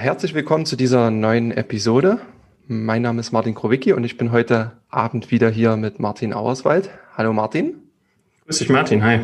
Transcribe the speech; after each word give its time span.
Herzlich 0.00 0.32
willkommen 0.32 0.64
zu 0.64 0.76
dieser 0.76 1.10
neuen 1.10 1.50
Episode. 1.50 2.20
Mein 2.66 3.02
Name 3.02 3.20
ist 3.20 3.32
Martin 3.32 3.54
Krowicki 3.54 3.92
und 3.92 4.02
ich 4.02 4.16
bin 4.16 4.32
heute 4.32 4.72
Abend 4.88 5.30
wieder 5.30 5.50
hier 5.50 5.76
mit 5.76 6.00
Martin 6.00 6.32
Auerswald. 6.32 6.88
Hallo 7.18 7.34
Martin. 7.34 7.74
Grüß 8.46 8.60
dich 8.60 8.70
Martin, 8.70 9.04
hi. 9.04 9.20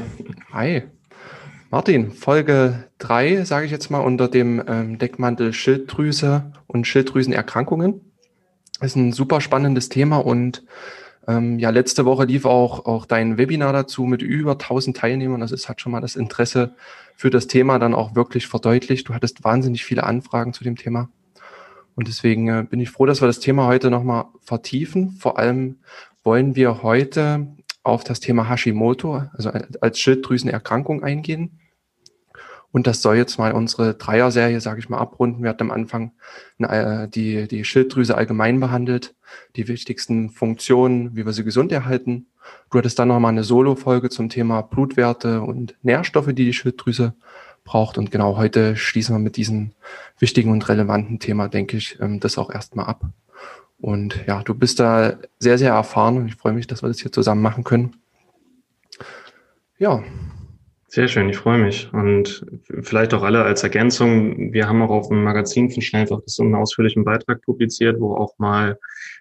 Hi. 0.53 0.83
Martin, 1.71 2.13
Folge 2.13 2.85
3, 2.99 3.45
sage 3.45 3.65
ich 3.65 3.73
jetzt 3.73 3.91
mal, 3.91 4.01
unter 4.01 4.29
dem 4.29 4.63
ähm, 4.69 4.99
Deckmantel 4.99 5.55
Schilddrüse 5.55 6.53
und 6.67 6.87
Schilddrüsenerkrankungen. 6.87 8.03
Das 8.79 8.91
ist 8.91 8.97
ein 8.97 9.13
super 9.13 9.41
spannendes 9.41 9.89
Thema 9.89 10.19
und 10.19 10.63
ähm, 11.29 11.59
ja, 11.59 11.71
letzte 11.71 12.05
Woche 12.05 12.25
lief 12.25 12.45
auch, 12.45 12.87
auch 12.87 13.07
dein 13.07 13.37
Webinar 13.37 13.73
dazu 13.73 14.05
mit 14.05 14.23
über 14.23 14.53
1000 14.53 14.97
Teilnehmern. 14.97 15.43
Also 15.43 15.55
es 15.55 15.69
hat 15.69 15.81
schon 15.81 15.93
mal 15.93 16.01
das 16.01 16.17
Interesse 16.17 16.75
für 17.17 17.31
das 17.31 17.47
Thema 17.47 17.79
dann 17.79 17.95
auch 17.95 18.15
wirklich 18.15 18.47
verdeutlicht. 18.47 19.09
Du 19.09 19.15
hattest 19.15 19.43
wahnsinnig 19.43 19.85
viele 19.85 20.05
Anfragen 20.05 20.53
zu 20.53 20.63
dem 20.63 20.77
Thema. 20.77 21.09
Und 21.97 22.09
deswegen 22.09 22.49
äh, 22.49 22.65
bin 22.69 22.79
ich 22.79 22.91
froh, 22.91 23.07
dass 23.07 23.23
wir 23.23 23.27
das 23.27 23.41
Thema 23.41 23.67
heute 23.67 23.91
nochmal 23.91 24.27
vertiefen. 24.43 25.13
Vor 25.13 25.39
allem 25.39 25.77
wollen 26.23 26.55
wir 26.55 26.83
heute 26.83 27.49
auf 27.83 28.05
das 28.05 28.21
Thema 28.21 28.49
Hashimoto, 28.49 29.23
also 29.33 29.51
als 29.81 29.99
Schilddrüsenerkrankung 29.99 31.03
eingehen. 31.03 31.59
Und 32.77 32.87
das 32.87 33.01
soll 33.01 33.17
jetzt 33.17 33.39
mal 33.39 33.53
unsere 33.53 33.95
Dreier-Serie, 33.95 34.61
sage 34.61 34.81
ich 34.81 34.91
mal, 34.91 34.99
abrunden. 34.99 35.43
Wir 35.43 35.49
hatten 35.49 35.63
am 35.63 35.71
Anfang 35.71 36.13
äh, 36.59 37.09
die, 37.09 37.49
die 37.49 37.65
Schilddrüse 37.65 38.15
allgemein 38.15 38.61
behandelt, 38.61 39.15
die 39.57 39.67
wichtigsten 39.67 40.29
Funktionen, 40.29 41.17
wie 41.17 41.25
wir 41.25 41.33
sie 41.33 41.43
gesund 41.43 41.73
erhalten. 41.73 42.27
Du 42.71 42.77
hattest 42.77 42.99
dann 42.99 43.09
nochmal 43.09 43.33
eine 43.33 43.45
Solo-Folge 43.45 44.11
zum 44.11 44.29
Thema 44.29 44.61
Blutwerte 44.61 45.41
und 45.41 45.75
Nährstoffe, 45.81 46.27
die 46.27 46.45
die 46.45 46.53
Schilddrüse 46.53 47.15
braucht. 47.65 47.97
Und 47.97 48.11
genau 48.11 48.37
heute 48.37 48.77
schließen 48.77 49.15
wir 49.15 49.21
mit 49.21 49.39
diesem 49.39 49.73
wichtigen 50.19 50.51
und 50.51 50.69
relevanten 50.69 51.19
Thema, 51.19 51.49
denke 51.49 51.79
ich, 51.79 51.99
ähm, 52.03 52.21
das 52.21 52.37
auch 52.37 52.51
erstmal 52.51 52.85
ab. 52.85 53.07
Und 53.81 54.23
ja, 54.27 54.43
du 54.43 54.53
bist 54.53 54.81
da 54.81 55.15
sehr, 55.39 55.57
sehr 55.57 55.73
erfahren 55.73 56.19
und 56.19 56.29
ich 56.29 56.35
freue 56.35 56.53
mich, 56.53 56.67
dass 56.67 56.83
wir 56.83 56.89
das 56.89 57.01
hier 57.01 57.11
zusammen 57.11 57.41
machen 57.41 57.65
können. 57.65 57.97
Ja, 59.79 60.03
sehr 60.97 61.09
schön, 61.09 61.29
ich 61.29 61.37
freue 61.37 61.59
mich. 61.59 61.93
Und 61.93 62.47
vielleicht 62.81 63.13
auch 63.13 63.23
alle 63.23 63.43
als 63.43 63.63
Ergänzung, 63.63 64.55
wir 64.55 64.67
haben 64.67 64.81
auch 64.81 64.89
auf 64.89 65.09
dem 65.09 65.25
Magazin 65.25 65.71
von 65.71 65.83
Schnellfach 65.83 66.21
so 66.25 66.43
einen 66.43 66.55
ausführlichen 66.55 67.05
Beitrag 67.05 67.43
publiziert, 67.43 68.01
wo 68.01 68.15
auch 68.15 68.33
mal 68.39 68.79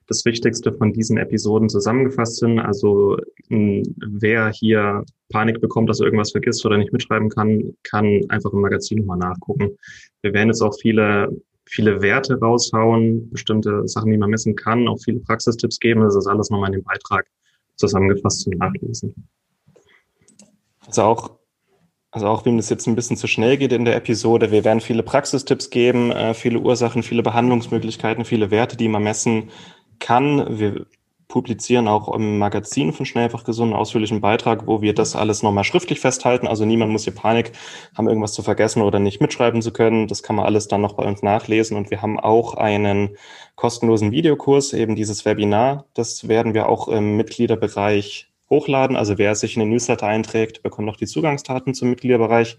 das 0.07 0.23
Wichtigste 0.23 0.71
von 0.71 0.93
diesen 0.93 1.17
Episoden 1.17 1.67
zusammengefasst 1.67 2.37
sind. 2.37 2.59
Also 2.59 3.17
wer 3.49 4.51
hier 4.51 5.03
Panik 5.27 5.59
bekommt, 5.59 5.89
dass 5.89 5.99
er 5.99 6.05
irgendwas 6.05 6.31
vergisst 6.31 6.65
oder 6.65 6.77
nicht 6.77 6.93
mitschreiben 6.93 7.27
kann, 7.27 7.75
kann 7.83 8.21
einfach 8.29 8.53
im 8.53 8.61
Magazin 8.61 8.99
nochmal 8.99 9.17
nachgucken. 9.17 9.77
Wir 10.21 10.31
werden 10.33 10.47
jetzt 10.47 10.61
auch 10.61 10.77
viele 10.79 11.27
viele 11.67 12.01
Werte 12.01 12.39
raushauen, 12.39 13.29
bestimmte 13.31 13.85
Sachen, 13.85 14.11
die 14.11 14.17
man 14.17 14.29
messen 14.29 14.55
kann, 14.55 14.87
auch 14.87 14.99
viele 15.03 15.19
Praxistipps 15.19 15.81
geben. 15.81 16.01
Das 16.01 16.15
ist 16.15 16.27
alles 16.27 16.49
nochmal 16.49 16.69
in 16.69 16.79
dem 16.79 16.83
Beitrag 16.83 17.27
zusammengefasst 17.75 18.43
zum 18.43 18.53
Nachlesen. 18.53 19.27
Also 20.87 21.01
auch 21.01 21.44
also 22.15 22.27
auch 22.27 22.45
wenn 22.45 22.57
es 22.57 22.69
jetzt 22.69 22.87
ein 22.87 22.95
bisschen 22.95 23.17
zu 23.17 23.27
schnell 23.27 23.57
geht 23.57 23.73
in 23.73 23.83
der 23.83 23.97
Episode, 23.97 24.49
wir 24.49 24.63
werden 24.63 24.79
viele 24.79 25.03
Praxistipps 25.03 25.69
geben, 25.69 26.11
äh, 26.11 26.33
viele 26.33 26.59
Ursachen, 26.59 27.03
viele 27.03 27.23
Behandlungsmöglichkeiten, 27.23 28.23
viele 28.23 28.51
Werte, 28.51 28.77
die 28.77 28.87
man 28.87 29.03
messen 29.03 29.49
kann. 29.99 30.57
Wir 30.57 30.85
publizieren 31.27 31.89
auch 31.89 32.13
im 32.15 32.37
Magazin 32.37 32.93
von 32.93 33.05
Schnellfach 33.05 33.43
gesund 33.43 33.73
einen 33.73 33.81
ausführlichen 33.81 34.21
Beitrag, 34.21 34.65
wo 34.65 34.81
wir 34.81 34.93
das 34.95 35.17
alles 35.17 35.43
nochmal 35.43 35.65
schriftlich 35.65 35.99
festhalten. 35.99 36.47
Also 36.47 36.63
niemand 36.63 36.93
muss 36.93 37.03
hier 37.03 37.13
Panik 37.13 37.51
haben, 37.97 38.07
irgendwas 38.07 38.31
zu 38.31 38.43
vergessen 38.43 38.81
oder 38.81 38.99
nicht 38.99 39.19
mitschreiben 39.19 39.61
zu 39.61 39.73
können. 39.73 40.07
Das 40.07 40.23
kann 40.23 40.37
man 40.37 40.45
alles 40.45 40.69
dann 40.69 40.79
noch 40.79 40.93
bei 40.93 41.03
uns 41.03 41.21
nachlesen. 41.21 41.75
Und 41.75 41.91
wir 41.91 42.01
haben 42.01 42.17
auch 42.17 42.53
einen 42.53 43.17
kostenlosen 43.55 44.11
Videokurs, 44.11 44.71
eben 44.71 44.95
dieses 44.95 45.25
Webinar. 45.25 45.85
Das 45.93 46.29
werden 46.29 46.53
wir 46.53 46.69
auch 46.69 46.87
im 46.87 47.17
Mitgliederbereich 47.17 48.31
hochladen. 48.49 48.95
Also 48.95 49.17
wer 49.17 49.35
sich 49.35 49.55
in 49.55 49.61
den 49.61 49.69
Newsletter 49.69 50.07
einträgt, 50.07 50.63
bekommt 50.63 50.85
noch 50.85 50.97
die 50.97 51.07
Zugangsdaten 51.07 51.73
zum 51.73 51.89
Mitgliederbereich 51.89 52.57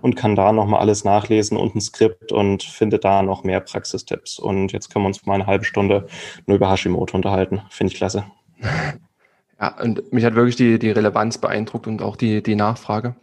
und 0.00 0.16
kann 0.16 0.36
da 0.36 0.52
nochmal 0.52 0.80
alles 0.80 1.04
nachlesen 1.04 1.56
und 1.56 1.74
ein 1.74 1.80
Skript 1.80 2.32
und 2.32 2.62
findet 2.62 3.04
da 3.04 3.22
noch 3.22 3.44
mehr 3.44 3.60
Praxistipps. 3.60 4.38
Und 4.38 4.72
jetzt 4.72 4.92
können 4.92 5.04
wir 5.04 5.08
uns 5.08 5.26
mal 5.26 5.34
eine 5.34 5.46
halbe 5.46 5.64
Stunde 5.64 6.06
nur 6.46 6.56
über 6.56 6.70
Hashimoto 6.70 7.16
unterhalten. 7.16 7.62
Finde 7.70 7.92
ich 7.92 7.98
klasse. 7.98 8.24
Ja, 9.58 9.80
und 9.80 10.12
mich 10.12 10.22
hat 10.22 10.34
wirklich 10.34 10.56
die, 10.56 10.78
die 10.78 10.90
Relevanz 10.90 11.38
beeindruckt 11.38 11.86
und 11.86 12.02
auch 12.02 12.16
die, 12.16 12.42
die 12.42 12.56
Nachfrage. 12.56 13.16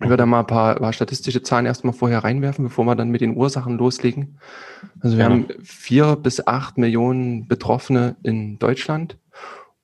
Ich 0.00 0.08
würde 0.08 0.22
da 0.22 0.26
mal 0.26 0.40
ein 0.40 0.46
paar, 0.46 0.74
paar 0.74 0.92
statistische 0.92 1.42
Zahlen 1.42 1.66
erstmal 1.66 1.92
vorher 1.92 2.24
reinwerfen, 2.24 2.64
bevor 2.64 2.84
wir 2.84 2.96
dann 2.96 3.10
mit 3.10 3.20
den 3.20 3.36
Ursachen 3.36 3.78
loslegen. 3.78 4.38
Also 5.00 5.16
wir 5.16 5.24
ja. 5.24 5.30
haben 5.30 5.46
vier 5.62 6.16
bis 6.16 6.44
acht 6.44 6.78
Millionen 6.78 7.46
Betroffene 7.46 8.16
in 8.24 8.58
Deutschland 8.58 9.16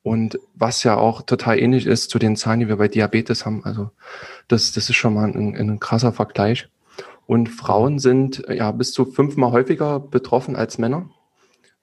und 0.03 0.39
was 0.55 0.85
ja 0.85 0.97
auch 0.97 1.23
total 1.23 1.59
ähnlich 1.59 1.87
ist 1.87 2.11
zu 2.11 2.19
den 2.19 2.37
Zahlen, 2.37 2.61
die 2.61 2.69
wir 2.69 2.77
bei 2.77 2.89
Diabetes 2.89 3.45
haben. 3.45 3.65
Also 3.65 3.91
das, 4.47 4.73
das 4.73 4.89
ist 4.89 4.97
schon 4.97 5.15
mal 5.15 5.25
ein, 5.29 5.57
ein 5.57 5.81
krasser 5.81 6.13
Vergleich. 6.13 6.69
Und 7.27 7.49
Frauen 7.49 7.99
sind 7.99 8.43
ja 8.49 8.71
bis 8.73 8.93
zu 8.93 9.05
fünfmal 9.05 9.53
häufiger 9.53 10.01
betroffen 10.01 10.57
als 10.57 10.79
Männer. 10.79 11.11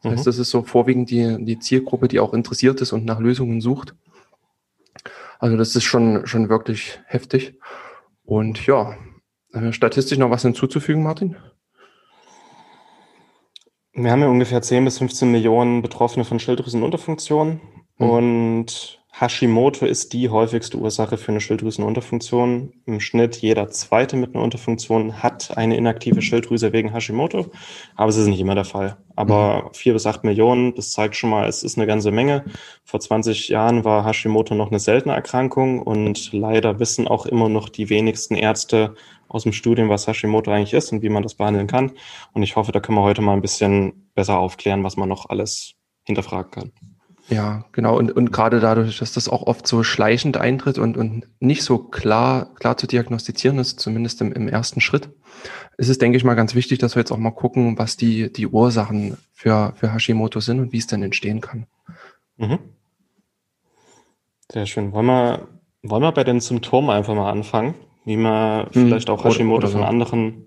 Das 0.02 0.14
heißt, 0.14 0.22
mhm. 0.22 0.30
das 0.30 0.38
ist 0.40 0.50
so 0.50 0.64
vorwiegend 0.64 1.10
die, 1.10 1.38
die 1.46 1.60
Zielgruppe, 1.60 2.08
die 2.08 2.20
auch 2.20 2.34
interessiert 2.34 2.82
ist 2.82 2.94
und 2.94 3.06
nach 3.06 3.20
Lösungen 3.20 3.62
sucht. 3.62 3.94
Also 5.40 5.58
das 5.58 5.76
ist 5.76 5.84
schon, 5.84 6.26
schon 6.26 6.50
wirklich 6.50 7.00
heftig. 7.06 7.60
Und 8.24 8.66
ja, 8.66 8.98
äh, 9.54 9.72
statistisch 9.72 10.18
noch 10.18 10.30
was 10.32 10.42
hinzuzufügen, 10.42 11.04
Martin? 11.04 11.36
Wir 13.94 14.12
haben 14.12 14.22
ja 14.22 14.28
ungefähr 14.28 14.62
10 14.62 14.84
bis 14.86 14.98
15 14.98 15.32
Millionen 15.32 15.82
Betroffene 15.82 16.26
von 16.26 16.40
Schilddrüsenunterfunktionen. 16.40 17.62
Mhm. 17.98 18.10
Und 18.10 19.00
Hashimoto 19.18 19.86
ist 19.86 20.12
die 20.12 20.30
häufigste 20.30 20.78
Ursache 20.78 21.16
für 21.16 21.30
eine 21.32 21.40
Schilddrüsenunterfunktion. 21.40 22.74
Im 22.86 23.00
Schnitt 23.00 23.38
jeder 23.38 23.70
zweite 23.70 24.18
mit 24.18 24.36
einer 24.36 24.44
Unterfunktion 24.44 25.24
hat 25.24 25.56
eine 25.56 25.78
inaktive 25.78 26.22
Schilddrüse 26.22 26.74
wegen 26.74 26.92
Hashimoto, 26.92 27.50
aber 27.96 28.10
es 28.10 28.18
ist 28.18 28.28
nicht 28.28 28.42
immer 28.42 28.56
der 28.56 28.66
Fall. 28.66 28.98
Aber 29.16 29.64
mhm. 29.64 29.74
vier 29.74 29.94
bis 29.94 30.06
acht 30.06 30.26
Millionen, 30.26 30.76
das 30.76 30.92
zeigt 30.92 31.16
schon 31.16 31.30
mal, 31.30 31.48
es 31.48 31.64
ist 31.64 31.78
eine 31.78 31.88
ganze 31.88 32.12
Menge. 32.12 32.44
Vor 32.84 33.00
20 33.00 33.48
Jahren 33.48 33.86
war 33.86 34.06
Hashimoto 34.06 34.54
noch 34.54 34.68
eine 34.68 34.80
seltene 34.80 35.16
Erkrankung 35.16 35.82
und 35.82 36.34
leider 36.34 36.80
wissen 36.82 37.08
auch 37.08 37.26
immer 37.26 37.48
noch 37.48 37.70
die 37.70 37.90
wenigsten 37.90 38.36
Ärzte 38.36 38.96
aus 39.30 39.44
dem 39.44 39.54
Studium, 39.54 39.88
was 39.88 40.08
Hashimoto 40.08 40.52
eigentlich 40.52 40.74
ist 40.74 40.92
und 40.92 41.04
wie 41.04 41.10
man 41.10 41.24
das 41.24 41.36
behandeln 41.36 41.68
kann. 41.68 41.94
Und 42.34 42.44
ich 42.44 42.58
hoffe, 42.58 42.74
da 42.74 42.82
können 42.82 42.98
wir 42.98 43.04
heute 43.04 43.22
mal 43.22 43.34
ein 43.34 43.42
bisschen 43.42 44.10
besser 44.14 44.40
aufklären, 44.40 44.84
was 44.84 44.98
man 44.98 45.08
noch 45.08 45.30
alles 45.30 45.76
hinterfragen 46.04 46.52
kann. 46.52 46.72
Ja, 47.30 47.66
genau. 47.72 47.98
Und, 47.98 48.12
und 48.12 48.32
gerade 48.32 48.60
dadurch, 48.60 49.00
dass 49.00 49.14
das 49.14 49.30
auch 49.30 49.44
oft 49.44 49.66
so 49.68 49.84
schleichend 49.84 50.38
eintritt 50.38 50.78
und, 50.78 50.96
und 50.96 51.28
nicht 51.40 51.64
so 51.64 51.80
klar, 51.80 52.54
klar 52.56 52.78
zu 52.78 52.86
diagnostizieren 52.86 53.58
ist, 53.58 53.80
zumindest 53.80 54.22
im, 54.22 54.32
im 54.32 54.48
ersten 54.48 54.80
Schritt, 54.80 55.10
ist 55.78 55.90
es, 55.90 55.98
denke 55.98 56.18
ich 56.18 56.24
mal, 56.24 56.36
ganz 56.36 56.56
wichtig, 56.56 56.80
dass 56.80 56.96
wir 56.96 57.02
jetzt 57.02 57.12
auch 57.12 57.18
mal 57.18 57.32
gucken, 57.32 57.78
was 57.78 57.98
die, 57.98 58.32
die 58.32 58.48
Ursachen 58.48 59.18
für, 59.34 59.74
für 59.76 59.94
Hashimoto 59.94 60.40
sind 60.40 60.60
und 60.60 60.72
wie 60.72 60.78
es 60.78 60.88
denn 60.88 61.02
entstehen 61.02 61.42
kann. 61.42 61.66
Mhm. 62.38 62.60
Sehr 64.52 64.68
schön. 64.68 64.92
Wollen 64.92 65.08
wir, 65.08 65.48
wollen 65.82 66.04
wir 66.04 66.12
bei 66.12 66.24
den 66.24 66.40
Symptomen 66.40 66.92
einfach 66.92 67.16
mal 67.16 67.32
anfangen? 67.32 67.74
Wie 68.06 68.18
man 68.18 68.68
hm, 68.68 68.88
vielleicht 68.88 69.10
auch 69.10 69.26
Hashimoto 69.26 69.58
oder, 69.58 69.66
oder 69.66 69.68
so. 69.68 69.78
von 69.80 69.88
anderen 69.88 70.46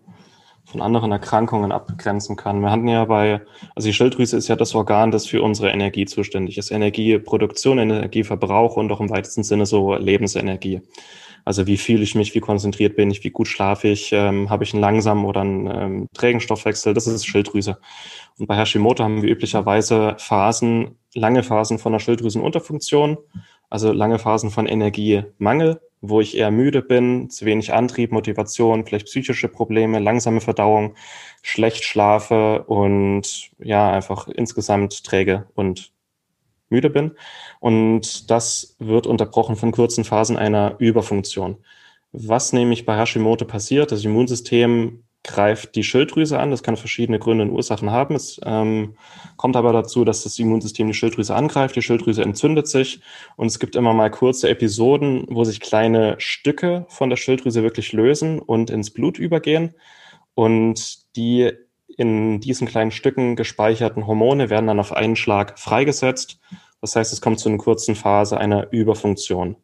von 0.70 0.82
anderen 0.82 1.12
Erkrankungen 1.12 1.72
abgrenzen 1.72 2.36
kann. 2.36 2.60
Wir 2.60 2.70
hatten 2.70 2.88
ja 2.88 3.06
bei, 3.06 3.40
also 3.74 3.88
die 3.88 3.94
Schilddrüse 3.94 4.36
ist 4.36 4.48
ja 4.48 4.56
das 4.56 4.74
Organ, 4.74 5.10
das 5.10 5.26
für 5.26 5.42
unsere 5.42 5.70
Energie 5.70 6.04
zuständig 6.04 6.58
ist. 6.58 6.70
Energieproduktion, 6.70 7.78
Energieverbrauch 7.78 8.76
und 8.76 8.92
auch 8.92 9.00
im 9.00 9.08
weitesten 9.08 9.42
Sinne 9.42 9.64
so 9.64 9.94
Lebensenergie. 9.94 10.82
Also 11.46 11.66
wie 11.66 11.78
fühle 11.78 12.02
ich 12.02 12.14
mich, 12.14 12.34
wie 12.34 12.40
konzentriert 12.40 12.96
bin 12.96 13.10
ich, 13.10 13.24
wie 13.24 13.30
gut 13.30 13.48
schlafe 13.48 13.88
ich, 13.88 14.12
ähm, 14.12 14.50
habe 14.50 14.64
ich 14.64 14.74
einen 14.74 14.82
langsamen 14.82 15.24
oder 15.24 15.40
einen 15.40 15.66
ähm, 15.66 16.08
trägen 16.12 16.42
Stoffwechsel, 16.42 16.92
das 16.92 17.06
ist 17.06 17.24
Schilddrüse. 17.24 17.78
Und 18.38 18.46
bei 18.46 18.56
Hashimoto 18.56 19.02
haben 19.02 19.22
wir 19.22 19.30
üblicherweise 19.30 20.16
Phasen, 20.18 20.98
lange 21.14 21.42
Phasen 21.42 21.78
von 21.78 21.92
der 21.92 22.00
Schilddrüsenunterfunktion, 22.00 23.16
also 23.70 23.92
lange 23.92 24.18
Phasen 24.18 24.50
von 24.50 24.66
Energiemangel 24.66 25.80
wo 26.00 26.20
ich 26.20 26.36
eher 26.36 26.50
müde 26.50 26.82
bin, 26.82 27.30
zu 27.30 27.44
wenig 27.44 27.72
Antrieb, 27.72 28.12
Motivation, 28.12 28.84
vielleicht 28.86 29.06
psychische 29.06 29.48
Probleme, 29.48 29.98
langsame 29.98 30.40
Verdauung, 30.40 30.94
schlecht 31.42 31.84
schlafe 31.84 32.64
und 32.64 33.50
ja, 33.58 33.90
einfach 33.90 34.28
insgesamt 34.28 35.04
träge 35.04 35.48
und 35.54 35.92
müde 36.68 36.90
bin. 36.90 37.12
Und 37.60 38.30
das 38.30 38.76
wird 38.78 39.06
unterbrochen 39.06 39.56
von 39.56 39.72
kurzen 39.72 40.04
Phasen 40.04 40.36
einer 40.36 40.76
Überfunktion. 40.78 41.58
Was 42.12 42.52
nämlich 42.52 42.86
bei 42.86 42.96
Hashimoto 42.96 43.44
passiert, 43.44 43.92
das 43.92 44.04
Immunsystem 44.04 45.04
greift 45.28 45.76
die 45.76 45.84
Schilddrüse 45.84 46.38
an. 46.38 46.50
Das 46.50 46.62
kann 46.62 46.76
verschiedene 46.76 47.18
Gründe 47.18 47.44
und 47.44 47.50
Ursachen 47.50 47.90
haben. 47.90 48.14
Es 48.16 48.40
ähm, 48.44 48.94
kommt 49.36 49.56
aber 49.56 49.72
dazu, 49.72 50.04
dass 50.04 50.24
das 50.24 50.38
Immunsystem 50.38 50.88
die 50.88 50.94
Schilddrüse 50.94 51.34
angreift. 51.34 51.76
Die 51.76 51.82
Schilddrüse 51.82 52.22
entzündet 52.22 52.66
sich 52.66 53.00
und 53.36 53.46
es 53.46 53.58
gibt 53.58 53.76
immer 53.76 53.92
mal 53.92 54.10
kurze 54.10 54.48
Episoden, 54.48 55.26
wo 55.28 55.44
sich 55.44 55.60
kleine 55.60 56.16
Stücke 56.18 56.86
von 56.88 57.10
der 57.10 57.16
Schilddrüse 57.16 57.62
wirklich 57.62 57.92
lösen 57.92 58.38
und 58.38 58.70
ins 58.70 58.90
Blut 58.90 59.18
übergehen. 59.18 59.74
Und 60.34 61.14
die 61.16 61.52
in 61.96 62.40
diesen 62.40 62.66
kleinen 62.66 62.90
Stücken 62.90 63.36
gespeicherten 63.36 64.06
Hormone 64.06 64.50
werden 64.50 64.66
dann 64.66 64.80
auf 64.80 64.92
einen 64.92 65.16
Schlag 65.16 65.58
freigesetzt. 65.58 66.40
Das 66.80 66.96
heißt, 66.96 67.12
es 67.12 67.20
kommt 67.20 67.38
zu 67.38 67.50
einer 67.50 67.58
kurzen 67.58 67.94
Phase 67.94 68.38
einer 68.38 68.72
Überfunktion. 68.72 69.56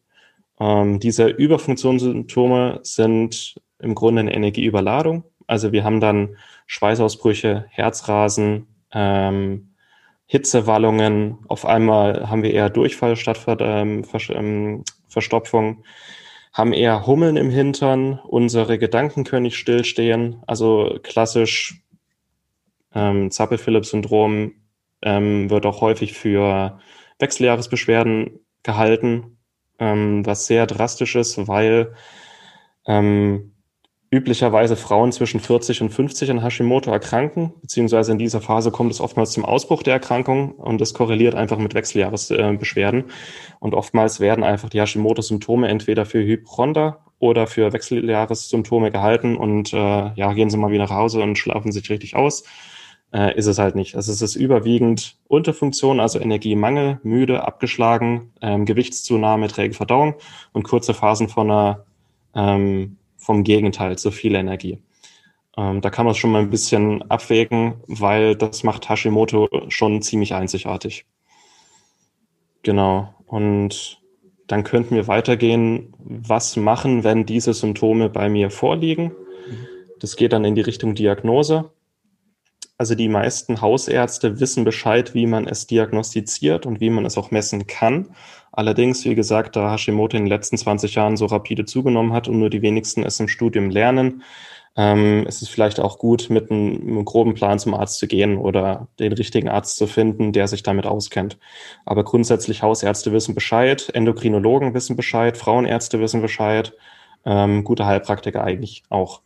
Ähm, 0.60 1.00
diese 1.00 1.26
Überfunktionssymptome 1.28 2.80
sind 2.82 3.54
im 3.78 3.94
Grunde 3.94 4.20
eine 4.20 4.34
Energieüberladung. 4.34 5.24
Also 5.46 5.72
wir 5.72 5.84
haben 5.84 6.00
dann 6.00 6.36
Schweißausbrüche, 6.66 7.66
Herzrasen, 7.70 8.66
ähm, 8.92 9.74
Hitzewallungen. 10.26 11.38
Auf 11.48 11.66
einmal 11.66 12.28
haben 12.28 12.42
wir 12.42 12.52
eher 12.52 12.70
Durchfall 12.70 13.16
statt 13.16 13.40
ähm, 13.60 14.04
ähm, 14.30 14.84
Verstopfung, 15.08 15.84
haben 16.52 16.72
eher 16.72 17.06
Hummeln 17.06 17.36
im 17.36 17.50
Hintern. 17.50 18.18
Unsere 18.24 18.78
Gedanken 18.78 19.24
können 19.24 19.42
nicht 19.42 19.58
stillstehen. 19.58 20.42
Also 20.46 20.98
klassisch 21.02 21.82
ähm, 22.94 23.30
Zappel-Philipp-Syndrom 23.30 24.52
ähm, 25.02 25.50
wird 25.50 25.66
auch 25.66 25.80
häufig 25.80 26.14
für 26.14 26.78
Wechseljahresbeschwerden 27.18 28.40
gehalten, 28.62 29.38
ähm, 29.78 30.24
was 30.24 30.46
sehr 30.46 30.66
drastisch 30.66 31.16
ist, 31.16 31.46
weil 31.46 31.94
ähm, 32.86 33.53
üblicherweise 34.14 34.76
Frauen 34.76 35.10
zwischen 35.10 35.40
40 35.40 35.82
und 35.82 35.90
50 35.90 36.30
an 36.30 36.42
Hashimoto 36.42 36.90
erkranken, 36.90 37.52
beziehungsweise 37.60 38.12
in 38.12 38.18
dieser 38.18 38.40
Phase 38.40 38.70
kommt 38.70 38.92
es 38.92 39.00
oftmals 39.00 39.32
zum 39.32 39.44
Ausbruch 39.44 39.82
der 39.82 39.94
Erkrankung 39.94 40.52
und 40.52 40.80
das 40.80 40.94
korreliert 40.94 41.34
einfach 41.34 41.58
mit 41.58 41.74
Wechseljahresbeschwerden. 41.74 43.04
Und 43.58 43.74
oftmals 43.74 44.20
werden 44.20 44.44
einfach 44.44 44.68
die 44.68 44.80
Hashimoto-Symptome 44.80 45.66
entweder 45.66 46.06
für 46.06 46.24
Hypochonder 46.24 47.00
oder 47.18 47.48
für 47.48 47.72
Wechseljahressymptome 47.72 48.92
gehalten 48.92 49.36
und 49.36 49.72
äh, 49.72 49.76
ja, 50.14 50.32
gehen 50.32 50.50
Sie 50.50 50.56
mal 50.56 50.70
wieder 50.70 50.84
nach 50.84 50.90
Hause 50.90 51.20
und 51.20 51.36
schlafen 51.36 51.72
sich 51.72 51.90
richtig 51.90 52.14
aus. 52.14 52.44
Äh, 53.12 53.36
ist 53.36 53.46
es 53.46 53.58
halt 53.58 53.74
nicht. 53.74 53.96
Also 53.96 54.12
es 54.12 54.22
ist 54.22 54.36
überwiegend 54.36 55.16
Unterfunktion, 55.26 56.00
also 56.00 56.20
Energiemangel, 56.20 57.00
müde, 57.02 57.44
abgeschlagen, 57.44 58.32
ähm, 58.42 58.64
Gewichtszunahme, 58.64 59.48
träge 59.48 59.74
Verdauung 59.74 60.14
und 60.52 60.64
kurze 60.64 60.94
Phasen 60.94 61.28
von 61.28 61.50
einer 61.50 61.84
ähm, 62.34 62.96
vom 63.24 63.42
Gegenteil, 63.42 63.96
zu 63.98 64.10
viel 64.10 64.34
Energie. 64.34 64.78
Ähm, 65.56 65.80
da 65.80 65.90
kann 65.90 66.04
man 66.04 66.12
es 66.12 66.18
schon 66.18 66.32
mal 66.32 66.42
ein 66.42 66.50
bisschen 66.50 67.02
abwägen, 67.10 67.74
weil 67.86 68.36
das 68.36 68.62
macht 68.64 68.88
Hashimoto 68.88 69.48
schon 69.68 70.02
ziemlich 70.02 70.34
einzigartig. 70.34 71.06
Genau. 72.62 73.14
Und 73.26 74.00
dann 74.46 74.64
könnten 74.64 74.94
wir 74.94 75.06
weitergehen, 75.08 75.94
was 75.98 76.56
machen, 76.56 77.04
wenn 77.04 77.24
diese 77.24 77.54
Symptome 77.54 78.10
bei 78.10 78.28
mir 78.28 78.50
vorliegen. 78.50 79.12
Das 80.00 80.16
geht 80.16 80.32
dann 80.32 80.44
in 80.44 80.54
die 80.54 80.60
Richtung 80.60 80.94
Diagnose. 80.94 81.70
Also 82.76 82.96
die 82.96 83.08
meisten 83.08 83.60
Hausärzte 83.60 84.40
wissen 84.40 84.64
Bescheid, 84.64 85.14
wie 85.14 85.26
man 85.26 85.46
es 85.46 85.66
diagnostiziert 85.66 86.66
und 86.66 86.80
wie 86.80 86.90
man 86.90 87.06
es 87.06 87.16
auch 87.16 87.30
messen 87.30 87.66
kann. 87.68 88.14
Allerdings, 88.50 89.04
wie 89.04 89.14
gesagt, 89.14 89.56
da 89.56 89.72
Hashimoto 89.72 90.16
in 90.16 90.24
den 90.24 90.28
letzten 90.28 90.56
20 90.56 90.94
Jahren 90.94 91.16
so 91.16 91.26
rapide 91.26 91.64
zugenommen 91.64 92.12
hat 92.12 92.28
und 92.28 92.38
nur 92.38 92.50
die 92.50 92.62
wenigsten 92.62 93.04
es 93.04 93.20
im 93.20 93.28
Studium 93.28 93.70
lernen, 93.70 94.22
ähm, 94.76 95.24
ist 95.26 95.42
es 95.42 95.48
vielleicht 95.48 95.78
auch 95.78 95.98
gut, 95.98 96.30
mit 96.30 96.50
einem, 96.50 96.80
einem, 96.80 97.04
groben 97.04 97.34
Plan 97.34 97.58
zum 97.60 97.74
Arzt 97.74 97.98
zu 97.98 98.08
gehen 98.08 98.38
oder 98.38 98.88
den 98.98 99.12
richtigen 99.12 99.48
Arzt 99.48 99.76
zu 99.76 99.86
finden, 99.86 100.32
der 100.32 100.48
sich 100.48 100.64
damit 100.64 100.86
auskennt. 100.86 101.38
Aber 101.84 102.02
grundsätzlich 102.04 102.62
Hausärzte 102.62 103.12
wissen 103.12 103.34
Bescheid, 103.34 103.90
Endokrinologen 103.94 104.74
wissen 104.74 104.96
Bescheid, 104.96 105.36
Frauenärzte 105.36 106.00
wissen 106.00 106.22
Bescheid, 106.22 106.74
ähm, 107.24 107.64
gute 107.64 107.86
Heilpraktiker 107.86 108.42
eigentlich 108.42 108.82
auch. 108.88 109.22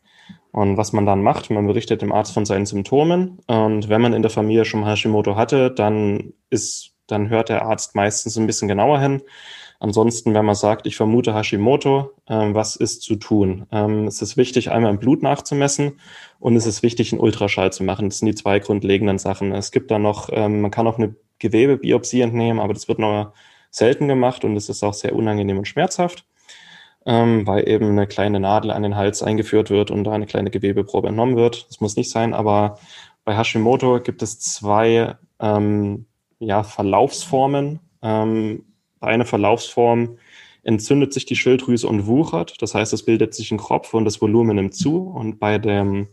Und 0.52 0.76
was 0.76 0.92
man 0.92 1.06
dann 1.06 1.22
macht, 1.22 1.50
man 1.50 1.66
berichtet 1.66 2.02
dem 2.02 2.12
Arzt 2.12 2.32
von 2.32 2.46
seinen 2.46 2.66
Symptomen. 2.66 3.38
Und 3.46 3.88
wenn 3.88 4.00
man 4.00 4.14
in 4.14 4.22
der 4.22 4.30
Familie 4.30 4.64
schon 4.64 4.86
Hashimoto 4.86 5.36
hatte, 5.36 5.70
dann 5.70 6.32
ist 6.50 6.94
dann 7.08 7.28
hört 7.28 7.48
der 7.48 7.62
Arzt 7.62 7.94
meistens 7.94 8.36
ein 8.38 8.46
bisschen 8.46 8.68
genauer 8.68 9.00
hin. 9.00 9.22
Ansonsten, 9.80 10.34
wenn 10.34 10.44
man 10.44 10.56
sagt, 10.56 10.86
ich 10.86 10.96
vermute 10.96 11.34
Hashimoto, 11.34 12.10
äh, 12.26 12.52
was 12.52 12.76
ist 12.76 13.02
zu 13.02 13.16
tun? 13.16 13.66
Ähm, 13.70 14.06
es 14.06 14.22
ist 14.22 14.36
wichtig, 14.36 14.70
einmal 14.70 14.90
im 14.90 14.98
Blut 14.98 15.22
nachzumessen 15.22 16.00
und 16.40 16.56
es 16.56 16.66
ist 16.66 16.82
wichtig, 16.82 17.12
einen 17.12 17.20
Ultraschall 17.20 17.72
zu 17.72 17.84
machen. 17.84 18.08
Das 18.08 18.18
sind 18.18 18.26
die 18.26 18.34
zwei 18.34 18.58
grundlegenden 18.58 19.18
Sachen. 19.18 19.52
Es 19.52 19.70
gibt 19.70 19.90
dann 19.90 20.02
noch, 20.02 20.30
ähm, 20.32 20.60
man 20.62 20.70
kann 20.70 20.86
auch 20.86 20.98
eine 20.98 21.14
Gewebebiopsie 21.38 22.20
entnehmen, 22.20 22.60
aber 22.60 22.74
das 22.74 22.88
wird 22.88 22.98
nur 22.98 23.32
selten 23.70 24.08
gemacht 24.08 24.44
und 24.44 24.56
es 24.56 24.68
ist 24.68 24.82
auch 24.82 24.94
sehr 24.94 25.14
unangenehm 25.14 25.58
und 25.58 25.68
schmerzhaft, 25.68 26.24
ähm, 27.08 27.46
weil 27.46 27.66
eben 27.66 27.88
eine 27.88 28.06
kleine 28.06 28.38
Nadel 28.38 28.70
an 28.70 28.82
den 28.82 28.94
Hals 28.94 29.22
eingeführt 29.22 29.70
wird 29.70 29.90
und 29.90 30.04
da 30.04 30.12
eine 30.12 30.26
kleine 30.26 30.50
Gewebeprobe 30.50 31.08
entnommen 31.08 31.36
wird. 31.36 31.66
Das 31.68 31.80
muss 31.80 31.96
nicht 31.96 32.10
sein, 32.10 32.34
aber 32.34 32.78
bei 33.24 33.34
Hashimoto 33.34 34.00
gibt 34.00 34.22
es 34.22 34.38
zwei 34.40 35.16
ähm, 35.40 36.04
ja, 36.38 36.62
Verlaufsformen. 36.62 37.80
Ähm, 38.02 38.66
bei 39.00 39.08
einer 39.08 39.24
Verlaufsform 39.24 40.18
entzündet 40.62 41.14
sich 41.14 41.24
die 41.24 41.36
Schilddrüse 41.36 41.88
und 41.88 42.06
wuchert. 42.06 42.60
Das 42.60 42.74
heißt, 42.74 42.92
es 42.92 43.06
bildet 43.06 43.32
sich 43.32 43.50
ein 43.50 43.58
Kropf 43.58 43.94
und 43.94 44.04
das 44.04 44.20
Volumen 44.20 44.56
nimmt 44.56 44.74
zu. 44.74 44.98
Und 44.98 45.38
bei 45.38 45.56
dem, 45.56 46.08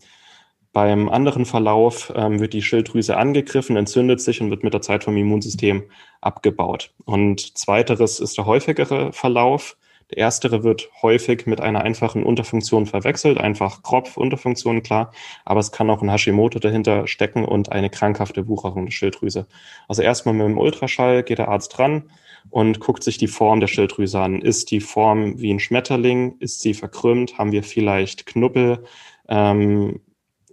beim 0.72 1.10
anderen 1.10 1.44
Verlauf 1.44 2.14
ähm, 2.16 2.40
wird 2.40 2.54
die 2.54 2.62
Schilddrüse 2.62 3.18
angegriffen, 3.18 3.76
entzündet 3.76 4.22
sich 4.22 4.40
und 4.40 4.50
wird 4.50 4.64
mit 4.64 4.74
der 4.74 4.82
Zeit 4.82 5.04
vom 5.04 5.18
Immunsystem 5.18 5.84
abgebaut. 6.22 6.94
Und 7.04 7.58
zweiteres 7.58 8.22
ist 8.22 8.38
der 8.38 8.46
häufigere 8.46 9.12
Verlauf. 9.12 9.76
Der 10.12 10.20
erstere 10.20 10.64
wird 10.64 10.90
häufig 11.02 11.48
mit 11.48 11.62
einer 11.62 11.82
einfachen 11.82 12.24
Unterfunktion 12.24 12.86
verwechselt, 12.86 13.40
einfach 13.40 13.82
Kropf-Unterfunktion, 13.82 14.84
klar, 14.84 15.12
aber 15.46 15.60
es 15.60 15.72
kann 15.72 15.90
auch 15.90 16.02
ein 16.02 16.12
Hashimoto 16.12 16.60
dahinter 16.60 17.08
stecken 17.08 17.44
und 17.44 17.72
eine 17.72 17.90
krankhafte 17.90 18.48
Wucherung 18.48 18.86
der 18.86 18.92
Schilddrüse. 18.92 19.48
Also 19.88 20.04
erstmal 20.04 20.36
mit 20.36 20.46
dem 20.46 20.60
Ultraschall 20.60 21.24
geht 21.24 21.40
der 21.40 21.48
Arzt 21.48 21.76
dran 21.78 22.10
und 22.52 22.80
guckt 22.80 23.04
sich 23.04 23.18
die 23.18 23.28
Form 23.28 23.60
der 23.60 23.68
Schilddrüse 23.68 24.20
an. 24.20 24.42
Ist 24.42 24.70
die 24.72 24.82
Form 24.82 25.40
wie 25.40 25.52
ein 25.52 25.60
Schmetterling? 25.60 26.36
Ist 26.40 26.62
sie 26.62 26.76
verkrümmt? 26.76 27.38
Haben 27.38 27.52
wir 27.52 27.64
vielleicht 27.64 28.28
Knubbel? 28.28 28.84
Ähm, 29.28 30.02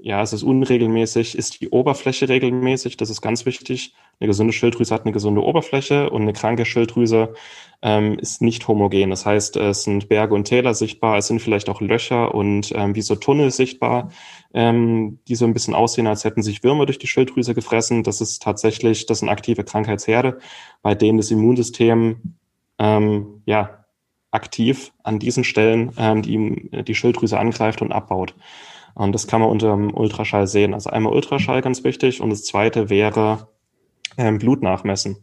ja, 0.00 0.22
es 0.22 0.42
unregelmäßig. 0.42 1.36
Ist 1.36 1.60
die 1.60 1.68
Oberfläche 1.68 2.28
regelmäßig? 2.28 2.96
Das 2.96 3.10
ist 3.10 3.20
ganz 3.20 3.46
wichtig. 3.46 3.94
Eine 4.22 4.28
gesunde 4.28 4.52
Schilddrüse 4.52 4.94
hat 4.94 5.02
eine 5.02 5.10
gesunde 5.10 5.42
Oberfläche 5.42 6.08
und 6.08 6.22
eine 6.22 6.32
kranke 6.32 6.64
Schilddrüse 6.64 7.34
ähm, 7.82 8.20
ist 8.20 8.40
nicht 8.40 8.68
homogen. 8.68 9.10
Das 9.10 9.26
heißt, 9.26 9.56
es 9.56 9.82
sind 9.82 10.08
Berge 10.08 10.32
und 10.36 10.44
Täler 10.44 10.74
sichtbar, 10.74 11.18
es 11.18 11.26
sind 11.26 11.42
vielleicht 11.42 11.68
auch 11.68 11.80
Löcher 11.80 12.32
und 12.32 12.70
ähm, 12.72 12.94
wie 12.94 13.02
so 13.02 13.16
Tunnel 13.16 13.50
sichtbar, 13.50 14.12
ähm, 14.54 15.18
die 15.26 15.34
so 15.34 15.44
ein 15.44 15.52
bisschen 15.52 15.74
aussehen, 15.74 16.06
als 16.06 16.22
hätten 16.22 16.44
sich 16.44 16.62
Würmer 16.62 16.86
durch 16.86 17.00
die 17.00 17.08
Schilddrüse 17.08 17.52
gefressen. 17.52 18.04
Das 18.04 18.20
ist 18.20 18.40
tatsächlich, 18.44 19.06
das 19.06 19.18
sind 19.18 19.28
aktive 19.28 19.64
Krankheitsherde, 19.64 20.38
bei 20.82 20.94
denen 20.94 21.18
das 21.18 21.32
Immunsystem 21.32 22.36
ähm, 22.78 23.42
ja 23.44 23.84
aktiv 24.30 24.92
an 25.02 25.18
diesen 25.18 25.42
Stellen 25.42 25.90
ähm, 25.98 26.22
die, 26.22 26.84
die 26.84 26.94
Schilddrüse 26.94 27.40
angreift 27.40 27.82
und 27.82 27.90
abbaut. 27.90 28.36
Und 28.94 29.16
das 29.16 29.26
kann 29.26 29.40
man 29.40 29.50
unter 29.50 29.74
dem 29.74 29.92
Ultraschall 29.92 30.46
sehen. 30.46 30.74
Also 30.74 30.90
einmal 30.90 31.12
Ultraschall 31.12 31.60
ganz 31.60 31.82
wichtig 31.82 32.20
und 32.20 32.30
das 32.30 32.44
zweite 32.44 32.88
wäre 32.88 33.48
ähm, 34.16 34.38
Blut 34.38 34.62
nachmessen. 34.62 35.18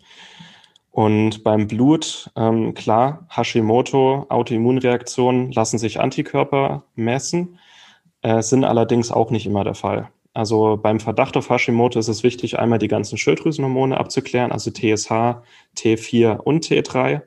Und 0.91 1.43
beim 1.43 1.67
Blut, 1.67 2.31
ähm, 2.35 2.73
klar, 2.73 3.27
Hashimoto, 3.29 4.25
Autoimmunreaktionen 4.29 5.51
lassen 5.51 5.77
sich 5.77 5.99
Antikörper 5.99 6.83
messen, 6.95 7.59
äh, 8.21 8.41
sind 8.41 8.63
allerdings 8.63 9.11
auch 9.11 9.31
nicht 9.31 9.45
immer 9.45 9.63
der 9.63 9.75
Fall. 9.75 10.09
Also 10.33 10.77
beim 10.81 10.99
Verdacht 10.99 11.37
auf 11.37 11.49
Hashimoto 11.49 11.99
ist 11.99 12.07
es 12.07 12.23
wichtig, 12.23 12.59
einmal 12.59 12.79
die 12.79 12.87
ganzen 12.87 13.17
Schilddrüsenhormone 13.17 13.97
abzuklären, 13.97 14.51
also 14.51 14.71
TSH, 14.71 15.41
T4 15.77 16.37
und 16.37 16.65
T3. 16.65 17.21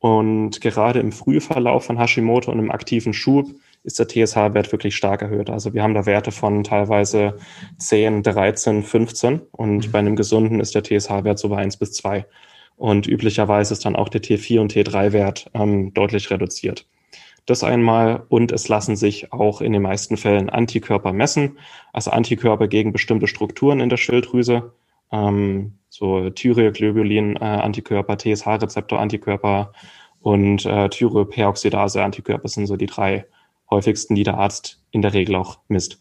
Und 0.00 0.60
gerade 0.60 1.00
im 1.00 1.10
Frühverlauf 1.10 1.84
von 1.84 1.98
Hashimoto 1.98 2.52
und 2.52 2.58
im 2.58 2.70
aktiven 2.70 3.12
Schub 3.12 3.48
ist 3.88 3.98
der 3.98 4.06
TSH-Wert 4.06 4.70
wirklich 4.70 4.94
stark 4.94 5.22
erhöht. 5.22 5.48
Also 5.48 5.72
wir 5.72 5.82
haben 5.82 5.94
da 5.94 6.04
Werte 6.04 6.30
von 6.30 6.62
teilweise 6.62 7.38
10, 7.78 8.22
13, 8.22 8.82
15 8.82 9.40
und 9.50 9.86
mhm. 9.86 9.90
bei 9.90 9.98
einem 9.98 10.14
gesunden 10.14 10.60
ist 10.60 10.74
der 10.74 10.84
TSH-Wert 10.84 11.38
so 11.38 11.48
bei 11.48 11.56
1 11.56 11.78
bis 11.78 11.94
2. 11.94 12.26
Und 12.76 13.08
üblicherweise 13.08 13.72
ist 13.72 13.86
dann 13.86 13.96
auch 13.96 14.10
der 14.10 14.22
T4 14.22 14.60
und 14.60 14.72
T3-Wert 14.74 15.50
ähm, 15.54 15.94
deutlich 15.94 16.30
reduziert. 16.30 16.86
Das 17.46 17.64
einmal 17.64 18.24
und 18.28 18.52
es 18.52 18.68
lassen 18.68 18.94
sich 18.94 19.32
auch 19.32 19.62
in 19.62 19.72
den 19.72 19.80
meisten 19.80 20.18
Fällen 20.18 20.50
Antikörper 20.50 21.14
messen, 21.14 21.58
also 21.94 22.10
Antikörper 22.10 22.68
gegen 22.68 22.92
bestimmte 22.92 23.26
Strukturen 23.26 23.80
in 23.80 23.88
der 23.88 23.96
Schilddrüse, 23.96 24.74
ähm, 25.10 25.78
so 25.88 26.28
Thyreoglobulin-Antikörper, 26.28 28.12
äh, 28.12 28.16
TSH-Rezeptor-Antikörper 28.18 29.72
und 30.20 30.66
äh, 30.66 30.90
Thyroperoxidase-Antikörper 30.90 32.48
sind 32.48 32.66
so 32.66 32.76
die 32.76 32.86
drei 32.86 33.24
häufigsten, 33.70 34.14
die 34.14 34.24
der 34.24 34.38
Arzt 34.38 34.82
in 34.90 35.02
der 35.02 35.14
Regel 35.14 35.36
auch 35.36 35.58
misst. 35.68 35.98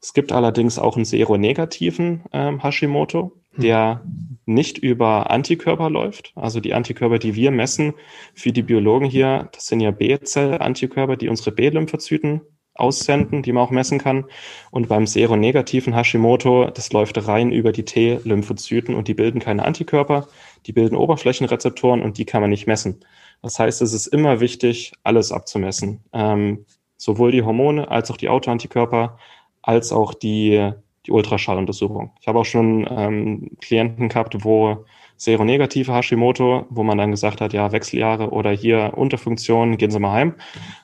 Es 0.00 0.12
gibt 0.12 0.32
allerdings 0.32 0.78
auch 0.78 0.96
einen 0.96 1.04
seronegativen 1.04 2.24
ähm, 2.32 2.62
Hashimoto, 2.62 3.32
hm. 3.52 3.62
der 3.62 4.04
nicht 4.44 4.78
über 4.78 5.30
Antikörper 5.30 5.90
läuft. 5.90 6.32
Also 6.36 6.60
die 6.60 6.74
Antikörper, 6.74 7.18
die 7.18 7.34
wir 7.34 7.50
messen 7.50 7.94
für 8.34 8.52
die 8.52 8.62
Biologen 8.62 9.08
hier, 9.08 9.48
das 9.52 9.66
sind 9.66 9.80
ja 9.80 9.90
B-Zell-Antikörper, 9.90 11.16
die 11.16 11.28
unsere 11.28 11.52
B-Lymphozyten 11.52 12.42
aussenden, 12.78 13.42
die 13.42 13.52
man 13.52 13.64
auch 13.64 13.70
messen 13.70 13.98
kann. 13.98 14.26
Und 14.70 14.88
beim 14.88 15.06
seronegativen 15.06 15.94
Hashimoto, 15.94 16.70
das 16.70 16.92
läuft 16.92 17.26
rein 17.26 17.50
über 17.50 17.72
die 17.72 17.84
T-Lymphozyten 17.84 18.94
und 18.94 19.08
die 19.08 19.14
bilden 19.14 19.40
keine 19.40 19.64
Antikörper, 19.64 20.28
die 20.66 20.72
bilden 20.72 20.96
Oberflächenrezeptoren 20.96 22.02
und 22.02 22.18
die 22.18 22.26
kann 22.26 22.42
man 22.42 22.50
nicht 22.50 22.66
messen. 22.66 23.00
Das 23.42 23.58
heißt, 23.58 23.82
es 23.82 23.92
ist 23.92 24.06
immer 24.06 24.40
wichtig, 24.40 24.92
alles 25.02 25.32
abzumessen. 25.32 26.04
Ähm, 26.12 26.66
sowohl 26.96 27.32
die 27.32 27.42
Hormone 27.42 27.90
als 27.90 28.10
auch 28.10 28.16
die 28.16 28.28
Autoantikörper, 28.28 29.18
als 29.62 29.92
auch 29.92 30.14
die, 30.14 30.72
die 31.06 31.10
Ultraschalluntersuchung. 31.10 32.12
Ich 32.20 32.28
habe 32.28 32.38
auch 32.38 32.44
schon 32.44 32.86
ähm, 32.90 33.50
Klienten 33.60 34.08
gehabt, 34.08 34.44
wo 34.44 34.84
seronegative 35.16 35.94
Hashimoto, 35.94 36.66
wo 36.68 36.82
man 36.82 36.98
dann 36.98 37.10
gesagt 37.10 37.40
hat, 37.40 37.52
ja, 37.52 37.72
Wechseljahre 37.72 38.30
oder 38.30 38.50
hier 38.50 38.92
Unterfunktion, 38.96 39.76
gehen 39.78 39.90
Sie 39.90 39.98
mal 39.98 40.12
heim. 40.12 40.34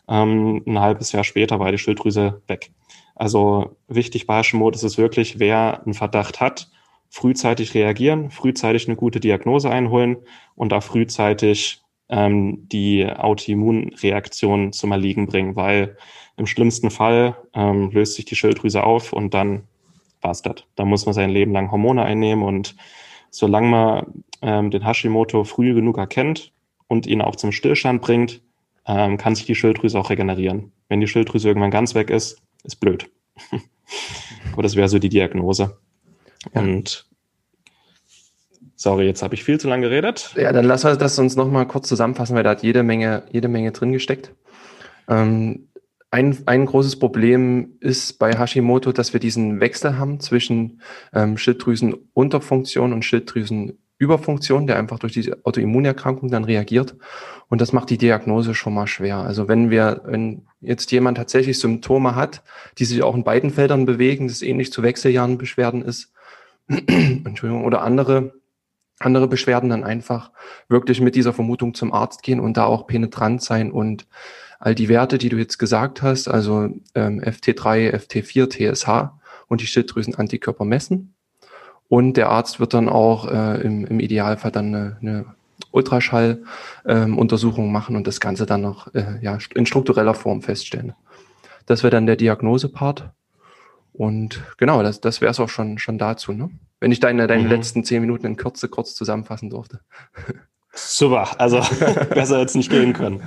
Ähm, 0.09 0.63
ein 0.67 0.81
halbes 0.81 1.13
Jahr 1.13 1.25
später 1.25 1.61
war 1.61 1.71
die 1.71 1.79
Schilddrüse 1.79 2.41
weg. 2.47 2.73
Also 3.15 3.77
wichtig 3.89 4.27
bei 4.27 4.39
Hashimoto 4.39 4.77
ist 4.77 4.85
es 4.85 4.99
wirklich, 4.99 5.39
wer 5.39 5.83
einen 5.85 5.95
Verdacht 5.95 6.41
hat, 6.41 6.71
frühzeitig 7.11 7.75
reagieren, 7.75 8.31
frühzeitig 8.31 8.89
eine 8.89 8.97
gute 8.97 9.21
Diagnose 9.21 9.71
einholen 9.71 10.17
und 10.55 10.73
da 10.73 10.81
frühzeitig 10.81 11.82
ähm, 12.13 12.69
die 12.69 13.07
Autoimmunreaktion 13.07 14.73
zum 14.73 14.93
Erliegen 14.93 15.27
bringen, 15.27 15.57
weil 15.57 15.97
im 16.37 16.47
schlimmsten 16.47 16.91
Fall 16.91 17.37
ähm, 17.55 17.91
löst 17.91 18.15
sich 18.15 18.27
die 18.27 18.37
Schilddrüse 18.37 18.85
auf 18.85 19.13
und 19.13 19.35
dann 19.35 19.63
war's 20.21 20.43
das. 20.43 20.57
Da 20.77 20.85
muss 20.85 21.07
man 21.07 21.15
sein 21.15 21.31
Leben 21.31 21.53
lang 21.53 21.71
Hormone 21.71 22.05
einnehmen 22.05 22.45
und 22.45 22.77
solange 23.31 23.67
man 23.67 24.25
ähm, 24.43 24.71
den 24.71 24.85
Hashimoto 24.85 25.45
früh 25.45 25.75
genug 25.75 25.97
erkennt 25.97 26.53
und 26.87 27.07
ihn 27.07 27.23
auch 27.23 27.35
zum 27.35 27.51
Stillstand 27.51 28.03
bringt, 28.03 28.43
ähm, 28.87 29.17
kann 29.17 29.35
sich 29.35 29.47
die 29.47 29.55
Schilddrüse 29.55 29.99
auch 29.99 30.11
regenerieren. 30.11 30.71
Wenn 30.89 31.01
die 31.01 31.09
Schilddrüse 31.09 31.49
irgendwann 31.49 31.71
ganz 31.71 31.95
weg 31.95 32.11
ist, 32.11 32.43
ist 32.63 32.77
blöd. 32.77 33.11
Aber 34.53 34.63
das 34.63 34.77
wäre 34.77 34.89
so 34.89 34.99
die 34.99 35.09
Diagnose. 35.09 35.79
Ja. 36.55 36.61
Und 36.61 37.07
sorry, 38.83 39.07
jetzt 39.07 39.23
habe 39.23 39.35
ich 39.35 39.45
viel 39.45 39.61
zu 39.61 39.69
lange 39.69 39.89
geredet. 39.89 40.35
Ja, 40.37 40.53
dann 40.53 40.65
lass 40.65 40.85
uns 40.85 40.99
das 40.99 41.19
uns 41.19 41.37
nochmal 41.37 41.67
kurz 41.67 41.89
zusammenfassen, 41.89 42.35
weil 42.35 42.43
da 42.43 42.51
hat 42.51 42.63
jede 42.63 42.83
Menge, 42.83 43.23
jede 43.31 43.49
Menge 43.49 43.71
drin 43.71 43.93
gesteckt. 43.93 44.35
Ähm, 45.09 45.69
ein, 46.11 46.37
ein 46.47 46.67
großes 46.67 46.99
Problem 46.99 47.77
ist 47.81 48.19
bei 48.19 48.37
Hashimoto, 48.37 48.93
dass 48.93 49.13
wir 49.13 49.21
diesen 49.21 49.61
Wechsel 49.61 49.99
haben 49.99 50.21
zwischen 50.21 50.83
ähm, 51.15 51.39
Schilddrüsenunterfunktion 51.39 52.93
und 52.93 53.05
Schilddrüsenüberfunktion, 53.05 54.67
der 54.67 54.79
einfach 54.79 54.99
durch 54.99 55.13
diese 55.13 55.39
Autoimmunerkrankung 55.45 56.31
dann 56.31 56.45
reagiert. 56.45 56.97
Und 57.49 57.61
das 57.61 57.73
macht 57.73 57.89
die 57.89 57.99
Diagnose 57.99 58.55
schon 58.55 58.75
mal 58.75 58.89
schwer. 58.89 59.19
Also 59.19 59.49
wenn 59.49 59.71
wir, 59.71 60.03
wenn 60.05 60.49
jetzt 60.61 60.91
jemand 60.91 61.17
tatsächlich 61.17 61.59
Symptome 61.59 62.15
hat, 62.15 62.43
die 62.79 62.85
sich 62.85 63.03
auch 63.03 63.15
in 63.15 63.25
beiden 63.25 63.51
Feldern 63.51 63.87
bewegen, 63.87 64.29
das 64.29 64.43
ähnlich 64.43 64.73
zu 64.73 64.83
Wechseljahrenbeschwerden 64.83 65.83
ist, 65.83 66.13
Entschuldigung, 66.69 67.65
oder 67.65 67.83
andere 67.83 68.42
andere 69.05 69.29
Beschwerden 69.29 69.71
dann 69.71 69.85
einfach 69.85 70.31
wirklich 70.69 71.01
mit 71.01 71.15
dieser 71.15 71.33
Vermutung 71.33 71.75
zum 71.75 71.93
Arzt 71.93 72.23
gehen 72.23 72.41
und 72.41 72.57
da 72.57 72.65
auch 72.65 72.87
penetrant 72.87 73.43
sein 73.43 73.71
und 73.71 74.07
all 74.59 74.75
die 74.75 74.89
Werte, 74.89 75.19
die 75.19 75.29
du 75.29 75.37
jetzt 75.39 75.59
gesagt 75.59 76.03
hast, 76.03 76.29
also 76.29 76.69
ähm, 76.95 77.21
FT3, 77.21 77.95
FT4, 77.95 78.49
TSH 78.49 79.13
und 79.49 79.61
die 79.61 79.67
Schilddrüsenantikörper 79.67 80.65
messen. 80.65 81.15
Und 81.89 82.17
der 82.17 82.31
Arzt 82.31 82.61
wird 82.61 82.73
dann 82.73 82.89
auch 82.89 83.29
äh, 83.29 83.61
im, 83.61 83.85
im 83.85 84.01
Idealfall 84.01 84.53
dann 84.53 84.75
eine, 84.75 84.97
eine 85.01 85.25
Ultraschalluntersuchung 85.73 87.67
ähm, 87.67 87.73
machen 87.73 87.97
und 87.97 88.07
das 88.07 88.21
Ganze 88.21 88.47
dann 88.47 88.63
noch 88.63 88.95
äh, 88.95 89.19
ja, 89.21 89.37
in 89.55 89.67
struktureller 89.67 90.15
Form 90.15 90.43
feststellen. 90.43 90.95
Das 91.67 91.83
wäre 91.83 91.91
dann 91.91 92.07
der 92.07 92.17
Diagnosepart. 92.17 93.11
Und 93.93 94.43
genau, 94.59 94.83
das, 94.83 95.01
das 95.01 95.21
wäre 95.21 95.31
es 95.31 95.41
auch 95.41 95.49
schon, 95.49 95.79
schon 95.79 95.99
dazu. 95.99 96.33
Ne? 96.33 96.51
Wenn 96.81 96.93
ich 96.93 97.01
deine, 97.01 97.27
deine 97.27 97.43
mhm. 97.43 97.51
letzten 97.51 97.85
zehn 97.85 98.01
Minuten 98.01 98.27
in 98.27 98.37
Kürze 98.37 98.69
kurz 98.69 98.95
zusammenfassen 98.95 99.51
durfte. 99.51 99.81
Super, 100.75 101.39
also 101.39 101.61
besser 102.15 102.41
jetzt 102.41 102.57
nicht 102.57 102.71
gehen 102.71 102.95
können. 102.95 103.23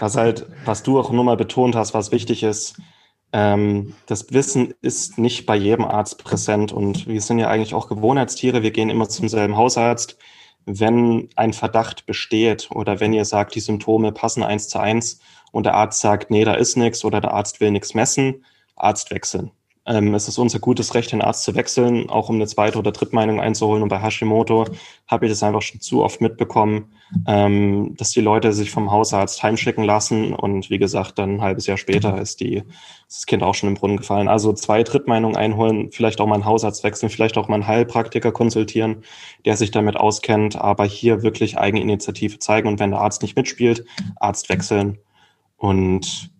Was 0.00 0.16
halt, 0.16 0.46
was 0.64 0.82
du 0.82 0.98
auch 0.98 1.12
nur 1.12 1.22
mal 1.22 1.36
betont 1.36 1.76
hast, 1.76 1.94
was 1.94 2.10
wichtig 2.10 2.42
ist, 2.42 2.76
ähm, 3.32 3.94
das 4.06 4.32
Wissen 4.32 4.74
ist 4.82 5.16
nicht 5.16 5.46
bei 5.46 5.56
jedem 5.56 5.84
Arzt 5.84 6.22
präsent 6.22 6.72
und 6.72 7.06
wir 7.06 7.20
sind 7.20 7.38
ja 7.38 7.48
eigentlich 7.48 7.74
auch 7.74 7.88
Gewohnheitstiere, 7.88 8.62
wir 8.62 8.72
gehen 8.72 8.90
immer 8.90 9.08
zum 9.08 9.28
selben 9.28 9.56
Hausarzt. 9.56 10.18
Wenn 10.66 11.28
ein 11.34 11.52
Verdacht 11.52 12.06
besteht 12.06 12.68
oder 12.72 13.00
wenn 13.00 13.12
ihr 13.12 13.24
sagt, 13.24 13.54
die 13.54 13.60
Symptome 13.60 14.12
passen 14.12 14.42
eins 14.42 14.68
zu 14.68 14.78
eins 14.78 15.20
und 15.50 15.64
der 15.64 15.74
Arzt 15.74 16.00
sagt, 16.00 16.30
nee, 16.30 16.44
da 16.44 16.54
ist 16.54 16.76
nichts 16.76 17.04
oder 17.04 17.20
der 17.20 17.32
Arzt 17.32 17.60
will 17.60 17.70
nichts 17.70 17.94
messen, 17.94 18.44
Arzt 18.76 19.10
wechseln. 19.10 19.50
Ähm, 19.84 20.14
es 20.14 20.28
ist 20.28 20.38
unser 20.38 20.60
gutes 20.60 20.94
Recht, 20.94 21.10
den 21.10 21.22
Arzt 21.22 21.42
zu 21.42 21.56
wechseln, 21.56 22.08
auch 22.08 22.28
um 22.28 22.36
eine 22.36 22.46
zweite 22.46 22.78
oder 22.78 22.92
dritte 22.92 23.16
Meinung 23.16 23.40
einzuholen. 23.40 23.82
Und 23.82 23.88
bei 23.88 24.00
Hashimoto 24.00 24.66
habe 25.08 25.26
ich 25.26 25.32
das 25.32 25.42
einfach 25.42 25.62
schon 25.62 25.80
zu 25.80 26.04
oft 26.04 26.20
mitbekommen, 26.20 26.92
ähm, 27.26 27.96
dass 27.96 28.12
die 28.12 28.20
Leute 28.20 28.52
sich 28.52 28.70
vom 28.70 28.92
Hausarzt 28.92 29.42
heimschicken 29.42 29.82
lassen 29.82 30.34
und 30.34 30.70
wie 30.70 30.78
gesagt, 30.78 31.18
dann 31.18 31.36
ein 31.36 31.40
halbes 31.42 31.66
Jahr 31.66 31.78
später 31.78 32.20
ist, 32.20 32.38
die, 32.38 32.58
ist 32.58 32.66
das 33.08 33.26
Kind 33.26 33.42
auch 33.42 33.56
schon 33.56 33.70
im 33.70 33.74
Brunnen 33.74 33.96
gefallen. 33.96 34.28
Also 34.28 34.52
zwei 34.52 34.84
Drittmeinungen 34.84 35.36
einholen, 35.36 35.90
vielleicht 35.90 36.20
auch 36.20 36.26
mal 36.26 36.36
einen 36.36 36.44
Hausarzt 36.44 36.84
wechseln, 36.84 37.10
vielleicht 37.10 37.36
auch 37.36 37.48
mal 37.48 37.56
einen 37.56 37.66
Heilpraktiker 37.66 38.30
konsultieren, 38.30 39.02
der 39.44 39.56
sich 39.56 39.72
damit 39.72 39.96
auskennt, 39.96 40.54
aber 40.54 40.84
hier 40.84 41.24
wirklich 41.24 41.58
Eigeninitiative 41.58 42.38
zeigen 42.38 42.68
und 42.68 42.78
wenn 42.78 42.92
der 42.92 43.00
Arzt 43.00 43.22
nicht 43.22 43.36
mitspielt, 43.36 43.84
Arzt 44.20 44.48
wechseln. 44.48 44.98
Und 45.56 46.32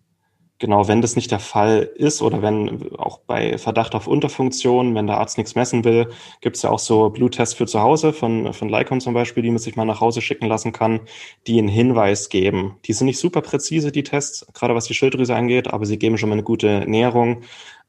Genau, 0.63 0.87
wenn 0.87 1.01
das 1.01 1.17
nicht 1.17 1.29
der 1.29 1.41
Fall 1.41 1.89
ist 1.95 2.21
oder 2.21 2.41
wenn 2.41 2.89
auch 2.97 3.19
bei 3.19 3.57
Verdacht 3.57 3.95
auf 3.95 4.07
Unterfunktion, 4.07 4.95
wenn 4.95 5.07
der 5.07 5.17
Arzt 5.17 5.37
nichts 5.37 5.55
messen 5.55 5.83
will, 5.83 6.07
gibt 6.39 6.55
es 6.55 6.61
ja 6.61 6.69
auch 6.69 6.79
so 6.79 7.09
Bluttests 7.09 7.53
für 7.53 7.65
zu 7.65 7.81
Hause 7.81 8.13
von, 8.13 8.53
von 8.53 8.69
Lycon 8.69 9.01
zum 9.01 9.13
Beispiel, 9.13 9.43
die 9.43 9.49
man 9.49 9.57
sich 9.57 9.75
mal 9.75 9.83
nach 9.83 9.99
Hause 9.99 10.21
schicken 10.21 10.45
lassen 10.45 10.71
kann, 10.71 11.01
die 11.47 11.59
einen 11.59 11.67
Hinweis 11.67 12.29
geben. 12.29 12.77
Die 12.85 12.93
sind 12.93 13.07
nicht 13.07 13.19
super 13.19 13.41
präzise, 13.41 13.91
die 13.91 14.03
Tests, 14.03 14.47
gerade 14.53 14.73
was 14.73 14.85
die 14.85 14.93
Schilddrüse 14.93 15.35
angeht, 15.35 15.67
aber 15.67 15.85
sie 15.85 15.99
geben 15.99 16.17
schon 16.17 16.29
mal 16.29 16.35
eine 16.35 16.43
gute 16.43 16.85
Näherung, 16.87 17.41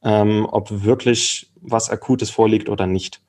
ähm, 0.03 0.45
ob 0.51 0.83
wirklich 0.83 1.49
was 1.61 1.89
Akutes 1.89 2.29
vorliegt 2.29 2.67
oder 2.67 2.87
nicht. 2.87 3.21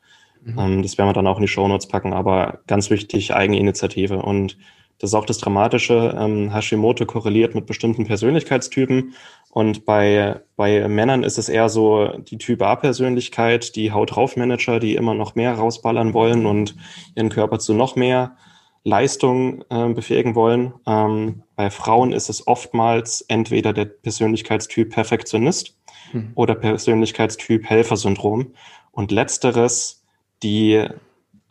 Mhm. 0.42 0.58
Ähm, 0.58 0.82
das 0.82 0.98
werden 0.98 1.10
wir 1.10 1.12
dann 1.12 1.28
auch 1.28 1.36
in 1.36 1.42
die 1.42 1.48
Shownotes 1.48 1.86
packen, 1.86 2.14
aber 2.14 2.62
ganz 2.66 2.90
wichtig, 2.90 3.32
Eigeninitiative 3.32 4.20
und 4.20 4.58
das 4.98 5.10
ist 5.10 5.14
auch 5.14 5.26
das 5.26 5.38
Dramatische. 5.38 6.16
Ähm, 6.18 6.52
Hashimoto 6.52 7.04
korreliert 7.04 7.54
mit 7.54 7.66
bestimmten 7.66 8.06
Persönlichkeitstypen. 8.06 9.14
Und 9.50 9.84
bei, 9.84 10.40
bei 10.56 10.86
Männern 10.88 11.22
ist 11.22 11.38
es 11.38 11.48
eher 11.48 11.68
so 11.68 12.08
die 12.18 12.38
Typ 12.38 12.62
A-Persönlichkeit, 12.62 13.76
die 13.76 13.92
Haut 13.92 14.14
drauf 14.14 14.36
Manager, 14.36 14.80
die 14.80 14.94
immer 14.94 15.14
noch 15.14 15.34
mehr 15.34 15.54
rausballern 15.54 16.14
wollen 16.14 16.46
und 16.46 16.76
ihren 17.14 17.28
Körper 17.28 17.58
zu 17.58 17.74
noch 17.74 17.96
mehr 17.96 18.36
Leistung 18.84 19.64
äh, 19.68 19.88
befähigen 19.88 20.34
wollen. 20.34 20.74
Ähm, 20.86 21.42
bei 21.56 21.70
Frauen 21.70 22.12
ist 22.12 22.28
es 22.28 22.46
oftmals 22.46 23.22
entweder 23.22 23.72
der 23.72 23.86
Persönlichkeitstyp 23.86 24.92
Perfektionist 24.92 25.76
hm. 26.12 26.32
oder 26.34 26.54
Persönlichkeitstyp 26.54 27.64
Helfersyndrom. 27.64 28.52
Und 28.92 29.10
letzteres, 29.10 30.04
die 30.42 30.86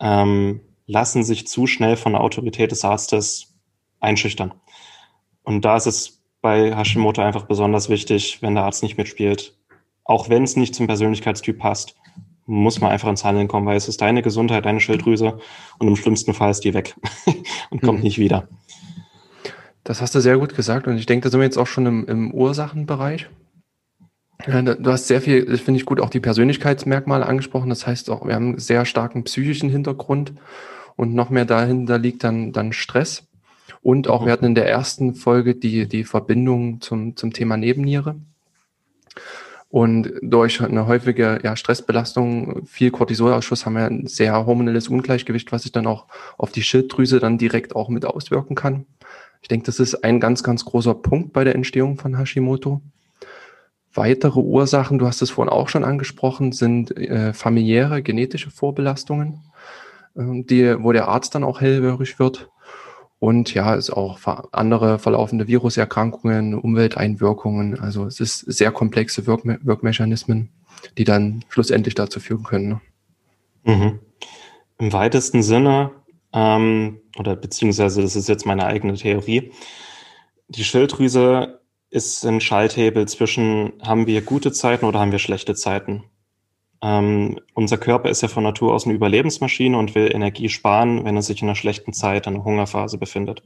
ähm, 0.00 0.60
lassen 0.86 1.24
sich 1.24 1.46
zu 1.46 1.66
schnell 1.66 1.96
von 1.96 2.12
der 2.12 2.20
Autorität 2.22 2.70
des 2.70 2.84
Arztes 2.84 3.54
einschüchtern. 4.00 4.54
Und 5.42 5.64
da 5.64 5.76
ist 5.76 5.86
es 5.86 6.22
bei 6.40 6.74
Hashimoto 6.76 7.22
einfach 7.22 7.46
besonders 7.46 7.88
wichtig, 7.88 8.38
wenn 8.40 8.54
der 8.54 8.64
Arzt 8.64 8.82
nicht 8.82 8.96
mitspielt, 8.96 9.56
auch 10.04 10.28
wenn 10.28 10.44
es 10.44 10.56
nicht 10.56 10.74
zum 10.74 10.86
Persönlichkeitstyp 10.86 11.58
passt, 11.58 11.96
muss 12.46 12.80
man 12.80 12.92
einfach 12.92 13.08
ins 13.08 13.24
Handeln 13.24 13.48
kommen, 13.48 13.66
weil 13.66 13.76
es 13.76 13.88
ist 13.88 14.00
deine 14.00 14.22
Gesundheit, 14.22 14.64
deine 14.64 14.80
Schilddrüse 14.80 15.40
und 15.78 15.88
im 15.88 15.96
schlimmsten 15.96 16.32
Fall 16.32 16.50
ist 16.50 16.60
die 16.60 16.74
weg 16.74 16.94
und 17.70 17.82
kommt 17.82 17.98
mhm. 17.98 18.04
nicht 18.04 18.18
wieder. 18.18 18.48
Das 19.82 20.00
hast 20.00 20.14
du 20.14 20.20
sehr 20.20 20.38
gut 20.38 20.54
gesagt 20.54 20.86
und 20.86 20.98
ich 20.98 21.06
denke, 21.06 21.24
da 21.24 21.30
sind 21.30 21.40
wir 21.40 21.44
jetzt 21.44 21.58
auch 21.58 21.66
schon 21.66 21.86
im, 21.86 22.06
im 22.06 22.32
Ursachenbereich. 22.32 23.28
Ja, 24.46 24.60
du 24.62 24.90
hast 24.90 25.06
sehr 25.06 25.20
viel, 25.20 25.46
das 25.46 25.60
finde 25.60 25.80
ich 25.80 25.86
gut, 25.86 26.00
auch 26.00 26.10
die 26.10 26.20
Persönlichkeitsmerkmale 26.20 27.26
angesprochen. 27.26 27.70
Das 27.70 27.86
heißt 27.86 28.10
auch, 28.10 28.26
wir 28.26 28.34
haben 28.34 28.50
einen 28.50 28.58
sehr 28.58 28.84
starken 28.84 29.24
psychischen 29.24 29.70
Hintergrund 29.70 30.34
und 30.96 31.14
noch 31.14 31.30
mehr 31.30 31.44
dahinter 31.44 31.98
liegt 31.98 32.24
dann, 32.24 32.52
dann 32.52 32.72
Stress. 32.72 33.24
Und 33.82 34.08
auch, 34.08 34.26
wir 34.26 34.32
hatten 34.32 34.44
in 34.44 34.54
der 34.54 34.68
ersten 34.68 35.14
Folge 35.14 35.54
die, 35.54 35.86
die 35.86 36.04
Verbindung 36.04 36.80
zum, 36.80 37.16
zum 37.16 37.32
Thema 37.32 37.56
Nebenniere. 37.56 38.16
Und 39.68 40.12
durch 40.22 40.60
eine 40.60 40.86
häufige 40.86 41.40
ja, 41.42 41.56
Stressbelastung, 41.56 42.66
viel 42.66 42.90
Cortisolausschuss 42.90 43.66
haben 43.66 43.74
wir 43.74 43.86
ein 43.86 44.06
sehr 44.06 44.46
hormonelles 44.46 44.88
Ungleichgewicht, 44.88 45.50
was 45.52 45.62
sich 45.62 45.72
dann 45.72 45.86
auch 45.86 46.06
auf 46.38 46.52
die 46.52 46.62
Schilddrüse 46.62 47.20
dann 47.20 47.38
direkt 47.38 47.74
auch 47.74 47.88
mit 47.88 48.04
auswirken 48.04 48.54
kann. 48.54 48.86
Ich 49.42 49.48
denke, 49.48 49.66
das 49.66 49.80
ist 49.80 50.02
ein 50.02 50.20
ganz, 50.20 50.42
ganz 50.42 50.64
großer 50.64 50.94
Punkt 50.94 51.32
bei 51.32 51.44
der 51.44 51.54
Entstehung 51.54 51.98
von 51.98 52.16
Hashimoto. 52.16 52.80
Weitere 53.96 54.40
Ursachen, 54.40 54.98
du 54.98 55.06
hast 55.06 55.22
es 55.22 55.30
vorhin 55.30 55.52
auch 55.52 55.68
schon 55.68 55.84
angesprochen, 55.84 56.52
sind 56.52 56.96
äh, 56.96 57.32
familiäre 57.32 58.02
genetische 58.02 58.50
Vorbelastungen, 58.50 59.40
äh, 60.14 60.42
die, 60.42 60.82
wo 60.82 60.92
der 60.92 61.08
Arzt 61.08 61.34
dann 61.34 61.44
auch 61.44 61.60
hellhörig 61.60 62.18
wird. 62.18 62.50
Und 63.18 63.54
ja, 63.54 63.74
es 63.74 63.90
auch 63.90 64.18
andere 64.52 64.98
verlaufende 64.98 65.48
Viruserkrankungen, 65.48 66.54
Umwelteinwirkungen. 66.54 67.80
Also 67.80 68.04
es 68.04 68.20
ist 68.20 68.40
sehr 68.40 68.70
komplexe 68.70 69.26
Wirkme 69.26 69.58
Wirkmechanismen, 69.62 70.50
die 70.98 71.04
dann 71.04 71.44
schlussendlich 71.48 71.94
dazu 71.94 72.20
führen 72.20 72.42
können. 72.42 72.68
Ne? 72.68 72.80
Mhm. 73.64 73.98
Im 74.78 74.92
weitesten 74.92 75.42
Sinne, 75.42 75.92
ähm, 76.34 77.00
oder 77.18 77.34
beziehungsweise 77.34 78.02
das 78.02 78.14
ist 78.14 78.28
jetzt 78.28 78.44
meine 78.44 78.66
eigene 78.66 78.94
Theorie, 78.94 79.52
die 80.48 80.64
Schilddrüse 80.64 81.60
ist 81.96 82.26
ein 82.26 82.42
Schalthebel 82.42 83.08
zwischen, 83.08 83.72
haben 83.82 84.06
wir 84.06 84.20
gute 84.20 84.52
Zeiten 84.52 84.84
oder 84.84 85.00
haben 85.00 85.12
wir 85.12 85.18
schlechte 85.18 85.54
Zeiten. 85.54 86.04
Ähm, 86.82 87.40
unser 87.54 87.78
Körper 87.78 88.10
ist 88.10 88.20
ja 88.20 88.28
von 88.28 88.42
Natur 88.42 88.74
aus 88.74 88.84
eine 88.84 88.94
Überlebensmaschine 88.94 89.78
und 89.78 89.94
will 89.94 90.14
Energie 90.14 90.50
sparen, 90.50 91.06
wenn 91.06 91.16
er 91.16 91.22
sich 91.22 91.40
in 91.40 91.48
einer 91.48 91.56
schlechten 91.56 91.94
Zeit, 91.94 92.26
einer 92.26 92.44
Hungerphase 92.44 92.98
befindet. 92.98 93.42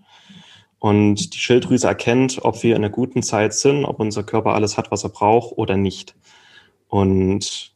Und 0.80 1.32
die 1.32 1.38
Schilddrüse 1.38 1.86
erkennt, 1.86 2.40
ob 2.42 2.60
wir 2.64 2.74
in 2.74 2.82
einer 2.82 2.92
guten 2.92 3.22
Zeit 3.22 3.54
sind, 3.54 3.84
ob 3.84 4.00
unser 4.00 4.24
Körper 4.24 4.54
alles 4.54 4.76
hat, 4.76 4.90
was 4.90 5.04
er 5.04 5.10
braucht 5.10 5.56
oder 5.56 5.76
nicht. 5.76 6.16
Und 6.88 7.72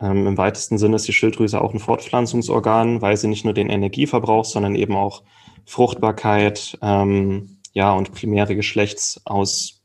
ähm, 0.00 0.26
im 0.26 0.36
weitesten 0.36 0.76
Sinne 0.76 0.96
ist 0.96 1.06
die 1.06 1.12
Schilddrüse 1.12 1.60
auch 1.60 1.72
ein 1.72 1.78
Fortpflanzungsorgan, 1.78 3.00
weil 3.00 3.16
sie 3.16 3.28
nicht 3.28 3.44
nur 3.44 3.54
den 3.54 3.70
Energieverbrauch, 3.70 4.44
sondern 4.44 4.74
eben 4.74 4.96
auch 4.96 5.22
Fruchtbarkeit, 5.66 6.76
ähm, 6.82 7.58
ja, 7.74 7.92
und 7.92 8.12
primäre 8.12 8.56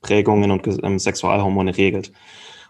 Geschlechtsausprägungen 0.01 0.51
und 0.51 0.67
ähm, 0.83 0.99
Sexualhormone 0.99 1.77
regelt. 1.77 2.11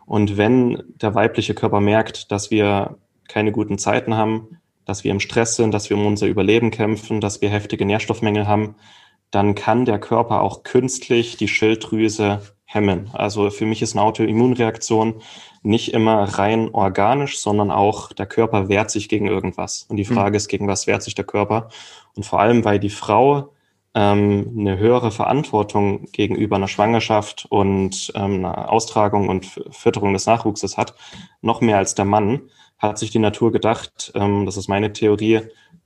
Und 0.06 0.38
wenn 0.38 0.84
der 1.02 1.16
weibliche 1.16 1.54
Körper 1.54 1.80
merkt, 1.80 2.32
dass 2.32 2.52
wir 2.52 2.98
keine 3.28 3.52
guten 3.52 3.78
Zeiten 3.78 4.16
haben, 4.16 4.60
dass 4.86 5.04
wir 5.04 5.12
im 5.12 5.20
Stress 5.20 5.56
sind, 5.56 5.74
dass 5.74 5.90
wir 5.90 5.98
um 5.98 6.06
unser 6.06 6.28
Überleben 6.28 6.72
kämpfen, 6.72 7.22
dass 7.22 7.42
wir 7.42 7.50
heftige 7.50 7.86
Nährstoffmängel 7.86 8.48
haben, 8.48 8.76
dann 9.30 9.56
kann 9.56 9.86
der 9.86 10.00
Körper 10.00 10.42
auch 10.42 10.64
künstlich 10.64 11.38
die 11.38 11.48
Schilddrüse 11.48 12.42
hemmen. 12.66 13.10
Also 13.14 13.50
für 13.50 13.66
mich 13.66 13.82
ist 13.82 13.96
eine 13.96 14.02
Autoimmunreaktion 14.02 15.22
nicht 15.64 15.94
immer 15.94 16.24
rein 16.24 16.70
organisch, 16.74 17.40
sondern 17.40 17.72
auch 17.72 18.12
der 18.12 18.26
Körper 18.26 18.68
wehrt 18.68 18.92
sich 18.92 19.08
gegen 19.08 19.28
irgendwas. 19.28 19.86
Und 19.88 19.98
die 19.98 20.08
hm. 20.08 20.16
Frage 20.16 20.32
mhm. 20.32 20.36
ist, 20.36 20.48
gegen 20.48 20.68
was 20.68 20.88
wehrt 20.88 21.04
sich 21.04 21.16
der 21.16 21.26
Körper? 21.26 21.70
Und 22.16 22.26
vor 22.26 22.42
allem, 22.42 22.66
weil 22.66 22.80
die 22.80 22.90
Frau 22.90 23.54
ähm, 23.94 24.56
eine 24.58 24.78
höhere 24.78 25.12
Verantwortung 25.12 26.06
gegenüber 26.12 26.56
einer 26.56 26.68
Schwangerschaft 26.68 27.46
und 27.50 28.12
ähm, 28.16 28.46
einer 28.46 28.72
Austragung 28.72 29.30
und 29.30 29.46
Fütterung 29.72 30.14
des 30.14 30.26
Nachwuchses 30.26 30.78
hat, 30.78 30.96
noch 31.42 31.62
mehr 31.62 31.78
als 31.78 31.96
der 31.96 32.06
Mann, 32.06 32.42
hat 32.78 32.98
sich 32.98 33.12
die 33.12 33.20
Natur 33.20 33.52
gedacht, 33.52 34.12
ähm, 34.16 34.46
das 34.46 34.58
ist 34.58 34.68
meine 34.68 34.94
Theorie, 34.94 35.42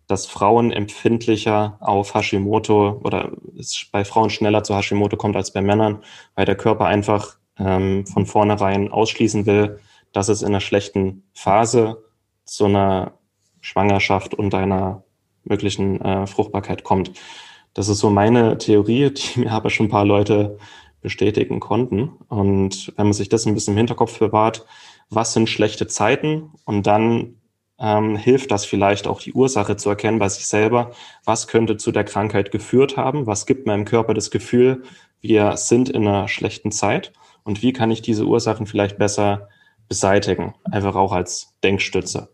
dass 0.08 0.28
Frauen 0.28 0.72
empfindlicher 0.72 1.78
auf 1.80 2.14
Hashimoto 2.14 3.02
oder 3.04 3.32
es 3.58 3.88
bei 3.92 4.06
Frauen 4.06 4.30
schneller 4.30 4.64
zu 4.64 4.76
Hashimoto 4.76 5.18
kommt 5.18 5.36
als 5.36 5.52
bei 5.52 5.62
Männern, 5.62 6.04
weil 6.36 6.46
der 6.46 6.56
Körper 6.56 6.86
einfach 6.86 7.38
ähm, 7.58 8.06
von 8.06 8.26
vornherein 8.26 8.92
ausschließen 8.92 9.46
will, 9.46 9.80
dass 10.12 10.30
es 10.30 10.42
in 10.42 10.50
einer 10.50 10.62
schlechten 10.62 11.24
Phase 11.34 12.04
zu 12.46 12.66
einer 12.66 13.14
Schwangerschaft 13.62 14.36
und 14.36 14.54
einer 14.54 15.04
möglichen 15.44 16.02
äh, 16.02 16.28
Fruchtbarkeit 16.28 16.84
kommt. 16.84 17.12
Das 17.76 17.90
ist 17.90 18.00
so 18.00 18.10
meine 18.10 18.58
Theorie, 18.58 19.12
die 19.14 19.42
mir 19.42 19.52
aber 19.52 19.70
schon 19.70 19.86
ein 19.86 19.92
paar 19.92 20.06
Leute 20.06 20.58
bestätigen 21.02 21.60
konnten. 21.60 22.14
Und 22.30 22.92
wenn 22.98 23.06
man 23.06 23.14
sich 23.14 23.30
das 23.30 23.46
ein 23.46 23.54
bisschen 23.54 23.74
im 23.74 23.78
Hinterkopf 23.78 24.18
bewahrt, 24.18 24.66
was 25.12 25.34
sind 25.34 25.48
schlechte 25.48 25.86
Zeiten? 25.86 26.50
Und 26.66 26.88
dann 26.88 27.36
ähm, 27.78 28.16
hilft 28.16 28.50
das 28.50 28.66
vielleicht 28.66 29.06
auch 29.06 29.22
die 29.22 29.34
Ursache 29.34 29.76
zu 29.76 29.90
erkennen 29.90 30.18
bei 30.18 30.30
sich 30.30 30.48
selber. 30.48 30.92
Was 31.26 31.48
könnte 31.48 31.78
zu 31.78 31.92
der 31.92 32.06
Krankheit 32.06 32.50
geführt 32.52 32.98
haben? 32.98 33.28
Was 33.28 33.46
gibt 33.46 33.68
meinem 33.68 33.86
Körper 33.86 34.16
das 34.16 34.32
Gefühl, 34.32 34.84
wir 35.22 35.58
sind 35.58 35.90
in 35.90 36.08
einer 36.08 36.28
schlechten 36.28 36.72
Zeit? 36.72 37.14
Und 37.44 37.62
wie 37.62 37.74
kann 37.74 37.92
ich 37.92 38.02
diese 38.02 38.26
Ursachen 38.26 38.66
vielleicht 38.66 38.98
besser 38.98 39.50
beseitigen? 39.88 40.56
Einfach 40.64 40.96
auch 40.96 41.12
als 41.12 41.54
Denkstütze. 41.64 42.34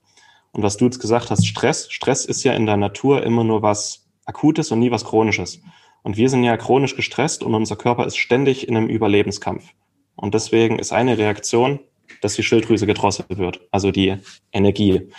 Und 0.53 0.63
was 0.63 0.77
du 0.77 0.85
jetzt 0.85 0.99
gesagt 0.99 1.31
hast, 1.31 1.45
Stress. 1.45 1.91
Stress 1.91 2.25
ist 2.25 2.43
ja 2.43 2.53
in 2.53 2.65
der 2.65 2.77
Natur 2.77 3.23
immer 3.23 3.43
nur 3.43 3.61
was 3.61 4.00
Akutes 4.25 4.71
und 4.71 4.79
nie 4.79 4.91
was 4.91 5.05
Chronisches. 5.05 5.61
Und 6.03 6.17
wir 6.17 6.29
sind 6.29 6.43
ja 6.43 6.57
chronisch 6.57 6.95
gestresst 6.95 7.43
und 7.43 7.53
unser 7.53 7.75
Körper 7.75 8.05
ist 8.05 8.17
ständig 8.17 8.67
in 8.67 8.75
einem 8.75 8.87
Überlebenskampf. 8.87 9.73
Und 10.15 10.33
deswegen 10.33 10.79
ist 10.79 10.91
eine 10.91 11.17
Reaktion, 11.17 11.79
dass 12.21 12.35
die 12.35 12.43
Schilddrüse 12.43 12.85
gedrosselt 12.85 13.37
wird, 13.37 13.61
also 13.71 13.91
die 13.91 14.17
Energie. 14.51 15.09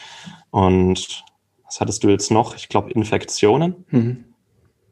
Und 0.50 1.24
was 1.64 1.80
hattest 1.80 2.04
du 2.04 2.08
jetzt 2.08 2.30
noch? 2.30 2.54
Ich 2.56 2.68
glaube, 2.68 2.90
Infektionen. 2.90 3.84
Mhm. 3.90 4.24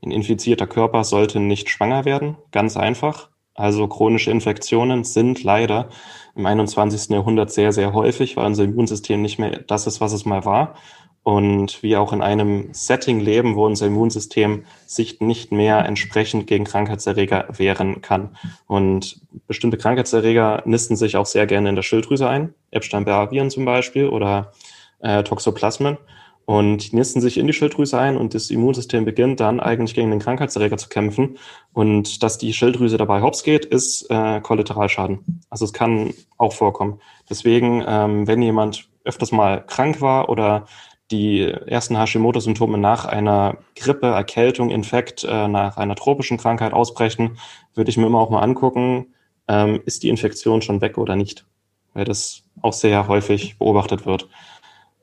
Ein 0.03 0.13
infizierter 0.13 0.67
Körper 0.67 1.05
sollte 1.05 1.41
nicht 1.41 1.69
schwanger 1.69 2.05
werden, 2.05 2.39
ganz 2.53 2.77
einfach. 2.77 3.29
Also 3.55 3.87
chronische 3.87 4.31
Infektionen 4.31 5.05
sind 5.05 5.43
leider 5.43 5.91
im 6.35 6.47
21. 6.47 7.11
Jahrhundert 7.11 7.53
sehr, 7.53 7.73
sehr 7.73 7.93
häufig, 7.93 8.37
weil 8.37 8.47
unser 8.47 8.65
Immunsystem 8.65 9.21
nicht 9.21 9.39
mehr 9.39 9.59
das 9.61 9.87
ist, 9.87 10.01
was 10.01 10.13
es 10.13 10.25
mal 10.25 10.47
war 10.47 10.77
und 11.23 11.83
wir 11.83 12.01
auch 12.01 12.13
in 12.13 12.23
einem 12.23 12.73
Setting 12.73 13.21
leben, 13.21 13.55
wo 13.55 13.67
unser 13.67 13.87
Immunsystem 13.87 14.65
sich 14.87 15.21
nicht 15.21 15.53
mehr 15.53 15.85
entsprechend 15.85 16.47
gegen 16.47 16.65
Krankheitserreger 16.65 17.49
wehren 17.57 18.01
kann. 18.01 18.37
Und 18.67 19.21
bestimmte 19.47 19.77
Krankheitserreger 19.77 20.63
nisten 20.65 20.97
sich 20.97 21.17
auch 21.17 21.27
sehr 21.27 21.47
gerne 21.47 21.69
in 21.69 21.77
der 21.77 21.83
Schilddrüse 21.83 22.29
ein, 22.29 22.55
Epstein-Barr-Viren 22.71 23.51
zum 23.51 23.65
Beispiel 23.65 24.09
oder 24.09 24.53
äh, 25.01 25.23
Toxoplasmen. 25.23 25.99
Und 26.47 26.91
die 26.91 26.97
nisten 26.97 27.21
sich 27.21 27.39
in 27.39 27.47
die 27.47 27.53
Schilddrüse 27.53 27.97
ein 27.97 28.17
und 28.17 28.35
das 28.35 28.51
Immunsystem 28.51 29.05
beginnt 29.05 29.39
dann 29.39 29.61
eigentlich 29.61 29.95
gegen 29.95 30.11
den 30.11 30.19
Krankheitserreger 30.19 30.79
zu 30.79 30.89
kämpfen. 30.89 31.39
Und 31.73 32.25
dass 32.25 32.39
die 32.39 32.53
Schilddrüse 32.53 32.97
dabei 32.97 33.23
hops 33.23 33.45
geht, 33.45 33.67
ist 33.67 34.11
äh, 34.11 34.41
Kollateralschaden. 34.41 35.45
Also 35.49 35.65
es 35.65 35.73
kann 35.73 36.13
auch 36.39 36.53
vorkommen. 36.53 37.01
Deswegen, 37.29 37.85
ähm, 37.87 38.27
wenn 38.27 38.43
jemand 38.43 38.89
öfters 39.05 39.31
mal 39.31 39.65
krank 39.65 40.01
war 40.01 40.29
oder 40.29 40.67
die 41.11 41.43
ersten 41.43 41.97
Hashimoto-Symptome 41.97 42.79
nach 42.79 43.05
einer 43.05 43.59
Grippe, 43.75 44.07
Erkältung, 44.07 44.71
Infekt, 44.71 45.25
äh, 45.25 45.49
nach 45.49 45.77
einer 45.77 45.97
tropischen 45.97 46.39
Krankheit 46.39 46.73
ausbrechen, 46.73 47.39
würde 47.75 47.91
ich 47.91 47.97
mir 47.97 48.07
immer 48.07 48.21
auch 48.21 48.31
mal 48.31 48.43
angucken, 48.43 49.15
ähm, 49.49 49.83
ist 49.85 50.03
die 50.03 50.09
Infektion 50.09 50.63
schon 50.63 50.81
weg 50.81 50.99
oder 50.99 51.17
nicht? 51.17 51.47
Weil 51.95 52.05
das 52.05 52.45
auch 52.63 52.73
sehr 52.73 53.09
häufig 53.09 53.59
beobachtet 53.59 54.07
wird, 54.07 54.29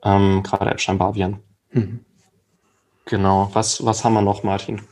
ähm, 0.02 0.42
gerade 0.42 0.70
Epstein-Barr-Viren. 0.70 1.40
Mhm. 1.72 2.04
Genau. 3.04 3.50
Was, 3.52 3.84
was 3.84 4.04
haben 4.04 4.14
wir 4.14 4.22
noch, 4.22 4.42
Martin? 4.42 4.82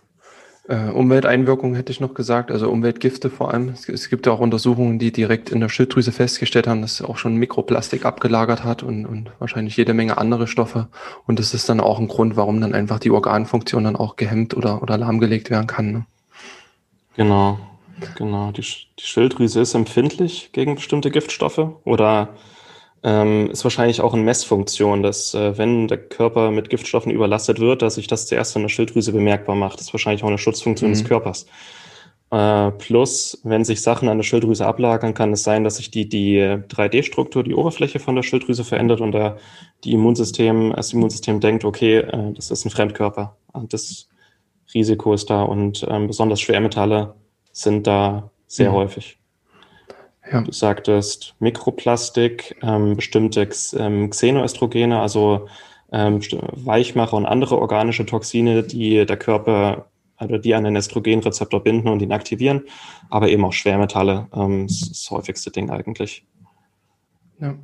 Äh, 0.68 0.90
Umwelteinwirkungen 0.90 1.76
hätte 1.76 1.92
ich 1.92 2.00
noch 2.00 2.14
gesagt, 2.14 2.50
also 2.50 2.68
Umweltgifte 2.70 3.30
vor 3.30 3.52
allem. 3.52 3.68
Es, 3.68 3.88
es 3.88 4.08
gibt 4.08 4.26
ja 4.26 4.32
auch 4.32 4.40
Untersuchungen, 4.40 4.98
die 4.98 5.12
direkt 5.12 5.50
in 5.50 5.60
der 5.60 5.68
Schilddrüse 5.68 6.10
festgestellt 6.10 6.66
haben, 6.66 6.82
dass 6.82 7.00
auch 7.02 7.18
schon 7.18 7.36
Mikroplastik 7.36 8.04
abgelagert 8.04 8.64
hat 8.64 8.82
und, 8.82 9.06
und 9.06 9.30
wahrscheinlich 9.38 9.76
jede 9.76 9.94
Menge 9.94 10.18
andere 10.18 10.48
Stoffe. 10.48 10.88
Und 11.24 11.38
das 11.38 11.54
ist 11.54 11.68
dann 11.68 11.78
auch 11.80 12.00
ein 12.00 12.08
Grund, 12.08 12.36
warum 12.36 12.60
dann 12.60 12.74
einfach 12.74 12.98
die 12.98 13.12
Organfunktion 13.12 13.84
dann 13.84 13.94
auch 13.94 14.16
gehemmt 14.16 14.56
oder, 14.56 14.82
oder 14.82 14.98
lahmgelegt 14.98 15.50
werden 15.50 15.68
kann. 15.68 15.92
Ne? 15.92 16.06
Genau, 17.16 17.60
genau. 18.16 18.50
Die, 18.50 18.62
die 18.62 19.04
Schilddrüse 19.04 19.60
ist 19.60 19.74
empfindlich 19.74 20.50
gegen 20.52 20.74
bestimmte 20.74 21.12
Giftstoffe 21.12 21.60
oder 21.84 22.30
ähm, 23.06 23.50
ist 23.52 23.62
wahrscheinlich 23.62 24.00
auch 24.00 24.14
eine 24.14 24.24
Messfunktion, 24.24 25.04
dass 25.04 25.32
äh, 25.32 25.56
wenn 25.56 25.86
der 25.86 25.98
Körper 25.98 26.50
mit 26.50 26.70
Giftstoffen 26.70 27.12
überlastet 27.12 27.60
wird, 27.60 27.80
dass 27.80 27.94
sich 27.94 28.08
das 28.08 28.26
zuerst 28.26 28.56
in 28.56 28.62
der 28.62 28.68
Schilddrüse 28.68 29.12
bemerkbar 29.12 29.54
macht. 29.54 29.78
Das 29.78 29.86
ist 29.86 29.94
wahrscheinlich 29.94 30.24
auch 30.24 30.28
eine 30.28 30.38
Schutzfunktion 30.38 30.90
mhm. 30.90 30.94
des 30.94 31.04
Körpers. 31.04 31.46
Äh, 32.32 32.72
plus, 32.72 33.40
wenn 33.44 33.64
sich 33.64 33.80
Sachen 33.80 34.08
an 34.08 34.18
der 34.18 34.24
Schilddrüse 34.24 34.66
ablagern, 34.66 35.14
kann 35.14 35.32
es 35.32 35.44
sein, 35.44 35.62
dass 35.62 35.76
sich 35.76 35.92
die, 35.92 36.08
die 36.08 36.40
3D-Struktur, 36.40 37.44
die 37.44 37.54
Oberfläche 37.54 38.00
von 38.00 38.16
der 38.16 38.24
Schilddrüse 38.24 38.64
verändert 38.64 39.00
und 39.00 39.12
da 39.12 39.36
die 39.84 39.92
Immunsystem, 39.92 40.72
das 40.74 40.92
Immunsystem 40.92 41.38
denkt, 41.38 41.64
okay, 41.64 41.98
äh, 41.98 42.32
das 42.32 42.50
ist 42.50 42.64
ein 42.64 42.70
Fremdkörper. 42.70 43.36
Und 43.52 43.72
das 43.72 44.08
Risiko 44.74 45.14
ist 45.14 45.30
da 45.30 45.44
und 45.44 45.86
ähm, 45.88 46.08
besonders 46.08 46.40
Schwermetalle 46.40 47.14
sind 47.52 47.86
da 47.86 48.32
sehr 48.48 48.70
mhm. 48.70 48.74
häufig. 48.74 49.18
Ja. 50.30 50.40
Du 50.40 50.52
sagtest 50.52 51.34
Mikroplastik, 51.38 52.56
ähm, 52.62 52.96
bestimmte 52.96 53.48
ähm, 53.76 54.10
Xenoestrogene, 54.10 55.00
also 55.00 55.48
ähm, 55.92 56.20
Weichmacher 56.52 57.16
und 57.16 57.26
andere 57.26 57.58
organische 57.58 58.06
Toxine, 58.06 58.62
die 58.62 59.06
der 59.06 59.16
Körper 59.16 59.86
also 60.16 60.38
die 60.38 60.54
an 60.54 60.64
den 60.64 60.76
Östrogenrezeptor 60.76 61.62
binden 61.62 61.88
und 61.88 62.00
ihn 62.00 62.12
aktivieren, 62.12 62.62
aber 63.10 63.28
eben 63.28 63.44
auch 63.44 63.52
Schwermetalle, 63.52 64.26
ähm, 64.34 64.66
ist 64.66 64.90
das 64.90 65.10
häufigste 65.10 65.50
Ding 65.50 65.70
eigentlich. 65.70 66.24
Ja. 67.38 67.54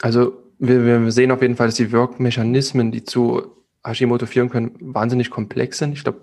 Also 0.00 0.32
wir, 0.58 0.84
wir 0.84 1.12
sehen 1.12 1.30
auf 1.30 1.42
jeden 1.42 1.56
Fall, 1.56 1.68
dass 1.68 1.76
die 1.76 1.92
Wirkmechanismen, 1.92 2.90
die 2.90 3.04
zu 3.04 3.42
Hashimoto 3.84 4.26
führen 4.26 4.50
können, 4.50 4.74
wahnsinnig 4.80 5.30
komplex 5.30 5.78
sind. 5.78 5.92
Ich 5.92 6.02
glaube, 6.02 6.20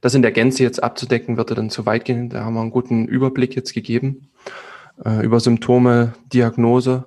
das 0.00 0.14
in 0.14 0.22
der 0.22 0.32
Gänze 0.32 0.62
jetzt 0.62 0.82
abzudecken, 0.82 1.36
würde 1.36 1.54
dann 1.54 1.70
zu 1.70 1.86
weit 1.86 2.04
gehen. 2.04 2.28
Da 2.28 2.44
haben 2.44 2.54
wir 2.54 2.60
einen 2.60 2.70
guten 2.70 3.06
Überblick 3.06 3.56
jetzt 3.56 3.72
gegeben 3.72 4.28
äh, 5.04 5.24
über 5.24 5.40
Symptome, 5.40 6.14
Diagnose 6.32 7.06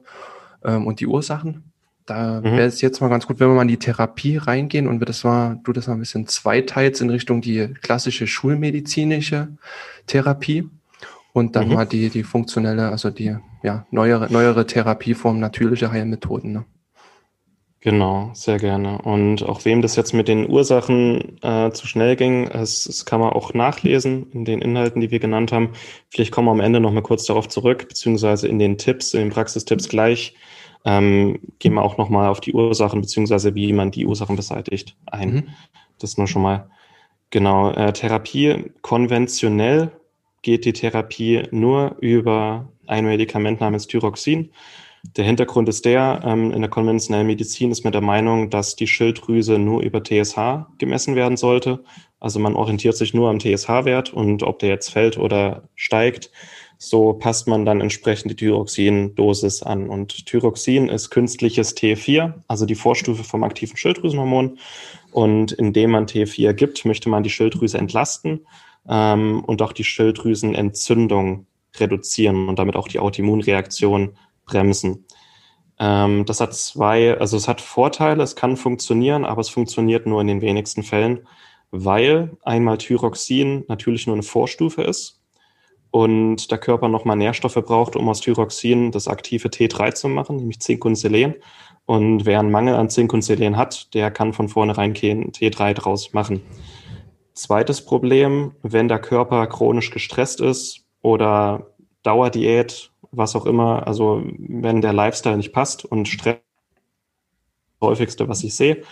ähm, 0.64 0.88
und 0.88 1.00
die 1.00 1.08
Ursachen. 1.08 1.72
Da 2.06 2.40
mhm. 2.40 2.46
wäre 2.46 2.68
es 2.68 2.82
jetzt 2.82 3.02
mal 3.02 3.10
ganz 3.10 3.28
gut, 3.28 3.40
wenn 3.40 3.50
wir 3.50 3.56
mal 3.56 3.64
in 3.64 3.68
die 3.68 3.78
Therapie 3.78 4.38
reingehen 4.38 4.88
und 4.88 5.00
wir 5.00 5.06
das 5.06 5.24
mal, 5.24 5.60
du 5.64 5.74
das 5.74 5.88
mal 5.88 5.94
ein 5.94 6.00
bisschen 6.00 6.26
zweiteils 6.26 7.02
in 7.02 7.10
Richtung 7.10 7.42
die 7.42 7.68
klassische 7.82 8.28
schulmedizinische 8.28 9.50
Therapie 10.08 10.70
und 11.34 11.56
dann 11.56 11.68
mhm. 11.68 11.74
mal 11.74 11.86
die, 11.86 12.10
die 12.10 12.24
funktionelle, 12.24 12.90
also 12.90 13.10
die 13.10 13.36
ja, 13.62 13.86
neuere, 13.92 14.32
neuere 14.32 14.66
Therapieform, 14.66 15.40
natürliche 15.40 15.92
Heilmethoden. 15.92 16.54
Ne? 16.54 16.66
Genau, 17.88 18.32
sehr 18.34 18.58
gerne. 18.58 19.02
Und 19.04 19.44
auch 19.44 19.64
wem 19.64 19.82
das 19.82 19.96
jetzt 19.96 20.12
mit 20.12 20.28
den 20.28 20.50
Ursachen 20.50 21.42
äh, 21.42 21.72
zu 21.72 21.88
schnell 21.88 22.18
ging, 22.18 22.50
das, 22.50 22.84
das 22.84 23.06
kann 23.06 23.22
man 23.22 23.32
auch 23.32 23.54
nachlesen 23.54 24.30
in 24.34 24.44
den 24.44 24.62
Inhalten, 24.62 25.00
die 25.00 25.10
wir 25.10 25.20
genannt 25.20 25.54
haben. 25.54 25.70
Vielleicht 26.10 26.34
kommen 26.34 26.50
wir 26.50 26.52
am 26.52 26.60
Ende 26.60 26.82
nochmal 26.82 27.02
kurz 27.02 27.24
darauf 27.24 27.48
zurück, 27.48 27.88
beziehungsweise 27.88 28.50
in 28.50 28.60
den 28.60 28.78
Tipps, 28.78 29.14
in 29.14 29.22
den 29.22 29.30
Praxistipps 29.30 29.88
gleich 29.88 30.36
ähm, 30.84 31.40
gehen 31.60 31.76
wir 31.76 31.82
auch 31.82 31.98
nochmal 31.98 32.28
auf 32.28 32.42
die 32.42 32.52
Ursachen, 32.52 33.00
beziehungsweise 33.00 33.56
wie 33.56 33.72
man 33.72 33.90
die 33.90 34.06
Ursachen 34.06 34.36
beseitigt 34.36 34.98
ein. 35.06 35.34
Mhm. 35.34 35.44
Das 35.98 36.18
nur 36.18 36.28
schon 36.28 36.42
mal. 36.42 36.70
Genau, 37.30 37.72
äh, 37.72 37.94
Therapie 37.94 38.66
konventionell 38.82 39.94
geht 40.42 40.66
die 40.66 40.74
Therapie 40.74 41.44
nur 41.52 41.96
über 42.02 42.68
ein 42.86 43.06
Medikament 43.06 43.62
namens 43.62 43.88
Thyroxin. 43.88 44.52
Der 45.16 45.24
Hintergrund 45.24 45.70
ist 45.70 45.86
der, 45.86 46.22
ähm, 46.24 46.52
in 46.52 46.62
der 46.62 46.70
konventionellen 46.70 47.28
Medizin 47.28 47.72
ist 47.72 47.84
man 47.84 47.94
der 47.94 48.02
Meinung, 48.02 48.50
dass 48.50 48.76
die 48.76 48.88
Schilddrüse 48.88 49.58
nur 49.58 49.82
über 49.82 50.04
TSH 50.04 50.68
gemessen 50.78 51.16
werden 51.16 51.38
sollte. 51.38 51.84
Also 52.20 52.40
man 52.40 52.56
orientiert 52.56 52.98
sich 52.98 53.14
nur 53.14 53.30
am 53.30 53.40
TSH-Wert 53.40 54.12
und 54.14 54.44
ob 54.44 54.60
der 54.60 54.70
jetzt 54.70 54.90
fällt 54.90 55.18
oder 55.18 55.70
steigt, 55.76 56.32
so 56.80 57.14
passt 57.14 57.48
man 57.48 57.66
dann 57.66 57.82
entsprechend 57.82 58.32
die 58.32 58.36
Thyroxin-Dosis 58.36 59.64
an. 59.64 59.90
Und 59.90 60.26
Thyroxin 60.26 60.90
ist 60.90 61.10
künstliches 61.10 61.76
T4, 61.76 62.34
also 62.48 62.66
die 62.66 62.76
Vorstufe 62.76 63.24
vom 63.24 63.44
aktiven 63.44 63.78
Schilddrüsenhormon. 63.78 64.60
Und 65.12 65.52
indem 65.54 65.92
man 65.92 66.06
T4 66.06 66.54
gibt, 66.54 66.86
möchte 66.86 67.10
man 67.10 67.24
die 67.24 67.30
Schilddrüse 67.30 67.78
entlasten 67.78 68.46
ähm, 68.88 69.44
und 69.46 69.62
auch 69.62 69.74
die 69.74 69.84
Schilddrüsenentzündung 69.84 71.48
reduzieren 71.80 72.50
und 72.50 72.60
damit 72.60 72.76
auch 72.76 72.88
die 72.88 73.00
Autoimmunreaktion 73.00 74.14
bremsen. 74.48 75.06
Ähm, 75.80 76.26
das 76.26 76.42
hat 76.42 76.54
zwei, 76.56 77.18
also 77.18 77.38
es 77.38 77.48
hat 77.48 77.62
Vorteile, 77.62 78.24
es 78.24 78.36
kann 78.36 78.58
funktionieren, 78.58 79.26
aber 79.26 79.42
es 79.42 79.50
funktioniert 79.50 80.08
nur 80.08 80.22
in 80.22 80.28
den 80.28 80.42
wenigsten 80.42 80.84
Fällen, 80.84 81.28
weil 81.70 82.36
einmal 82.44 82.78
Thyroxin 82.78 83.66
natürlich 83.68 84.08
nur 84.08 84.16
eine 84.16 84.24
Vorstufe 84.24 84.82
ist 84.82 85.22
und 85.92 86.52
der 86.52 86.58
Körper 86.58 86.88
nochmal 86.88 87.18
Nährstoffe 87.18 87.62
braucht, 87.66 87.96
um 87.96 88.10
aus 88.10 88.22
Thyroxin 88.22 88.92
das 88.92 89.08
aktive 89.08 89.50
T3 89.50 89.94
zu 89.94 90.08
machen, 90.08 90.38
nämlich 90.38 90.60
Zink 90.60 90.84
und 90.86 90.96
Selen. 90.96 91.36
Und 91.86 92.26
wer 92.26 92.40
einen 92.40 92.52
Mangel 92.52 92.76
an 92.76 92.90
Zink 92.90 93.14
und 93.14 93.22
Selen 93.22 93.56
hat, 93.56 93.94
der 93.94 94.12
kann 94.12 94.34
von 94.34 94.50
vornherein 94.50 94.94
kein 94.94 95.32
T3 95.32 95.74
draus 95.74 96.14
machen. 96.14 96.42
Zweites 97.34 97.86
Problem, 97.86 98.54
wenn 98.62 98.88
der 98.88 99.00
Körper 99.00 99.48
chronisch 99.48 99.92
gestresst 99.92 100.42
ist 100.42 100.86
oder 101.02 101.72
Dauerdiät 102.04 102.92
was 103.12 103.36
auch 103.36 103.46
immer, 103.46 103.88
also 103.88 104.24
wenn 104.38 104.82
der 104.82 104.94
Lifestyle 104.94 105.38
nicht 105.38 105.54
passt 105.54 105.86
und 105.86 106.08
Stress 106.08 106.38
das 107.80 107.90
häufigste, 107.90 108.28
was 108.28 108.44
ich 108.44 108.56
sehe, 108.56 108.84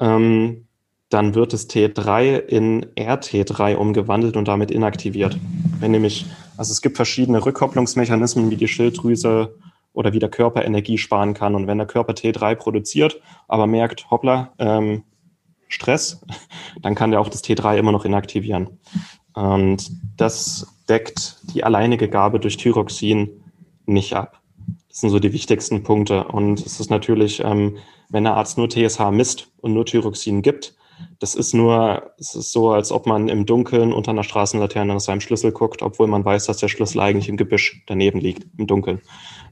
ähm, 0.00 0.66
dann 1.08 1.34
wird 1.34 1.52
das 1.52 1.68
T3 1.70 2.38
in 2.38 2.84
RT3 2.96 3.76
umgewandelt 3.76 4.36
und 4.36 4.46
damit 4.46 4.70
inaktiviert. 4.70 5.38
Wenn 5.80 5.90
nämlich, 5.90 6.26
also 6.56 6.72
es 6.72 6.82
gibt 6.82 6.96
verschiedene 6.96 7.44
Rückkopplungsmechanismen, 7.44 8.50
wie 8.50 8.56
die 8.56 8.68
Schilddrüse 8.68 9.54
oder 9.94 10.12
wie 10.12 10.18
der 10.18 10.28
Körper 10.28 10.64
Energie 10.64 10.98
sparen 10.98 11.34
kann. 11.34 11.54
Und 11.54 11.66
wenn 11.66 11.78
der 11.78 11.86
Körper 11.86 12.12
T3 12.12 12.54
produziert, 12.56 13.20
aber 13.48 13.66
merkt, 13.66 14.10
hoppla, 14.10 14.52
ähm, 14.58 15.04
Stress, 15.68 16.24
dann 16.82 16.94
kann 16.94 17.10
der 17.10 17.20
auch 17.20 17.28
das 17.28 17.42
T3 17.42 17.78
immer 17.78 17.92
noch 17.92 18.04
inaktivieren. 18.04 18.78
Und 19.32 19.90
das 20.16 20.66
deckt 20.88 21.40
die 21.54 21.64
alleinige 21.64 22.08
Gabe 22.08 22.40
durch 22.40 22.56
Thyroxin 22.56 23.44
nicht 23.88 24.14
ab. 24.14 24.40
Das 24.88 25.00
sind 25.00 25.10
so 25.10 25.18
die 25.18 25.32
wichtigsten 25.32 25.82
Punkte. 25.82 26.24
Und 26.24 26.64
es 26.64 26.80
ist 26.80 26.90
natürlich, 26.90 27.40
ähm, 27.40 27.78
wenn 28.08 28.24
der 28.24 28.34
Arzt 28.34 28.58
nur 28.58 28.68
TSH 28.68 29.10
misst 29.10 29.50
und 29.58 29.74
nur 29.74 29.86
Thyroxin 29.86 30.42
gibt, 30.42 30.74
das 31.20 31.34
ist 31.34 31.54
nur, 31.54 32.12
es 32.18 32.34
ist 32.34 32.52
so, 32.52 32.70
als 32.70 32.92
ob 32.92 33.06
man 33.06 33.28
im 33.28 33.46
Dunkeln 33.46 33.92
unter 33.92 34.10
einer 34.10 34.24
Straßenlaterne 34.24 34.94
nach 34.94 35.00
seinem 35.00 35.20
Schlüssel 35.20 35.52
guckt, 35.52 35.82
obwohl 35.82 36.06
man 36.06 36.24
weiß, 36.24 36.46
dass 36.46 36.58
der 36.58 36.68
Schlüssel 36.68 37.00
eigentlich 37.00 37.28
im 37.28 37.36
Gebüsch 37.36 37.82
daneben 37.86 38.20
liegt, 38.20 38.46
im 38.58 38.66
Dunkeln. 38.66 39.00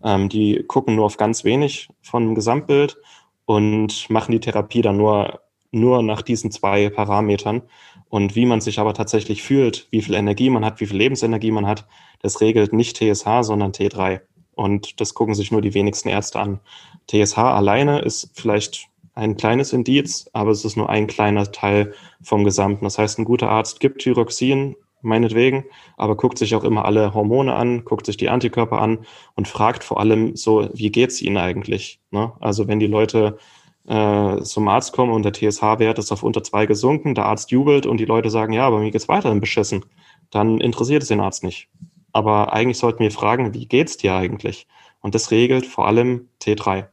Ähm, 0.02 0.28
die 0.28 0.64
gucken 0.66 0.96
nur 0.96 1.06
auf 1.06 1.16
ganz 1.16 1.44
wenig 1.44 1.88
von 2.02 2.24
dem 2.24 2.34
Gesamtbild 2.34 2.96
und 3.44 4.10
machen 4.10 4.32
die 4.32 4.40
Therapie 4.40 4.82
dann 4.82 4.96
nur, 4.96 5.40
nur 5.70 6.02
nach 6.02 6.22
diesen 6.22 6.50
zwei 6.50 6.88
Parametern. 6.90 7.62
Und 8.08 8.36
wie 8.36 8.46
man 8.46 8.60
sich 8.60 8.78
aber 8.78 8.94
tatsächlich 8.94 9.42
fühlt, 9.42 9.88
wie 9.90 10.02
viel 10.02 10.14
Energie 10.14 10.50
man 10.50 10.64
hat, 10.64 10.80
wie 10.80 10.86
viel 10.86 10.96
Lebensenergie 10.96 11.50
man 11.50 11.66
hat, 11.66 11.86
das 12.22 12.40
regelt 12.40 12.72
nicht 12.72 12.96
TSH, 12.98 13.42
sondern 13.42 13.72
T3. 13.72 14.20
Und 14.54 15.00
das 15.00 15.14
gucken 15.14 15.34
sich 15.34 15.50
nur 15.50 15.60
die 15.60 15.74
wenigsten 15.74 16.08
Ärzte 16.08 16.40
an. 16.40 16.60
TSH 17.08 17.38
alleine 17.38 18.00
ist 18.00 18.30
vielleicht 18.34 18.88
ein 19.14 19.36
kleines 19.36 19.72
Indiz, 19.72 20.28
aber 20.32 20.50
es 20.50 20.64
ist 20.64 20.76
nur 20.76 20.90
ein 20.90 21.06
kleiner 21.06 21.50
Teil 21.50 21.94
vom 22.22 22.44
Gesamten. 22.44 22.84
Das 22.84 22.98
heißt, 22.98 23.18
ein 23.18 23.24
guter 23.24 23.50
Arzt 23.50 23.80
gibt 23.80 24.02
Thyroxin, 24.02 24.76
meinetwegen, 25.02 25.64
aber 25.96 26.16
guckt 26.16 26.38
sich 26.38 26.54
auch 26.54 26.64
immer 26.64 26.84
alle 26.84 27.14
Hormone 27.14 27.54
an, 27.54 27.84
guckt 27.84 28.06
sich 28.06 28.16
die 28.16 28.28
Antikörper 28.28 28.78
an 28.80 29.06
und 29.34 29.48
fragt 29.48 29.84
vor 29.84 30.00
allem 30.00 30.36
so, 30.36 30.68
wie 30.74 30.90
geht's 30.90 31.22
ihnen 31.22 31.38
eigentlich? 31.38 32.00
Ne? 32.10 32.32
Also 32.40 32.68
wenn 32.68 32.80
die 32.80 32.86
Leute 32.86 33.38
äh, 33.86 34.42
zum 34.42 34.68
Arzt 34.68 34.92
kommen 34.92 35.12
und 35.12 35.24
der 35.24 35.32
TSH-Wert 35.32 35.98
ist 35.98 36.12
auf 36.12 36.22
unter 36.22 36.42
zwei 36.42 36.66
gesunken, 36.66 37.14
der 37.14 37.26
Arzt 37.26 37.50
jubelt 37.50 37.86
und 37.86 37.98
die 37.98 38.04
Leute 38.04 38.30
sagen, 38.30 38.52
ja, 38.52 38.66
aber 38.66 38.80
mir 38.80 38.90
geht's 38.90 39.08
weiterhin 39.08 39.40
beschissen, 39.40 39.84
dann 40.30 40.60
interessiert 40.60 41.02
es 41.02 41.08
den 41.08 41.20
Arzt 41.20 41.44
nicht. 41.44 41.68
Aber 42.12 42.52
eigentlich 42.52 42.78
sollten 42.78 43.00
wir 43.00 43.10
fragen, 43.10 43.54
wie 43.54 43.66
geht's 43.66 43.96
dir 43.96 44.14
eigentlich? 44.14 44.66
Und 45.00 45.14
das 45.14 45.30
regelt 45.30 45.66
vor 45.66 45.86
allem 45.86 46.28
T3. 46.42 46.86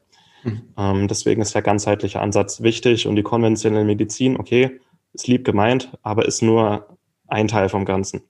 Mhm. 0.43 0.62
Ähm, 0.77 1.08
deswegen 1.08 1.41
ist 1.41 1.56
der 1.56 1.62
ganzheitliche 1.62 2.19
Ansatz 2.19 2.62
wichtig 2.62 3.08
und 3.08 3.15
die 3.15 3.23
konventionelle 3.23 3.86
Medizin, 3.86 4.39
okay, 4.39 4.79
ist 5.13 5.27
lieb 5.27 5.45
gemeint, 5.45 5.97
aber 6.01 6.25
ist 6.25 6.41
nur 6.41 6.88
ein 7.27 7.47
Teil 7.47 7.69
vom 7.69 7.86
Ganzen. 7.86 8.21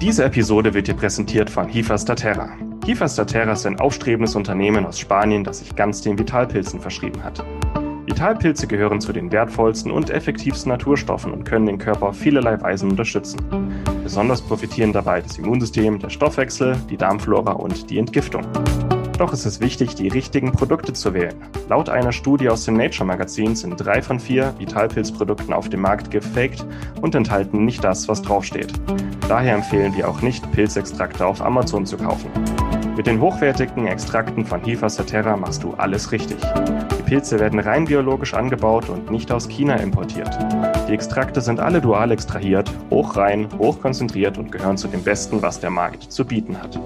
Diese 0.00 0.24
Episode 0.24 0.74
wird 0.74 0.88
dir 0.88 0.94
präsentiert 0.94 1.50
von 1.50 1.68
Hifas 1.68 2.04
da 2.04 2.14
Terra. 2.14 2.56
Hifas 2.86 3.16
da 3.16 3.24
Terra 3.24 3.50
ist 3.50 3.66
ein 3.66 3.80
aufstrebendes 3.80 4.36
Unternehmen 4.36 4.86
aus 4.86 5.00
Spanien, 5.00 5.42
das 5.42 5.58
sich 5.58 5.74
ganz 5.74 6.02
den 6.02 6.20
Vitalpilzen 6.20 6.78
verschrieben 6.78 7.24
hat. 7.24 7.44
Vitalpilze 8.06 8.68
gehören 8.68 9.00
zu 9.00 9.12
den 9.12 9.32
wertvollsten 9.32 9.90
und 9.90 10.10
effektivsten 10.10 10.70
Naturstoffen 10.70 11.32
und 11.32 11.42
können 11.42 11.66
den 11.66 11.78
Körper 11.78 12.10
auf 12.10 12.16
vielerlei 12.16 12.60
Weisen 12.60 12.88
unterstützen. 12.88 13.40
Besonders 14.04 14.40
profitieren 14.40 14.92
dabei 14.92 15.20
das 15.20 15.36
Immunsystem, 15.36 15.98
der 15.98 16.10
Stoffwechsel, 16.10 16.76
die 16.88 16.96
Darmflora 16.96 17.54
und 17.54 17.90
die 17.90 17.98
Entgiftung. 17.98 18.46
Doch 19.18 19.32
ist 19.32 19.46
es 19.46 19.60
wichtig, 19.60 19.96
die 19.96 20.06
richtigen 20.06 20.52
Produkte 20.52 20.92
zu 20.92 21.12
wählen. 21.12 21.34
Laut 21.68 21.88
einer 21.88 22.12
Studie 22.12 22.50
aus 22.50 22.66
dem 22.66 22.76
Nature 22.76 23.06
Magazin 23.06 23.56
sind 23.56 23.74
drei 23.78 24.00
von 24.00 24.20
vier 24.20 24.54
Vitalpilzprodukten 24.58 25.52
auf 25.52 25.68
dem 25.68 25.80
Markt 25.80 26.12
gefaked 26.12 26.64
und 27.00 27.16
enthalten 27.16 27.64
nicht 27.64 27.82
das, 27.82 28.06
was 28.06 28.22
draufsteht. 28.22 28.72
Daher 29.28 29.56
empfehlen 29.56 29.96
wir 29.96 30.08
auch 30.08 30.20
nicht, 30.20 30.52
Pilzextrakte 30.52 31.26
auf 31.26 31.42
Amazon 31.42 31.84
zu 31.84 31.96
kaufen. 31.96 32.30
Mit 32.96 33.06
den 33.06 33.20
hochwertigen 33.20 33.86
Extrakten 33.86 34.46
von 34.46 34.64
Hifa 34.64 34.88
Saterra 34.88 35.36
machst 35.36 35.62
du 35.62 35.74
alles 35.74 36.12
richtig. 36.12 36.38
Die 36.98 37.02
Pilze 37.02 37.38
werden 37.38 37.60
rein 37.60 37.84
biologisch 37.84 38.32
angebaut 38.32 38.88
und 38.88 39.10
nicht 39.10 39.30
aus 39.30 39.48
China 39.48 39.76
importiert. 39.76 40.30
Die 40.88 40.94
Extrakte 40.94 41.42
sind 41.42 41.60
alle 41.60 41.82
dual 41.82 42.10
extrahiert, 42.10 42.72
hochrein, 42.88 43.48
hochkonzentriert 43.58 44.38
und 44.38 44.50
gehören 44.50 44.78
zu 44.78 44.88
dem 44.88 45.02
Besten, 45.02 45.42
was 45.42 45.60
der 45.60 45.68
Markt 45.68 46.04
zu 46.04 46.24
bieten 46.24 46.56
hat. 46.60 46.80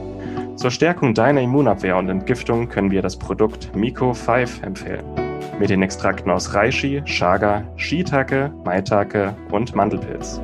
Zur 0.56 0.72
Stärkung 0.72 1.14
deiner 1.14 1.42
Immunabwehr 1.42 1.96
und 1.96 2.08
Entgiftung 2.08 2.68
können 2.68 2.90
wir 2.90 3.02
das 3.02 3.16
Produkt 3.16 3.70
Miko 3.76 4.12
5 4.12 4.64
empfehlen. 4.64 5.04
Mit 5.60 5.70
den 5.70 5.80
Extrakten 5.80 6.32
aus 6.32 6.54
Reishi, 6.54 7.02
Chaga, 7.04 7.62
Shiitake, 7.76 8.50
Maitake 8.64 9.32
und 9.52 9.76
Mandelpilz. 9.76 10.40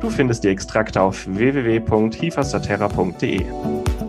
Du 0.00 0.08
findest 0.08 0.42
die 0.44 0.48
Extrakte 0.48 1.02
auf 1.02 1.26
www.hifastaterra.de. 1.26 3.44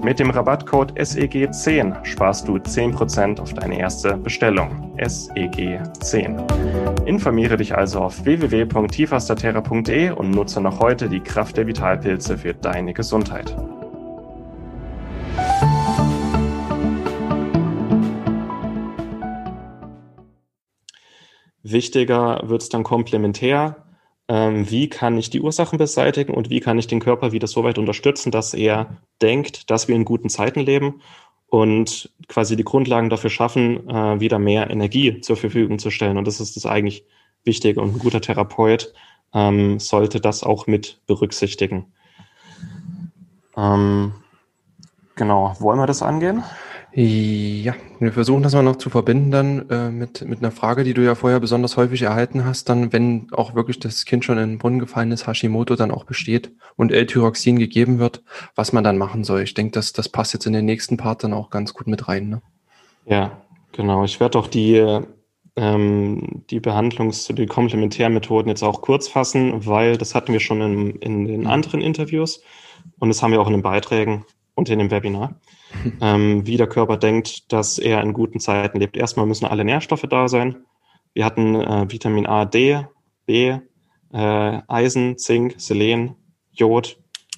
Mit 0.04 0.20
dem 0.20 0.30
Rabattcode 0.30 0.94
SEG10 0.94 2.06
sparst 2.06 2.48
du 2.48 2.56
10% 2.56 3.40
auf 3.40 3.54
deine 3.54 3.80
erste 3.80 4.16
Bestellung. 4.16 4.96
SEG10. 4.98 7.06
Informiere 7.06 7.58
dich 7.58 7.76
also 7.76 8.02
auf 8.02 8.24
www.tifastaterra.de 8.24 10.12
und 10.12 10.32
nutze 10.32 10.62
noch 10.62 10.80
heute 10.80 11.10
die 11.10 11.20
Kraft 11.20 11.58
der 11.58 11.68
Vitalpilze 11.68 12.38
für 12.38 12.54
deine 12.54 12.94
Gesundheit. 12.94 13.56
Wichtiger 21.64 22.42
wird 22.46 22.62
es 22.62 22.70
dann 22.70 22.84
komplementär. 22.84 23.87
Ähm, 24.30 24.70
wie 24.70 24.90
kann 24.90 25.18
ich 25.18 25.30
die 25.30 25.42
Ursachen 25.42 25.78
beseitigen 25.78 26.34
und 26.34 26.50
wie 26.50 26.60
kann 26.60 26.78
ich 26.78 26.88
den 26.88 27.00
Körper 27.00 27.32
wieder 27.32 27.48
so 27.48 27.64
weit 27.64 27.78
unterstützen, 27.78 28.32
dass 28.32 28.54
er 28.54 28.98
denkt, 29.22 29.70
dass 29.70 29.88
wir 29.88 29.96
in 29.96 30.06
guten 30.06 30.30
Zeiten 30.30 30.60
leben 30.60 31.02
und 31.48 32.12
quasi 32.28 32.58
die 32.58 32.66
Grundlagen 32.66 33.10
dafür 33.10 33.30
schaffen, 33.30 33.90
äh, 33.90 34.20
wieder 34.20 34.38
mehr 34.38 34.70
Energie 34.70 35.22
zur 35.22 35.38
Verfügung 35.38 35.80
zu 35.80 35.92
stellen. 35.92 36.18
Und 36.18 36.28
das 36.28 36.42
ist 36.42 36.58
das 36.58 36.66
eigentlich 36.66 37.06
Wichtige. 37.46 37.82
Und 37.82 37.96
ein 37.96 38.00
guter 38.00 38.22
Therapeut 38.22 38.94
ähm, 39.34 39.80
sollte 39.80 40.20
das 40.20 40.44
auch 40.44 40.68
mit 40.68 41.00
berücksichtigen. 41.08 41.86
Ähm, 43.56 44.14
genau, 45.16 45.56
wollen 45.60 45.80
wir 45.80 45.88
das 45.88 46.04
angehen? 46.04 46.44
Ja, 46.94 47.76
wir 48.00 48.14
versuchen 48.14 48.44
das 48.44 48.54
mal 48.54 48.64
noch 48.64 48.78
zu 48.78 48.90
verbinden 48.90 49.30
dann 49.30 49.70
äh, 49.70 49.92
mit, 49.92 50.26
mit 50.26 50.40
einer 50.40 50.52
Frage, 50.52 50.84
die 50.84 50.94
du 50.94 51.04
ja 51.04 51.16
vorher 51.16 51.40
besonders 51.40 51.76
häufig 51.78 52.02
erhalten 52.02 52.46
hast, 52.46 52.70
dann, 52.70 52.94
wenn 52.94 53.28
auch 53.34 53.56
wirklich 53.56 53.80
das 53.80 54.06
Kind 54.06 54.24
schon 54.24 54.38
in 54.38 54.52
den 54.52 54.58
Brunnen 54.58 54.80
gefallen 54.80 55.12
ist, 55.12 55.28
Hashimoto 55.28 55.76
dann 55.76 55.92
auch 55.92 56.06
besteht 56.06 56.52
und 56.76 56.92
L-Tyroxin 56.92 57.60
gegeben 57.60 58.00
wird, 58.00 58.24
was 58.56 58.72
man 58.74 58.84
dann 58.84 58.98
machen 58.98 59.24
soll. 59.24 59.42
Ich 59.42 59.54
denke, 59.54 59.74
das, 59.74 59.94
das 59.94 60.10
passt 60.10 60.34
jetzt 60.34 60.48
in 60.48 60.54
den 60.54 60.66
nächsten 60.66 60.98
Part 60.98 61.24
dann 61.24 61.34
auch 61.34 61.50
ganz 61.50 61.74
gut 61.74 61.88
mit 61.88 62.08
rein. 62.08 62.30
Ne? 62.30 62.42
Ja, 63.06 63.42
genau. 63.74 64.06
Ich 64.06 64.20
werde 64.20 64.40
auch 64.40 64.48
die, 64.48 65.02
ähm, 65.58 66.44
die 66.50 66.62
Behandlungs-, 66.62 67.32
die 67.34 67.46
Komplementärmethoden 67.48 68.50
jetzt 68.50 68.64
auch 68.64 68.82
kurz 68.82 69.10
fassen, 69.10 69.68
weil 69.68 69.98
das 69.98 70.16
hatten 70.16 70.32
wir 70.32 70.40
schon 70.40 70.62
in, 70.62 70.92
in 70.96 71.26
den 71.26 71.42
mhm. 71.42 71.48
anderen 71.48 71.82
Interviews 71.82 72.42
und 72.98 73.10
das 73.10 73.22
haben 73.22 73.32
wir 73.32 73.42
auch 73.42 73.48
in 73.48 73.54
den 73.54 73.62
Beiträgen 73.62 74.26
und 74.56 74.70
in 74.70 74.80
dem 74.80 74.90
Webinar 74.90 75.36
ähm, 76.02 76.46
wie 76.46 76.58
der 76.58 76.68
Körper 76.68 76.98
denkt, 76.98 77.52
dass 77.52 77.80
er 77.80 78.02
in 78.02 78.14
guten 78.14 78.40
Zeiten 78.40 78.80
lebt. 78.80 78.98
Erstmal 78.98 79.26
müssen 79.26 79.46
alle 79.46 79.66
Nährstoffe 79.66 80.06
da 80.10 80.28
sein. 80.28 80.58
Wir 81.14 81.26
hatten 81.26 81.56
äh, 81.56 81.92
Vitamin 81.92 82.28
A, 82.28 82.46
D, 82.46 82.86
B, 83.26 83.58
äh, 84.14 84.62
Eisen, 84.68 85.18
Zink, 85.18 85.56
Selen, 85.58 86.16
Jod 86.52 86.98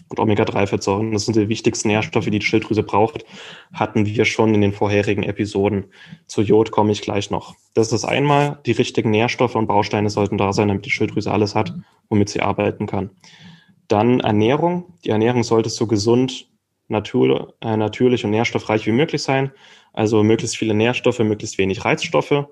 und 0.10 0.20
Omega-3-Fettsäuren. 0.20 1.12
Das 1.12 1.26
sind 1.26 1.36
die 1.36 1.50
wichtigsten 1.50 1.88
Nährstoffe, 1.88 2.26
die 2.26 2.40
die 2.40 2.46
Schilddrüse 2.46 2.84
braucht. 2.84 3.26
Hatten 3.74 4.06
wir 4.06 4.26
schon 4.26 4.54
in 4.54 4.62
den 4.62 4.74
vorherigen 4.74 5.24
Episoden. 5.24 5.86
Zu 6.28 6.42
Jod 6.42 6.72
komme 6.72 6.92
ich 6.92 7.02
gleich 7.02 7.30
noch. 7.32 7.56
Das 7.74 7.94
ist 7.94 8.06
einmal, 8.06 8.60
die 8.66 8.72
richtigen 8.72 9.12
Nährstoffe 9.12 9.56
und 9.56 9.68
Bausteine 9.68 10.10
sollten 10.10 10.38
da 10.38 10.52
sein, 10.52 10.68
damit 10.68 10.86
die 10.86 10.92
Schilddrüse 10.92 11.32
alles 11.32 11.56
hat, 11.56 11.74
womit 12.10 12.30
sie 12.30 12.42
arbeiten 12.42 12.88
kann. 12.88 13.12
Dann 13.88 14.20
Ernährung. 14.20 14.94
Die 15.06 15.10
Ernährung 15.10 15.44
sollte 15.44 15.70
so 15.70 15.88
gesund 15.88 16.49
natur, 16.90 17.54
äh, 17.62 17.78
natürlich 17.78 18.26
und 18.26 18.32
nährstoffreich 18.32 18.86
wie 18.86 18.92
möglich 18.92 19.24
sein. 19.24 19.52
Also 19.94 20.24
möglichst 20.24 20.58
viele 20.58 20.74
Nährstoffe, 20.74 21.20
möglichst 21.20 21.58
wenig 21.58 21.86
Reizstoffe. 21.86 22.46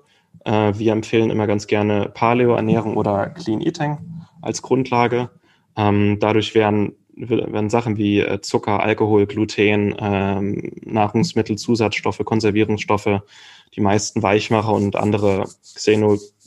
Äh, 0.44 0.72
wir 0.74 0.92
empfehlen 0.92 1.30
immer 1.30 1.46
ganz 1.46 1.66
gerne 1.66 2.10
Paleo-Ernährung 2.12 2.96
oder 2.96 3.30
Clean 3.30 3.60
Eating 3.60 3.98
als 4.42 4.62
Grundlage. 4.62 5.30
Ähm, 5.76 6.18
dadurch 6.20 6.54
werden, 6.54 6.94
werden 7.14 7.70
Sachen 7.70 7.96
wie 7.96 8.20
äh, 8.20 8.40
Zucker, 8.40 8.80
Alkohol, 8.80 9.26
Gluten, 9.26 9.94
ähm, 9.98 10.72
Nahrungsmittel, 10.84 11.56
Zusatzstoffe, 11.56 12.24
Konservierungsstoffe, 12.24 13.20
die 13.74 13.80
meisten 13.80 14.22
Weichmacher 14.22 14.72
und 14.72 14.96
andere 14.96 15.44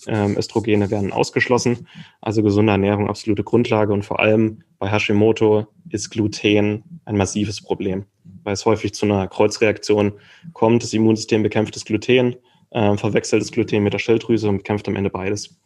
Xenoöstrogene 0.01 0.89
werden 0.89 1.11
ausgeschlossen. 1.11 1.87
Also 2.21 2.43
gesunde 2.43 2.71
Ernährung 2.71 3.09
absolute 3.09 3.43
Grundlage 3.43 3.93
und 3.93 4.03
vor 4.03 4.19
allem 4.19 4.63
bei 4.79 4.89
Hashimoto 4.89 5.67
ist 5.89 6.09
Gluten 6.09 6.83
ein 7.05 7.17
massives 7.17 7.61
Problem, 7.61 8.05
weil 8.43 8.53
es 8.53 8.65
häufig 8.65 8.93
zu 8.93 9.05
einer 9.05 9.27
Kreuzreaktion 9.27 10.13
kommt. 10.53 10.83
Das 10.83 10.93
Immunsystem 10.93 11.43
bekämpft 11.43 11.75
das 11.75 11.85
Gluten, 11.85 12.35
äh, 12.71 12.97
verwechselt 12.97 13.41
das 13.41 13.51
Gluten 13.51 13.83
mit 13.83 13.93
der 13.93 13.99
Schilddrüse 13.99 14.49
und 14.49 14.57
bekämpft 14.57 14.87
am 14.87 14.95
Ende 14.95 15.09
beides. 15.09 15.61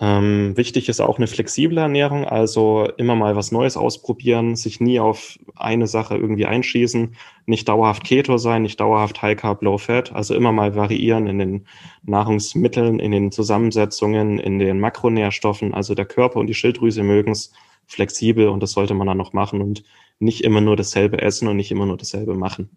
Ähm, 0.00 0.56
wichtig 0.56 0.88
ist 0.88 1.00
auch 1.00 1.18
eine 1.18 1.28
flexible 1.28 1.78
Ernährung, 1.78 2.24
also 2.24 2.88
immer 2.96 3.14
mal 3.14 3.36
was 3.36 3.52
Neues 3.52 3.76
ausprobieren, 3.76 4.56
sich 4.56 4.80
nie 4.80 4.98
auf 4.98 5.38
eine 5.54 5.86
Sache 5.86 6.16
irgendwie 6.16 6.46
einschießen, 6.46 7.14
nicht 7.46 7.68
dauerhaft 7.68 8.02
Keto 8.02 8.36
sein, 8.36 8.62
nicht 8.62 8.80
dauerhaft 8.80 9.22
High 9.22 9.36
Carb, 9.36 9.62
Low 9.62 9.78
Fat, 9.78 10.12
also 10.12 10.34
immer 10.34 10.50
mal 10.50 10.74
variieren 10.74 11.28
in 11.28 11.38
den 11.38 11.66
Nahrungsmitteln, 12.02 12.98
in 12.98 13.12
den 13.12 13.30
Zusammensetzungen, 13.30 14.40
in 14.40 14.58
den 14.58 14.80
Makronährstoffen. 14.80 15.74
Also 15.74 15.94
der 15.94 16.06
Körper 16.06 16.40
und 16.40 16.48
die 16.48 16.54
Schilddrüse 16.54 17.04
mögen 17.04 17.30
es 17.30 17.52
flexibel 17.86 18.48
und 18.48 18.62
das 18.62 18.72
sollte 18.72 18.94
man 18.94 19.06
dann 19.06 19.18
noch 19.18 19.32
machen 19.32 19.60
und 19.60 19.84
nicht 20.18 20.42
immer 20.42 20.60
nur 20.60 20.74
dasselbe 20.74 21.22
essen 21.22 21.46
und 21.46 21.56
nicht 21.56 21.70
immer 21.70 21.86
nur 21.86 21.98
dasselbe 21.98 22.34
machen. 22.34 22.76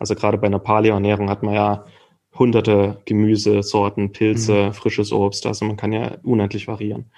Also 0.00 0.16
gerade 0.16 0.38
bei 0.38 0.48
einer 0.48 0.58
Paleo-Ernährung 0.58 1.30
hat 1.30 1.42
man 1.44 1.54
ja 1.54 1.84
hunderte 2.38 3.00
Gemüsesorten, 3.04 4.12
Pilze, 4.12 4.66
mhm. 4.66 4.72
frisches 4.72 5.12
Obst. 5.12 5.46
Also 5.46 5.64
man 5.64 5.76
kann 5.76 5.92
ja 5.92 6.16
unendlich 6.22 6.68
variieren. 6.68 7.10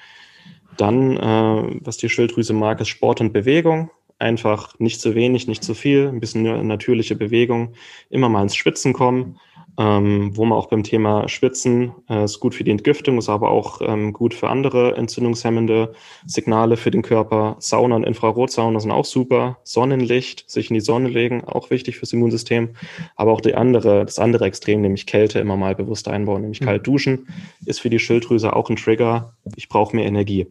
Dann, 0.77 1.17
äh, 1.17 1.81
was 1.81 1.97
die 1.97 2.09
Schilddrüse 2.09 2.53
mag, 2.53 2.81
ist 2.81 2.89
Sport 2.89 3.21
und 3.21 3.33
Bewegung. 3.33 3.91
Einfach 4.19 4.79
nicht 4.79 5.01
zu 5.01 5.15
wenig, 5.15 5.47
nicht 5.47 5.65
zu 5.65 5.75
viel, 5.75 6.09
ein 6.09 6.21
bisschen 6.21 6.67
natürliche 6.67 7.17
Bewegung, 7.17 7.73
immer 8.11 8.29
mal 8.29 8.43
ins 8.43 8.55
Schwitzen 8.55 8.93
kommen 8.93 9.39
ähm, 9.81 10.37
wo 10.37 10.45
man 10.45 10.59
auch 10.59 10.67
beim 10.67 10.83
Thema 10.83 11.27
Schwitzen 11.27 11.93
äh, 12.11 12.25
ist 12.25 12.39
gut 12.39 12.55
für 12.55 12.65
die 12.65 12.71
Entgiftung, 12.71 13.17
ist 13.17 13.31
aber 13.31 13.51
auch 13.51 13.81
ähm, 13.81 14.13
gut 14.13 14.35
für 14.35 14.51
andere 14.51 14.95
entzündungshemmende 14.95 15.95
Signale 16.27 16.77
für 16.77 16.91
den 16.91 17.01
Körper. 17.01 17.57
Sauna 17.61 17.97
und 17.97 18.05
Infrarotsauna 18.05 18.79
sind 18.79 18.91
auch 18.91 19.07
super. 19.07 19.57
Sonnenlicht, 19.65 20.51
sich 20.51 20.69
in 20.69 20.75
die 20.75 20.81
Sonne 20.81 21.09
legen, 21.09 21.45
auch 21.45 21.71
wichtig 21.71 21.97
fürs 21.97 22.13
Immunsystem. 22.13 22.75
Aber 23.17 23.33
auch 23.33 23.41
die 23.41 23.55
andere, 23.55 24.05
das 24.05 24.19
andere 24.19 24.45
Extrem, 24.45 24.83
nämlich 24.83 25.07
Kälte, 25.07 25.39
immer 25.39 25.57
mal 25.57 25.75
bewusst 25.75 26.09
einbauen, 26.09 26.43
nämlich 26.43 26.61
mhm. 26.61 26.67
kalt 26.67 26.87
duschen, 26.87 27.29
ist 27.65 27.81
für 27.81 27.89
die 27.89 27.99
Schilddrüse 27.99 28.55
auch 28.55 28.69
ein 28.69 28.77
Trigger. 28.77 29.33
Ich 29.57 29.71
brauche 29.71 29.97
mehr 29.97 30.05
Energie. 30.05 30.47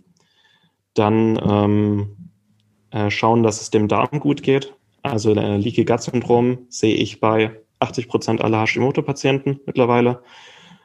Dann 0.96 1.40
ähm, 1.48 2.32
äh, 2.90 3.12
schauen, 3.12 3.44
dass 3.44 3.62
es 3.62 3.70
dem 3.70 3.88
Darm 3.88 4.20
gut 4.20 4.42
geht. 4.42 4.74
Also 5.04 5.36
äh, 5.36 5.58
Leaky 5.58 5.86
Gut 5.86 6.02
Syndrom 6.02 6.66
sehe 6.70 6.96
ich 6.96 7.20
bei 7.20 7.52
80 7.80 8.08
Prozent 8.08 8.42
aller 8.42 8.62
Hashimoto-Patienten 8.62 9.60
mittlerweile. 9.66 10.22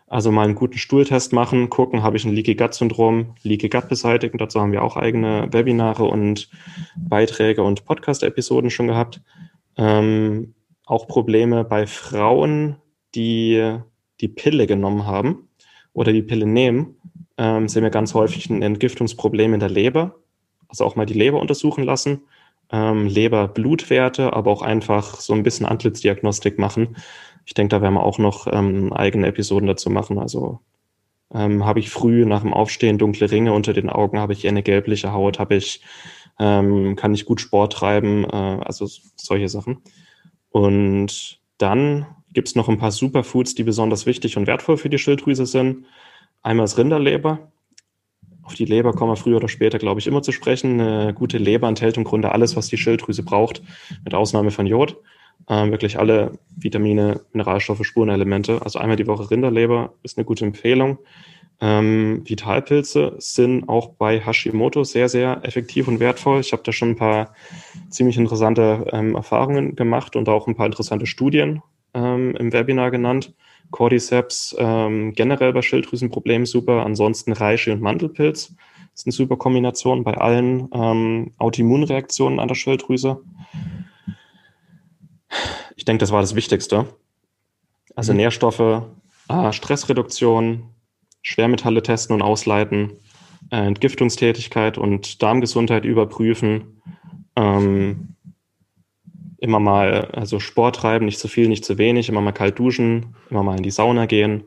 Also 0.06 0.30
mal 0.30 0.44
einen 0.44 0.54
guten 0.54 0.78
Stuhltest 0.78 1.32
machen, 1.32 1.70
gucken, 1.70 2.02
habe 2.02 2.16
ich 2.16 2.24
ein 2.24 2.32
Leaky 2.32 2.54
Gut 2.54 2.74
Syndrom, 2.74 3.34
Leaky 3.42 3.68
Gut 3.68 3.88
beseitigen. 3.88 4.38
Dazu 4.38 4.60
haben 4.60 4.72
wir 4.72 4.82
auch 4.82 4.96
eigene 4.96 5.48
Webinare 5.50 6.04
und 6.04 6.50
Beiträge 6.96 7.62
und 7.62 7.84
Podcast-Episoden 7.84 8.70
schon 8.70 8.86
gehabt. 8.86 9.22
Ähm, 9.76 10.54
auch 10.84 11.08
Probleme 11.08 11.64
bei 11.64 11.86
Frauen, 11.86 12.76
die 13.14 13.78
die 14.20 14.28
Pille 14.28 14.66
genommen 14.66 15.06
haben 15.06 15.48
oder 15.94 16.12
die 16.12 16.22
Pille 16.22 16.46
nehmen, 16.46 16.96
ähm, 17.38 17.68
sehen 17.68 17.82
wir 17.82 17.90
ganz 17.90 18.14
häufig 18.14 18.48
ein 18.50 18.62
Entgiftungsproblem 18.62 19.54
in 19.54 19.60
der 19.60 19.70
Leber. 19.70 20.16
Also 20.68 20.84
auch 20.84 20.96
mal 20.96 21.06
die 21.06 21.14
Leber 21.14 21.40
untersuchen 21.40 21.82
lassen 21.82 22.22
ähm, 22.74 23.06
Leber-Blutwerte, 23.06 24.32
aber 24.32 24.50
auch 24.50 24.62
einfach 24.62 25.20
so 25.20 25.32
ein 25.32 25.44
bisschen 25.44 25.64
Antlitzdiagnostik 25.64 26.58
machen. 26.58 26.96
Ich 27.46 27.54
denke, 27.54 27.76
da 27.76 27.82
werden 27.82 27.94
wir 27.94 28.02
auch 28.02 28.18
noch 28.18 28.48
ähm, 28.50 28.92
eigene 28.92 29.28
Episoden 29.28 29.68
dazu 29.68 29.90
machen. 29.90 30.18
Also 30.18 30.58
ähm, 31.32 31.64
habe 31.64 31.78
ich 31.78 31.90
früh 31.90 32.26
nach 32.26 32.40
dem 32.40 32.52
Aufstehen 32.52 32.98
dunkle 32.98 33.30
Ringe 33.30 33.52
unter 33.52 33.74
den 33.74 33.90
Augen, 33.90 34.18
habe 34.18 34.32
ich 34.32 34.48
eine 34.48 34.64
gelbliche 34.64 35.12
Haut, 35.12 35.38
habe 35.38 35.54
ich, 35.54 35.82
ähm, 36.40 36.96
kann 36.96 37.14
ich 37.14 37.26
gut 37.26 37.40
Sport 37.40 37.74
treiben, 37.74 38.24
äh, 38.24 38.60
also 38.64 38.88
solche 39.16 39.48
Sachen. 39.48 39.82
Und 40.50 41.40
dann 41.58 42.06
gibt 42.32 42.48
es 42.48 42.56
noch 42.56 42.68
ein 42.68 42.78
paar 42.78 42.90
Superfoods, 42.90 43.54
die 43.54 43.62
besonders 43.62 44.04
wichtig 44.06 44.36
und 44.36 44.48
wertvoll 44.48 44.78
für 44.78 44.90
die 44.90 44.98
Schilddrüse 44.98 45.46
sind. 45.46 45.86
Einmal 46.42 46.64
ist 46.64 46.76
Rinderleber. 46.76 47.52
Auf 48.44 48.54
die 48.54 48.66
Leber 48.66 48.92
kommen 48.92 49.10
wir 49.10 49.16
früher 49.16 49.36
oder 49.36 49.48
später, 49.48 49.78
glaube 49.78 50.00
ich, 50.00 50.06
immer 50.06 50.22
zu 50.22 50.32
sprechen. 50.32 50.80
Eine 50.80 51.14
gute 51.14 51.38
Leber 51.38 51.66
enthält 51.66 51.96
im 51.96 52.04
Grunde 52.04 52.32
alles, 52.32 52.56
was 52.56 52.68
die 52.68 52.76
Schilddrüse 52.76 53.22
braucht, 53.22 53.62
mit 54.04 54.14
Ausnahme 54.14 54.50
von 54.50 54.66
Jod. 54.66 54.96
Ähm, 55.48 55.70
wirklich 55.70 55.98
alle 55.98 56.38
Vitamine, 56.56 57.20
Mineralstoffe, 57.32 57.84
Spurenelemente. 57.84 58.60
Also 58.62 58.78
einmal 58.78 58.96
die 58.96 59.06
Woche 59.06 59.30
Rinderleber 59.30 59.94
ist 60.02 60.18
eine 60.18 60.24
gute 60.24 60.44
Empfehlung. 60.44 60.98
Ähm, 61.60 62.22
Vitalpilze 62.24 63.14
sind 63.18 63.68
auch 63.68 63.90
bei 63.90 64.20
Hashimoto 64.20 64.84
sehr, 64.84 65.08
sehr 65.08 65.40
effektiv 65.42 65.88
und 65.88 66.00
wertvoll. 66.00 66.40
Ich 66.40 66.52
habe 66.52 66.62
da 66.62 66.72
schon 66.72 66.90
ein 66.90 66.96
paar 66.96 67.34
ziemlich 67.90 68.16
interessante 68.16 68.86
ähm, 68.92 69.14
Erfahrungen 69.14 69.76
gemacht 69.76 70.16
und 70.16 70.28
auch 70.28 70.46
ein 70.46 70.56
paar 70.56 70.66
interessante 70.66 71.06
Studien 71.06 71.62
ähm, 71.94 72.34
im 72.36 72.52
Webinar 72.52 72.90
genannt. 72.90 73.32
Cordyceps 73.70 74.54
ähm, 74.58 75.12
generell 75.12 75.52
bei 75.52 75.62
Schilddrüsenproblemen 75.62 76.46
super. 76.46 76.84
Ansonsten 76.84 77.32
Reishi 77.32 77.70
und 77.70 77.80
Mandelpilz 77.80 78.54
ist 78.94 79.06
eine 79.06 79.12
super 79.12 79.36
Kombination 79.36 80.04
bei 80.04 80.16
allen 80.16 80.68
ähm, 80.72 81.32
Autoimmunreaktionen 81.38 82.38
an 82.38 82.48
der 82.48 82.54
Schilddrüse. 82.54 83.20
Ich 85.76 85.84
denke, 85.84 86.00
das 86.00 86.12
war 86.12 86.20
das 86.20 86.34
Wichtigste. 86.34 86.86
Also 87.96 88.12
mhm. 88.12 88.18
Nährstoffe 88.18 88.82
äh, 89.28 89.52
Stressreduktion, 89.52 90.70
Schwermetalle 91.22 91.82
testen 91.82 92.14
und 92.14 92.22
ausleiten, 92.22 92.92
äh, 93.50 93.66
Entgiftungstätigkeit 93.66 94.78
und 94.78 95.22
Darmgesundheit 95.22 95.84
überprüfen, 95.84 96.82
ähm, 97.36 98.13
immer 99.44 99.60
mal 99.60 100.06
also 100.12 100.40
Sport 100.40 100.76
treiben, 100.76 101.04
nicht 101.04 101.18
zu 101.18 101.28
viel, 101.28 101.48
nicht 101.48 101.64
zu 101.64 101.76
wenig, 101.76 102.08
immer 102.08 102.22
mal 102.22 102.32
kalt 102.32 102.58
duschen, 102.58 103.14
immer 103.30 103.42
mal 103.42 103.58
in 103.58 103.62
die 103.62 103.70
Sauna 103.70 104.06
gehen 104.06 104.44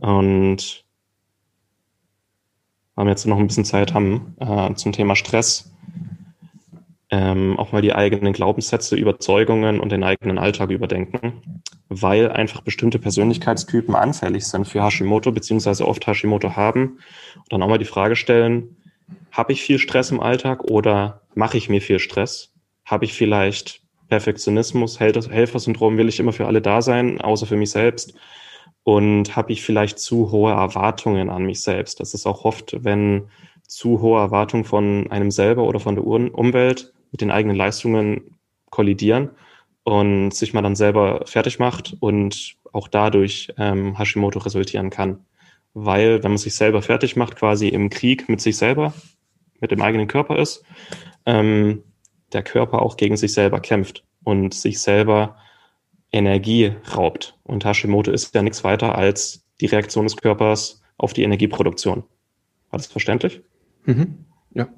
und 0.00 0.84
weil 2.94 3.06
wir 3.06 3.10
jetzt 3.10 3.26
noch 3.26 3.38
ein 3.38 3.46
bisschen 3.46 3.64
Zeit 3.64 3.94
haben 3.94 4.36
äh, 4.40 4.74
zum 4.74 4.92
Thema 4.92 5.16
Stress, 5.16 5.72
ähm, 7.10 7.58
auch 7.58 7.72
mal 7.72 7.82
die 7.82 7.94
eigenen 7.94 8.32
Glaubenssätze, 8.32 8.96
Überzeugungen 8.96 9.80
und 9.80 9.90
den 9.90 10.02
eigenen 10.02 10.38
Alltag 10.38 10.70
überdenken, 10.70 11.62
weil 11.88 12.30
einfach 12.30 12.60
bestimmte 12.60 12.98
Persönlichkeitstypen 12.98 13.94
anfällig 13.94 14.46
sind 14.46 14.66
für 14.66 14.82
Hashimoto, 14.82 15.32
beziehungsweise 15.32 15.86
oft 15.86 16.06
Hashimoto 16.06 16.56
haben. 16.56 16.98
Und 17.36 17.52
dann 17.52 17.62
auch 17.62 17.68
mal 17.68 17.78
die 17.78 17.84
Frage 17.84 18.16
stellen, 18.16 18.76
habe 19.30 19.52
ich 19.52 19.62
viel 19.62 19.78
Stress 19.78 20.10
im 20.10 20.20
Alltag 20.20 20.64
oder 20.64 21.22
mache 21.34 21.56
ich 21.56 21.68
mir 21.68 21.80
viel 21.80 22.00
Stress? 22.00 22.52
Habe 22.84 23.04
ich 23.04 23.12
vielleicht 23.12 23.85
Perfektionismus, 24.08 25.00
Helfersyndrom, 25.00 25.98
will 25.98 26.08
ich 26.08 26.20
immer 26.20 26.32
für 26.32 26.46
alle 26.46 26.62
da 26.62 26.82
sein, 26.82 27.20
außer 27.20 27.46
für 27.46 27.56
mich 27.56 27.70
selbst? 27.70 28.14
Und 28.84 29.34
habe 29.34 29.52
ich 29.52 29.62
vielleicht 29.62 29.98
zu 29.98 30.30
hohe 30.30 30.52
Erwartungen 30.52 31.28
an 31.28 31.44
mich 31.44 31.60
selbst? 31.60 31.98
Das 31.98 32.14
ist 32.14 32.26
auch 32.26 32.44
oft, 32.44 32.76
wenn 32.84 33.28
zu 33.66 34.00
hohe 34.00 34.20
Erwartungen 34.20 34.64
von 34.64 35.10
einem 35.10 35.30
selber 35.30 35.64
oder 35.64 35.80
von 35.80 35.96
der 35.96 36.06
Umwelt 36.06 36.92
mit 37.10 37.20
den 37.20 37.30
eigenen 37.30 37.56
Leistungen 37.56 38.38
kollidieren 38.70 39.30
und 39.82 40.32
sich 40.32 40.52
mal 40.52 40.62
dann 40.62 40.76
selber 40.76 41.22
fertig 41.26 41.58
macht 41.58 41.96
und 42.00 42.56
auch 42.72 42.88
dadurch 42.88 43.52
ähm, 43.58 43.98
Hashimoto 43.98 44.38
resultieren 44.38 44.90
kann. 44.90 45.24
Weil, 45.74 46.22
wenn 46.22 46.32
man 46.32 46.38
sich 46.38 46.54
selber 46.54 46.82
fertig 46.82 47.16
macht, 47.16 47.36
quasi 47.36 47.68
im 47.68 47.90
Krieg 47.90 48.28
mit 48.28 48.40
sich 48.40 48.56
selber, 48.56 48.94
mit 49.60 49.70
dem 49.70 49.82
eigenen 49.82 50.06
Körper 50.06 50.38
ist, 50.38 50.64
ähm, 51.24 51.82
der 52.32 52.42
Körper 52.42 52.82
auch 52.82 52.96
gegen 52.96 53.16
sich 53.16 53.32
selber 53.32 53.60
kämpft 53.60 54.04
und 54.24 54.54
sich 54.54 54.80
selber 54.80 55.36
Energie 56.12 56.72
raubt. 56.94 57.38
Und 57.44 57.64
Hashimoto 57.64 58.10
ist 58.10 58.34
ja 58.34 58.42
nichts 58.42 58.64
weiter 58.64 58.96
als 58.96 59.44
die 59.60 59.66
Reaktion 59.66 60.04
des 60.04 60.16
Körpers 60.16 60.82
auf 60.98 61.12
die 61.12 61.22
Energieproduktion. 61.22 62.04
War 62.70 62.78
das 62.78 62.86
verständlich? 62.86 63.40
Mhm. 63.84 64.24
Ja. 64.54 64.68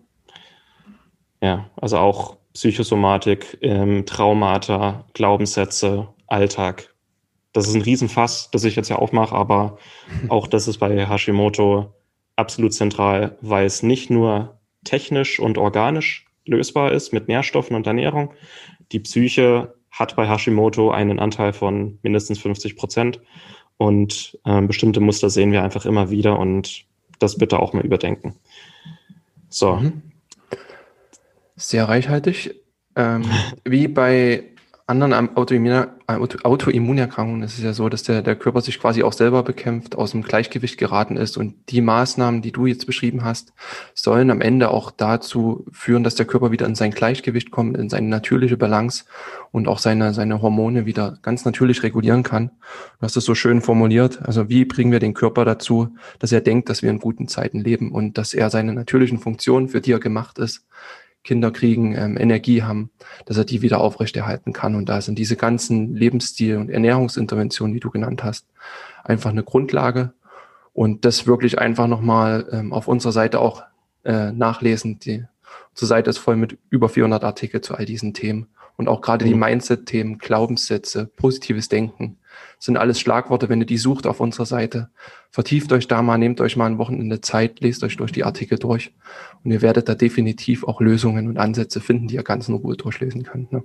Ja, 1.41 1.71
also 1.77 1.99
auch 1.99 2.37
Psychosomatik, 2.55 3.59
ähm, 3.63 4.05
Traumata, 4.05 5.05
Glaubenssätze, 5.15 6.09
Alltag. 6.27 6.95
Das 7.53 7.69
ist 7.69 7.75
ein 7.75 7.83
Riesenfass, 7.83 8.51
das 8.51 8.65
ich 8.65 8.77
jetzt 8.77 8.89
ja 8.89 8.97
aufmache, 8.97 9.35
aber 9.35 9.79
auch 10.29 10.47
das 10.47 10.69
ist 10.69 10.79
bei 10.79 11.07
Hashimoto 11.07 11.95
absolut 12.37 12.75
zentral, 12.75 13.37
weil 13.41 13.67
es 13.67 13.83
nicht 13.83 14.11
nur 14.11 14.59
technisch 14.85 15.41
und 15.41 15.59
organisch 15.59 16.28
lösbar 16.49 16.93
ist 16.93 17.13
mit 17.13 17.29
Nährstoffen 17.29 17.77
und 17.77 17.87
Ernährung. 17.87 18.33
Die 18.93 19.01
Psyche 19.01 19.75
hat 19.91 20.17
bei 20.17 20.29
Hashimoto 20.29 20.91
einen 20.91 21.19
Anteil 21.19 21.53
von 21.53 21.99
mindestens 22.03 22.39
50 22.39 22.77
Prozent 22.77 23.21
und 23.77 24.39
ähm, 24.45 24.67
bestimmte 24.67 25.01
Muster 25.01 25.31
sehen 25.31 25.53
wir 25.53 25.63
einfach 25.63 25.87
immer 25.87 26.11
wieder 26.11 26.39
und 26.39 26.85
das 27.19 27.39
bitte 27.39 27.59
auch 27.61 27.73
mal 27.73 27.85
überdenken. 27.85 28.35
So, 29.49 29.77
mhm 29.77 30.03
sehr 31.59 31.89
reichhaltig. 31.89 32.55
Ähm, 32.97 33.25
wie 33.65 33.89
bei 33.89 34.45
anderen 34.89 35.37
Autoimmunerkrankungen 35.37 37.43
ist 37.43 37.59
es 37.59 37.63
ja 37.63 37.75
so, 37.75 37.91
dass 37.91 38.05
der, 38.05 38.23
der 38.23 38.37
Körper 38.37 38.63
sich 38.63 38.81
quasi 38.81 39.03
auch 39.03 39.13
selber 39.13 39.43
bekämpft, 39.43 39.97
aus 39.97 40.13
dem 40.13 40.23
Gleichgewicht 40.23 40.79
geraten 40.79 41.19
ist. 41.19 41.37
Und 41.37 41.57
die 41.69 41.83
Maßnahmen, 41.83 42.41
die 42.41 42.53
du 42.53 42.65
jetzt 42.65 42.87
beschrieben 42.87 43.23
hast, 43.23 43.53
sollen 43.95 44.31
am 44.31 44.41
Ende 44.41 44.71
auch 44.71 44.91
dazu 44.91 45.67
führen, 45.73 46.05
dass 46.05 46.15
der 46.15 46.25
Körper 46.25 46.53
wieder 46.53 46.65
in 46.65 46.75
sein 46.75 46.93
Gleichgewicht 46.93 47.51
kommt, 47.51 47.77
in 47.77 47.91
seine 47.91 48.09
natürliche 48.09 48.57
Balance 48.57 49.05
und 49.53 49.69
auch 49.69 49.79
seine, 49.79 50.15
seine 50.15 50.41
Hormone 50.41 50.87
wieder 50.87 51.19
ganz 51.21 51.45
natürlich 51.45 51.83
regulieren 51.83 52.23
kann. 52.23 52.53
Du 52.99 53.03
hast 53.03 53.19
es 53.19 53.27
so 53.27 53.35
schön 53.35 53.61
formuliert. 53.61 54.23
Also 54.23 54.49
wie 54.49 54.65
bringen 54.65 54.91
wir 54.91 55.01
den 55.01 55.13
Körper 55.13 55.45
dazu, 55.45 55.95
dass 56.19 56.33
er 56.33 56.41
denkt, 56.41 56.71
dass 56.71 56.81
wir 56.81 56.89
in 56.89 56.99
guten 56.99 57.29
Zeiten 57.29 57.61
leben 57.61 57.93
und 57.93 58.17
dass 58.17 58.33
er 58.33 58.49
seine 58.49 58.73
natürlichen 58.73 59.19
Funktionen, 59.19 59.69
für 59.69 59.83
die 59.83 59.93
er 59.93 60.01
gemacht 60.01 60.39
ist, 60.39 60.65
Kinder 61.25 61.51
kriegen, 61.51 61.95
ähm, 61.95 62.17
Energie 62.17 62.63
haben, 62.63 62.91
dass 63.27 63.37
er 63.37 63.45
die 63.45 63.63
wieder 63.63 63.81
aufrechterhalten 63.81 64.53
kann. 64.53 64.75
Und 64.75 64.89
da 64.89 65.01
sind 65.01 65.19
diese 65.19 65.37
ganzen 65.37 65.95
Lebensstil- 65.95 66.57
und 66.57 66.71
Ernährungsinterventionen, 66.71 67.75
die 67.75 67.81
du 67.81 67.91
genannt 67.91 68.25
hast, 68.25 68.47
einfach 69.05 69.31
eine 69.31 69.45
Grundlage. 69.45 70.13
Und 70.73 71.05
das 71.05 71.27
wirklich 71.27 71.59
einfach 71.59 71.89
nochmal 71.89 72.47
ähm, 72.53 72.73
auf 72.73 72.89
unserer 72.89 73.13
Seite 73.13 73.41
auch 73.41 73.63
äh, 74.05 74.33
nachlesen. 74.33 74.99
Die, 75.01 75.25
unsere 75.71 75.87
Seite 75.87 76.11
ist 76.11 76.19
voll 76.19 76.37
mit 76.37 76.57
über 76.71 76.89
400 76.89 77.25
Artikel 77.25 77.61
zu 77.61 77.75
all 77.75 77.85
diesen 77.85 78.15
Themen. 78.15 78.47
Und 78.77 78.89
auch 78.89 79.01
gerade 79.01 79.25
mhm. 79.25 79.31
die 79.31 79.35
Mindset-Themen, 79.35 80.19
Glaubenssätze, 80.19 81.07
positives 81.17 81.69
Denken, 81.69 82.17
sind 82.59 82.77
alles 82.77 83.01
Schlagworte, 83.01 83.49
wenn 83.49 83.61
ihr 83.61 83.67
die 83.67 83.79
sucht 83.79 84.07
auf 84.07 84.21
unserer 84.21 84.47
Seite. 84.47 84.91
Vertieft 85.31 85.73
euch 85.73 85.89
da 85.89 86.03
mal, 86.03 86.19
nehmt 86.19 86.41
euch 86.41 86.57
mal 86.57 86.67
ein 86.67 86.79
Wochenende 86.79 87.21
Zeit, 87.21 87.61
lest 87.61 87.85
euch 87.85 87.97
durch 87.97 88.13
die 88.13 88.25
Artikel 88.25 88.59
durch 88.59 88.95
und 89.45 89.51
ihr 89.51 89.63
werdet 89.63 89.89
da 89.89 89.95
definitiv 89.95 90.65
auch 90.65 90.81
Lösungen 90.81 91.29
und 91.29 91.39
Ansätze 91.39 91.81
finden, 91.81 92.09
die 92.09 92.17
ihr 92.17 92.23
ganz 92.23 92.49
in 92.49 92.55
Ruhe 92.55 92.77
durchlesen 92.77 93.23
könnt. 93.23 93.53
Ne? 93.53 93.63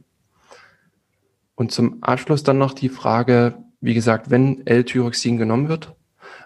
Und 1.56 1.72
zum 1.72 2.04
Abschluss 2.04 2.44
dann 2.44 2.58
noch 2.58 2.74
die 2.74 2.90
Frage, 2.90 3.58
wie 3.82 3.94
gesagt, 3.94 4.30
wenn 4.30 4.66
L-Tyroxin 4.66 5.38
genommen 5.38 5.70
wird, 5.70 5.96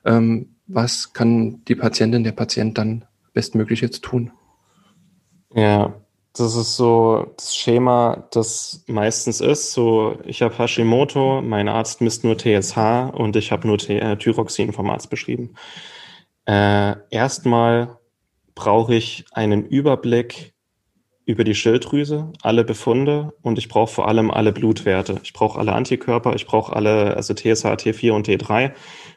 ähm, 0.05 0.55
was 0.67 1.13
kann 1.13 1.63
die 1.65 1.75
Patientin, 1.75 2.23
der 2.23 2.33
Patient 2.33 2.77
dann 2.77 3.05
bestmöglich 3.33 3.81
jetzt 3.81 4.03
tun? 4.03 4.31
Ja, 5.53 5.95
das 6.39 6.56
ist 6.56 6.76
so 6.76 7.34
das 7.36 7.56
Schema, 7.56 8.28
das 8.32 8.84
meistens 8.88 9.41
ist. 9.41 9.73
So, 9.73 10.17
ich 10.26 10.41
habe 10.41 10.58
Hashimoto, 10.58 11.41
mein 11.41 11.67
Arzt 11.67 12.02
misst 12.02 12.23
nur 12.23 12.38
TSH 12.38 12.78
und 13.13 13.36
ich 13.36 13.52
habe 13.52 13.67
nur 13.67 13.78
äh, 13.89 14.17
Thyroxin 14.17 14.73
vom 14.73 14.89
Arzt 14.89 15.10
beschrieben. 15.10 15.56
Äh, 16.45 16.95
erstmal 17.10 17.97
brauche 18.56 18.95
ich 18.95 19.26
einen 19.32 19.65
Überblick 19.65 20.54
über 21.26 21.43
die 21.43 21.56
Schilddrüse, 21.56 22.32
alle 22.41 22.63
Befunde 22.63 23.34
und 23.41 23.58
ich 23.58 23.67
brauche 23.67 23.93
vor 23.93 24.08
allem 24.08 24.32
alle 24.32 24.54
Blutwerte. 24.54 25.19
Ich 25.23 25.34
brauche 25.34 25.60
alle 25.60 25.73
Antikörper, 25.73 26.36
ich 26.36 26.45
brauche 26.45 26.73
alle, 26.73 27.17
also 27.17 27.34
TSH, 27.34 27.65
T4 27.65 28.12
und 28.12 28.30
T3, 28.30 28.71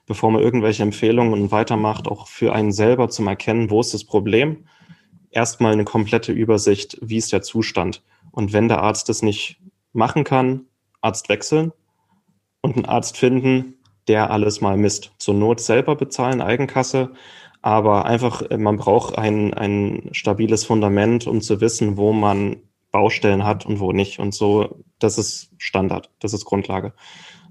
bevor 0.07 0.33
man 0.33 0.43
irgendwelche 0.43 0.83
Empfehlungen 0.83 1.53
weitermacht, 1.53 2.09
auch 2.09 2.27
für 2.27 2.53
einen 2.53 2.73
selber 2.73 3.09
zum 3.11 3.29
Erkennen, 3.29 3.71
wo 3.71 3.81
ist 3.81 3.95
das 3.95 4.05
Problem 4.05 4.67
erstmal 5.31 5.73
eine 5.73 5.85
komplette 5.85 6.33
Übersicht, 6.33 6.99
wie 7.01 7.16
ist 7.16 7.33
der 7.33 7.43
Zustand. 7.43 8.03
Und 8.31 8.53
wenn 8.53 8.69
der 8.69 8.83
Arzt 8.83 9.09
das 9.09 9.23
nicht 9.23 9.61
machen 9.93 10.25
kann, 10.25 10.66
Arzt 11.01 11.29
wechseln 11.29 11.73
und 12.61 12.77
einen 12.77 12.85
Arzt 12.85 13.16
finden, 13.16 13.75
der 14.09 14.31
alles 14.31 14.61
mal 14.61 14.77
misst. 14.77 15.12
Zur 15.19 15.35
Not 15.35 15.61
selber 15.61 15.97
bezahlen, 15.97 16.40
Eigenkasse, 16.40 17.12
aber 17.62 18.07
einfach, 18.07 18.43
man 18.57 18.77
braucht 18.77 19.19
ein, 19.19 19.55
ein 19.55 20.09
stabiles 20.12 20.64
Fundament, 20.64 21.27
um 21.27 21.40
zu 21.40 21.61
wissen, 21.61 21.97
wo 21.97 22.12
man 22.12 22.57
Baustellen 22.90 23.45
hat 23.45 23.66
und 23.66 23.81
wo 23.81 23.93
nicht. 23.93 24.19
Und 24.19 24.35
so, 24.35 24.83
das 24.99 25.19
ist 25.19 25.51
Standard, 25.59 26.11
das 26.21 26.33
ist 26.33 26.45
Grundlage. 26.45 26.93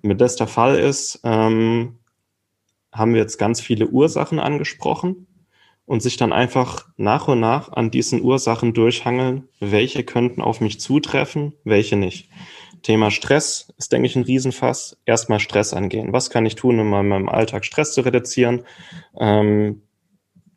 Und 0.02 0.10
wenn 0.10 0.18
das 0.18 0.36
der 0.36 0.48
Fall 0.48 0.78
ist, 0.78 1.22
ähm, 1.24 2.00
haben 2.92 3.14
wir 3.14 3.22
jetzt 3.22 3.38
ganz 3.38 3.62
viele 3.62 3.88
Ursachen 3.88 4.40
angesprochen 4.40 5.28
und 5.90 6.04
sich 6.04 6.18
dann 6.18 6.32
einfach 6.32 6.86
nach 6.98 7.28
und 7.28 7.40
nach 7.40 7.72
an 7.72 7.90
diesen 7.90 8.22
Ursachen 8.22 8.76
durchhangeln, 8.76 9.50
welche 9.60 10.04
könnten 10.04 10.40
auf 10.40 10.62
mich 10.62 10.80
zutreffen, 10.80 11.54
welche 11.64 11.96
nicht. 11.96 12.30
Thema 12.84 13.10
Stress 13.10 13.74
ist, 13.76 13.92
denke 13.92 14.06
ich, 14.06 14.16
ein 14.16 14.22
Riesenfass. 14.22 15.02
Erstmal 15.06 15.40
Stress 15.40 15.74
angehen. 15.74 16.14
Was 16.14 16.30
kann 16.30 16.46
ich 16.46 16.54
tun, 16.54 16.80
um 16.80 16.94
in 16.94 17.08
meinem 17.08 17.28
Alltag 17.28 17.66
Stress 17.66 17.96
zu 17.96 18.02
reduzieren? 18.02 18.66
Ähm, 19.20 19.82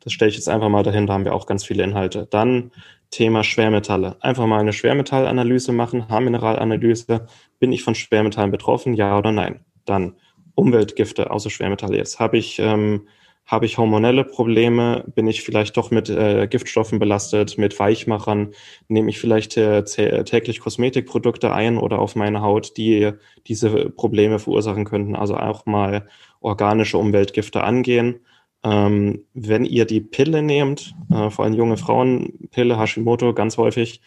das 0.01 0.13
stelle 0.13 0.29
ich 0.29 0.35
jetzt 0.35 0.49
einfach 0.49 0.69
mal 0.69 0.83
dahin, 0.83 1.07
da 1.07 1.13
haben 1.13 1.25
wir 1.25 1.33
auch 1.33 1.47
ganz 1.47 1.63
viele 1.65 1.83
Inhalte. 1.83 2.27
Dann 2.29 2.71
Thema 3.09 3.43
Schwermetalle. 3.43 4.17
Einfach 4.19 4.45
mal 4.45 4.59
eine 4.59 4.71
Schwermetallanalyse 4.71 5.71
machen, 5.71 6.09
Haarmineralanalyse. 6.09 7.25
Bin 7.57 7.71
ich 7.71 7.81
von 7.81 7.95
Schwermetallen 7.95 8.51
betroffen, 8.51 8.93
ja 8.93 9.17
oder 9.17 9.31
nein? 9.31 9.65
Dann 9.85 10.15
Umweltgifte 10.53 11.31
außer 11.31 11.49
Schwermetalle 11.49 11.97
jetzt. 11.97 12.19
Habe 12.19 12.37
ich 12.37 12.59
ähm, 12.59 13.07
habe 13.45 13.65
ich 13.65 13.77
hormonelle 13.77 14.23
Probleme? 14.23 15.03
Bin 15.15 15.27
ich 15.27 15.41
vielleicht 15.41 15.75
doch 15.75 15.91
mit 15.91 16.09
äh, 16.09 16.47
Giftstoffen 16.47 16.99
belastet, 16.99 17.57
mit 17.57 17.77
Weichmachern? 17.77 18.53
Nehme 18.87 19.09
ich 19.09 19.19
vielleicht 19.19 19.57
äh, 19.57 19.83
täglich 19.83 20.59
Kosmetikprodukte 20.59 21.53
ein 21.53 21.77
oder 21.77 21.99
auf 21.99 22.15
meine 22.15 22.41
Haut, 22.41 22.77
die 22.77 23.11
diese 23.47 23.89
Probleme 23.89 24.39
verursachen 24.39 24.85
könnten? 24.85 25.15
Also 25.15 25.35
auch 25.35 25.65
mal 25.65 26.07
organische 26.39 26.97
Umweltgifte 26.97 27.63
angehen. 27.63 28.21
Ähm, 28.63 29.25
wenn 29.33 29.65
ihr 29.65 29.83
die 29.85 29.99
Pille 29.99 30.41
nehmt, 30.41 30.95
äh, 31.11 31.29
vor 31.29 31.43
allem 31.43 31.53
junge 31.53 31.75
Frauen, 31.75 32.47
Pille, 32.51 32.79
Hashimoto 32.79 33.33
ganz 33.33 33.57
häufig, 33.57 33.99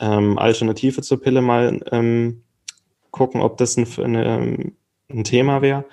ähm, 0.00 0.38
Alternative 0.38 1.02
zur 1.02 1.20
Pille 1.20 1.42
mal 1.42 1.80
ähm, 1.90 2.44
gucken, 3.10 3.40
ob 3.40 3.56
das 3.56 3.76
ein, 3.76 3.86
eine, 3.98 4.72
ein 5.10 5.24
Thema 5.24 5.62
wäre. 5.62 5.84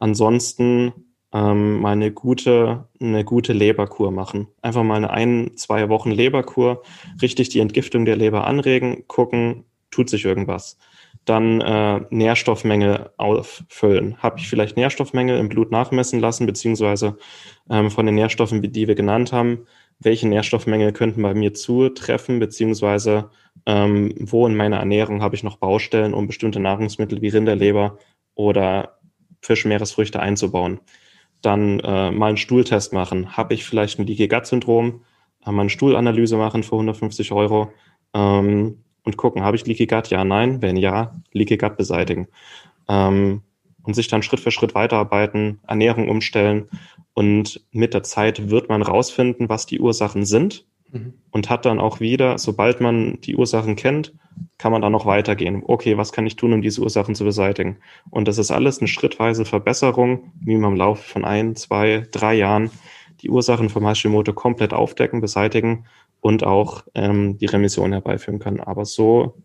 Ansonsten 0.00 0.92
ähm, 1.32 1.80
mal 1.80 1.92
eine 1.92 2.10
gute, 2.10 2.88
eine 3.00 3.24
gute 3.24 3.52
Leberkur 3.52 4.10
machen. 4.10 4.48
Einfach 4.62 4.82
mal 4.82 4.96
eine 4.96 5.10
ein, 5.10 5.52
zwei 5.56 5.88
Wochen 5.88 6.10
Leberkur, 6.10 6.82
richtig 7.22 7.50
die 7.50 7.60
Entgiftung 7.60 8.04
der 8.04 8.16
Leber 8.16 8.46
anregen, 8.46 9.04
gucken, 9.06 9.64
tut 9.90 10.10
sich 10.10 10.24
irgendwas. 10.24 10.78
Dann 11.24 11.60
äh, 11.60 12.00
Nährstoffmenge 12.10 13.12
auffüllen. 13.16 14.16
Habe 14.18 14.38
ich 14.38 14.48
vielleicht 14.48 14.76
Nährstoffmenge 14.76 15.38
im 15.38 15.48
Blut 15.48 15.70
nachmessen 15.70 16.18
lassen, 16.18 16.46
beziehungsweise 16.46 17.16
ähm, 17.68 17.90
von 17.90 18.06
den 18.06 18.14
Nährstoffen, 18.14 18.62
die 18.62 18.88
wir 18.88 18.94
genannt 18.94 19.32
haben, 19.32 19.66
welche 20.00 20.26
Nährstoffmenge 20.26 20.92
könnten 20.92 21.22
bei 21.22 21.34
mir 21.34 21.54
zutreffen, 21.54 22.40
beziehungsweise 22.40 23.30
ähm, 23.66 24.14
wo 24.18 24.46
in 24.46 24.56
meiner 24.56 24.78
Ernährung 24.78 25.22
habe 25.22 25.36
ich 25.36 25.42
noch 25.42 25.58
Baustellen, 25.58 26.14
um 26.14 26.26
bestimmte 26.26 26.58
Nahrungsmittel 26.58 27.20
wie 27.20 27.28
Rinderleber 27.28 27.98
oder 28.34 28.98
Fisch, 29.42 29.64
Meeresfrüchte 29.64 30.20
einzubauen 30.20 30.80
dann 31.42 31.80
äh, 31.80 32.10
mal 32.10 32.28
einen 32.28 32.36
Stuhltest 32.36 32.92
machen. 32.92 33.36
Habe 33.36 33.54
ich 33.54 33.64
vielleicht 33.64 33.98
ein 33.98 34.06
Leaky 34.06 34.28
Gut 34.28 34.46
Syndrom? 34.46 35.02
Mal 35.44 35.58
eine 35.60 35.70
Stuhlanalyse 35.70 36.36
machen 36.36 36.62
für 36.62 36.74
150 36.74 37.32
Euro 37.32 37.72
ähm, 38.12 38.78
und 39.04 39.16
gucken, 39.16 39.42
habe 39.42 39.56
ich 39.56 39.66
Leaky 39.66 39.86
Gut? 39.86 40.08
Ja, 40.08 40.24
nein. 40.24 40.60
Wenn 40.62 40.76
ja, 40.76 41.20
Leaky 41.32 41.56
Gut 41.56 41.76
beseitigen. 41.76 42.28
Ähm, 42.88 43.42
und 43.82 43.94
sich 43.94 44.08
dann 44.08 44.22
Schritt 44.22 44.40
für 44.40 44.50
Schritt 44.50 44.74
weiterarbeiten, 44.74 45.60
Ernährung 45.66 46.08
umstellen 46.08 46.68
und 47.14 47.64
mit 47.72 47.94
der 47.94 48.02
Zeit 48.02 48.50
wird 48.50 48.68
man 48.68 48.82
rausfinden, 48.82 49.48
was 49.48 49.66
die 49.66 49.80
Ursachen 49.80 50.24
sind 50.24 50.66
mhm. 50.92 51.14
und 51.30 51.50
hat 51.50 51.64
dann 51.64 51.80
auch 51.80 52.00
wieder, 52.00 52.38
sobald 52.38 52.80
man 52.80 53.20
die 53.20 53.36
Ursachen 53.36 53.76
kennt, 53.76 54.12
kann 54.58 54.72
man 54.72 54.82
dann 54.82 54.92
noch 54.92 55.06
weitergehen. 55.06 55.62
Okay, 55.66 55.96
was 55.96 56.12
kann 56.12 56.26
ich 56.26 56.36
tun, 56.36 56.52
um 56.52 56.62
diese 56.62 56.82
Ursachen 56.82 57.14
zu 57.14 57.24
beseitigen? 57.24 57.78
Und 58.10 58.28
das 58.28 58.38
ist 58.38 58.50
alles 58.50 58.78
eine 58.78 58.88
schrittweise 58.88 59.44
Verbesserung, 59.44 60.32
wie 60.40 60.56
man 60.56 60.72
im 60.72 60.78
Laufe 60.78 61.02
von 61.02 61.24
ein, 61.24 61.56
zwei, 61.56 62.06
drei 62.10 62.34
Jahren 62.34 62.70
die 63.20 63.30
Ursachen 63.30 63.68
von 63.68 63.86
Hashimoto 63.86 64.32
komplett 64.32 64.72
aufdecken, 64.72 65.20
beseitigen 65.20 65.86
und 66.20 66.44
auch 66.44 66.84
ähm, 66.94 67.38
die 67.38 67.46
Remission 67.46 67.92
herbeiführen 67.92 68.38
kann. 68.38 68.60
Aber 68.60 68.84
so 68.84 69.42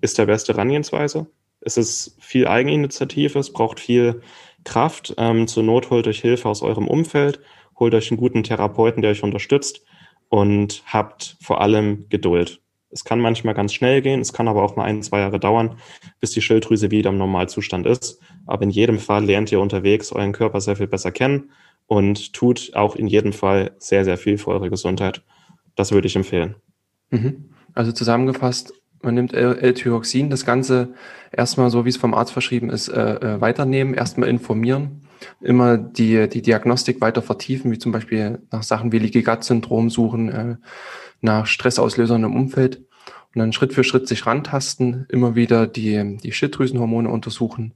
ist 0.00 0.18
der 0.18 0.26
beste 0.26 0.54
Herangehensweise. 0.54 1.26
Es 1.60 1.76
ist 1.76 2.16
viel 2.20 2.46
Eigeninitiative, 2.46 3.38
es 3.38 3.52
braucht 3.52 3.80
viel 3.80 4.20
Kraft. 4.64 5.14
Ähm, 5.18 5.46
zur 5.46 5.62
Not 5.62 5.90
holt 5.90 6.06
euch 6.06 6.20
Hilfe 6.20 6.48
aus 6.48 6.62
eurem 6.62 6.88
Umfeld, 6.88 7.40
holt 7.78 7.94
euch 7.94 8.10
einen 8.10 8.20
guten 8.20 8.42
Therapeuten, 8.42 9.02
der 9.02 9.10
euch 9.10 9.22
unterstützt 9.22 9.84
und 10.28 10.82
habt 10.86 11.36
vor 11.40 11.60
allem 11.60 12.06
Geduld. 12.08 12.60
Es 12.90 13.04
kann 13.04 13.20
manchmal 13.20 13.54
ganz 13.54 13.74
schnell 13.74 14.02
gehen, 14.02 14.20
es 14.20 14.32
kann 14.32 14.46
aber 14.46 14.62
auch 14.62 14.76
mal 14.76 14.84
ein, 14.84 15.02
zwei 15.02 15.18
Jahre 15.18 15.40
dauern, 15.40 15.76
bis 16.20 16.30
die 16.30 16.40
Schilddrüse 16.40 16.92
wieder 16.92 17.10
im 17.10 17.18
Normalzustand 17.18 17.86
ist. 17.86 18.20
Aber 18.46 18.62
in 18.62 18.70
jedem 18.70 19.00
Fall 19.00 19.24
lernt 19.24 19.50
ihr 19.50 19.60
unterwegs 19.60 20.12
euren 20.12 20.32
Körper 20.32 20.60
sehr 20.60 20.76
viel 20.76 20.86
besser 20.86 21.10
kennen 21.10 21.50
und 21.86 22.32
tut 22.32 22.70
auch 22.74 22.94
in 22.94 23.08
jedem 23.08 23.32
Fall 23.32 23.72
sehr, 23.78 24.04
sehr 24.04 24.16
viel 24.16 24.38
für 24.38 24.50
eure 24.50 24.70
Gesundheit. 24.70 25.22
Das 25.74 25.90
würde 25.90 26.06
ich 26.06 26.14
empfehlen. 26.14 26.54
Mhm. 27.10 27.50
Also 27.74 27.90
zusammengefasst, 27.90 28.72
man 29.02 29.14
nimmt 29.14 29.34
L-Tyroxin, 29.34 30.30
das 30.30 30.46
Ganze 30.46 30.94
erstmal 31.30 31.70
so, 31.70 31.84
wie 31.84 31.90
es 31.90 31.96
vom 31.96 32.14
Arzt 32.14 32.32
verschrieben 32.32 32.70
ist, 32.70 32.88
äh, 32.88 33.14
äh, 33.14 33.40
weiternehmen, 33.40 33.94
erstmal 33.94 34.28
informieren, 34.28 35.03
immer 35.40 35.76
die, 35.76 36.28
die 36.28 36.42
Diagnostik 36.42 37.00
weiter 37.00 37.22
vertiefen, 37.22 37.70
wie 37.70 37.78
zum 37.78 37.92
Beispiel 37.92 38.40
nach 38.50 38.62
Sachen 38.62 38.92
wie 38.92 38.98
Leaky 38.98 39.22
Gut 39.22 39.44
Syndrom 39.44 39.90
suchen, 39.90 40.28
äh, 40.28 40.56
nach 41.20 41.46
Stressauslösern 41.46 42.24
im 42.24 42.36
Umfeld 42.36 42.78
und 43.34 43.40
dann 43.40 43.52
Schritt 43.52 43.72
für 43.72 43.84
Schritt 43.84 44.08
sich 44.08 44.26
rantasten, 44.26 45.06
immer 45.08 45.34
wieder 45.34 45.66
die, 45.66 46.18
die 46.18 46.32
Schilddrüsenhormone 46.32 47.08
untersuchen 47.08 47.74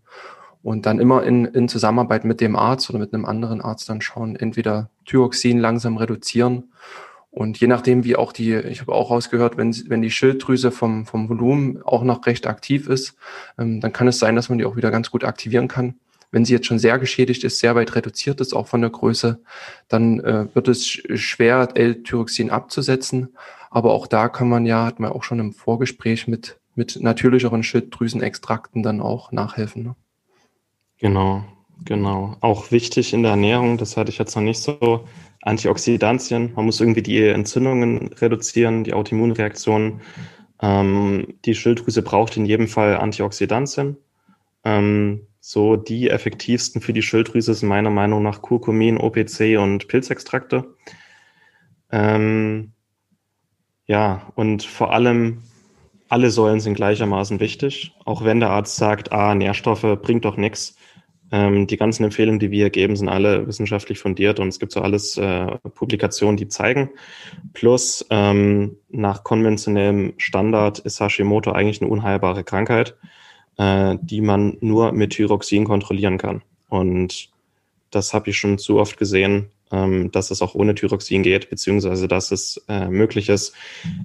und 0.63 0.87
dann 0.87 1.01
immer 1.01 1.23
in, 1.25 1.45
in 1.47 1.69
Zusammenarbeit 1.69 2.25
mit 2.25 2.41
dem 2.41 2.57
Arzt 2.57 2.91
oder 2.91 2.99
mit 2.99 3.15
einem 3.15 3.25
anderen 3.25 3.61
Arzt 3.61 3.89
dann 3.89 4.01
schauen, 4.01 4.37
entweder 4.37 4.91
Thyroxin 5.07 5.59
langsam 5.59 5.97
reduzieren 5.97 6.65
und 7.31 7.61
je 7.61 7.67
nachdem, 7.67 8.05
wie 8.05 8.17
auch 8.17 8.33
die, 8.33 8.55
ich 8.55 8.81
habe 8.81 8.93
auch 8.93 9.11
rausgehört, 9.11 9.57
wenn, 9.57 9.75
wenn 9.89 10.03
die 10.03 10.11
Schilddrüse 10.11 10.71
vom, 10.71 11.07
vom 11.07 11.29
Volumen 11.29 11.83
auch 11.83 12.03
noch 12.03 12.27
recht 12.27 12.47
aktiv 12.47 12.89
ist, 12.89 13.17
ähm, 13.59 13.81
dann 13.81 13.93
kann 13.93 14.09
es 14.09 14.19
sein, 14.19 14.35
dass 14.35 14.49
man 14.49 14.59
die 14.59 14.65
auch 14.65 14.77
wieder 14.77 14.91
ganz 14.91 15.11
gut 15.11 15.25
aktivieren 15.25 15.69
kann. 15.69 15.95
Wenn 16.31 16.45
sie 16.45 16.53
jetzt 16.53 16.67
schon 16.67 16.79
sehr 16.79 16.99
geschädigt 16.99 17.45
ist, 17.45 17.59
sehr 17.59 17.75
weit 17.75 17.95
reduziert 17.95 18.41
ist, 18.41 18.55
auch 18.55 18.67
von 18.67 18.81
der 18.81 18.91
Größe, 18.91 19.41
dann 19.89 20.21
äh, 20.21 20.47
wird 20.55 20.69
es 20.69 20.87
schwer, 20.87 21.69
L-Tyroxin 21.75 22.51
abzusetzen. 22.51 23.35
Aber 23.71 23.93
auch 23.93 24.07
da 24.07 24.29
kann 24.29 24.49
man 24.49 24.67
ja, 24.67 24.85
hat 24.85 25.01
man 25.01 25.13
auch 25.13 25.25
schon 25.25 25.41
im 25.41 25.53
Vorgespräch 25.53 26.29
mit, 26.29 26.59
mit 26.75 26.99
natürlicheren 27.01 27.63
Schilddrüsenextrakten 27.63 28.83
dann 28.83 29.01
auch 29.01 29.33
nachhelfen. 29.33 29.83
Ne? 29.83 29.97
Genau, 30.99 31.45
genau. 31.85 32.37
Auch 32.41 32.71
wichtig 32.71 33.13
in 33.13 33.23
der 33.23 33.33
Ernährung, 33.33 33.79
das 33.79 33.97
hatte 33.97 34.11
ich 34.11 34.19
jetzt 34.19 34.35
noch 34.35 34.43
nicht 34.43 34.61
so, 34.61 35.05
Antioxidantien. 35.43 36.53
Man 36.55 36.65
muss 36.65 36.81
irgendwie 36.81 37.03
die 37.03 37.23
Entzündungen 37.23 38.09
reduzieren, 38.15 38.85
die 38.85 38.95
Autoimmunreaktionen. 38.95 40.01
Ähm, 40.61 41.35
die 41.45 41.55
Schilddrüse 41.55 42.03
braucht 42.03 42.37
in 42.37 42.45
jedem 42.45 42.69
Fall 42.69 42.97
Antioxidantien. 42.97 43.97
Ähm, 44.65 45.27
so 45.49 45.77
die 45.77 46.11
effektivsten 46.11 46.83
für 46.83 46.93
die 46.93 47.01
Schilddrüse 47.01 47.55
sind 47.55 47.71
meiner 47.71 47.89
Meinung 47.89 48.23
nach 48.23 48.43
Kurkumin, 48.43 48.99
OPC 48.99 49.59
und 49.59 49.89
Pilzextrakte. 49.89 50.75
Ähm, 51.91 52.75
ja, 53.87 54.31
und 54.35 54.63
vor 54.63 54.93
allem 54.93 55.39
alle 56.11 56.31
Säulen 56.31 56.61
sind 56.61 56.75
gleichermaßen 56.75 57.41
wichtig. 57.41 57.95
Auch 58.05 58.25
wenn 58.25 58.41
der 58.41 58.51
Arzt 58.51 58.77
sagt, 58.77 59.11
ah, 59.13 59.35
Nährstoffe 59.35 59.99
bringt 60.03 60.27
doch 60.27 60.37
nichts. 60.37 60.77
Ähm, 61.33 61.67
die 61.67 61.79
ganzen 61.79 62.05
Empfehlungen, 62.05 62.41
die 62.41 62.51
wir 62.51 62.65
hier 62.65 62.71
geben, 62.71 62.95
sind 62.95 63.09
alle 63.09 63.47
wissenschaftlich 63.47 63.99
fundiert 63.99 64.41
und 64.41 64.49
es 64.49 64.59
gibt 64.59 64.73
so 64.73 64.83
alles 64.83 65.17
äh, 65.17 65.47
Publikationen, 65.75 66.37
die 66.37 66.49
zeigen. 66.49 66.91
Plus 67.55 68.05
ähm, 68.11 68.77
nach 68.91 69.25
konventionellem 69.25 70.13
Standard 70.19 70.81
ist 70.81 71.01
Hashimoto 71.01 71.53
eigentlich 71.53 71.81
eine 71.81 71.91
unheilbare 71.91 72.45
Krankheit 72.45 72.99
äh, 73.59 73.97
die 74.01 74.21
man 74.21 74.57
nur 74.61 74.93
mit 74.93 75.13
Thyroxin 75.13 75.65
kontrollieren 75.65 76.19
kann. 76.19 76.43
Und 76.69 77.31
das 77.91 78.15
habe 78.15 78.31
ich 78.31 78.39
schon 78.39 78.59
zu 78.59 78.79
oft 78.79 78.97
gesehen, 78.97 79.51
ähm, 79.71 80.11
dass 80.13 80.31
es 80.31 80.41
auch 80.43 80.55
ohne 80.55 80.75
Thyroxin 80.75 81.23
geht, 81.23 81.51
beziehungsweise 81.51 82.09
dass 82.09 82.31
es 82.31 82.63
äh, 82.69 82.89
möglich 82.89 83.29
ist, 83.29 83.53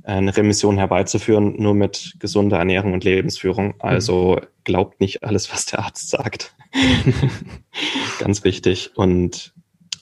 eine 0.04 0.36
Remission 0.36 0.78
herbeizuführen, 0.78 1.56
nur 1.62 1.74
mit 1.74 2.16
gesunder 2.20 2.58
Ernährung 2.58 2.94
und 2.94 3.04
Lebensführung. 3.04 3.76
Also 3.80 4.42
glaubt 4.64 5.00
nicht 5.00 5.24
alles, 5.24 5.52
was 5.54 5.66
der 5.66 5.80
Arzt 5.80 6.10
sagt. 6.10 6.56
Ganz 8.20 8.44
wichtig. 8.44 8.92
Und 8.96 9.54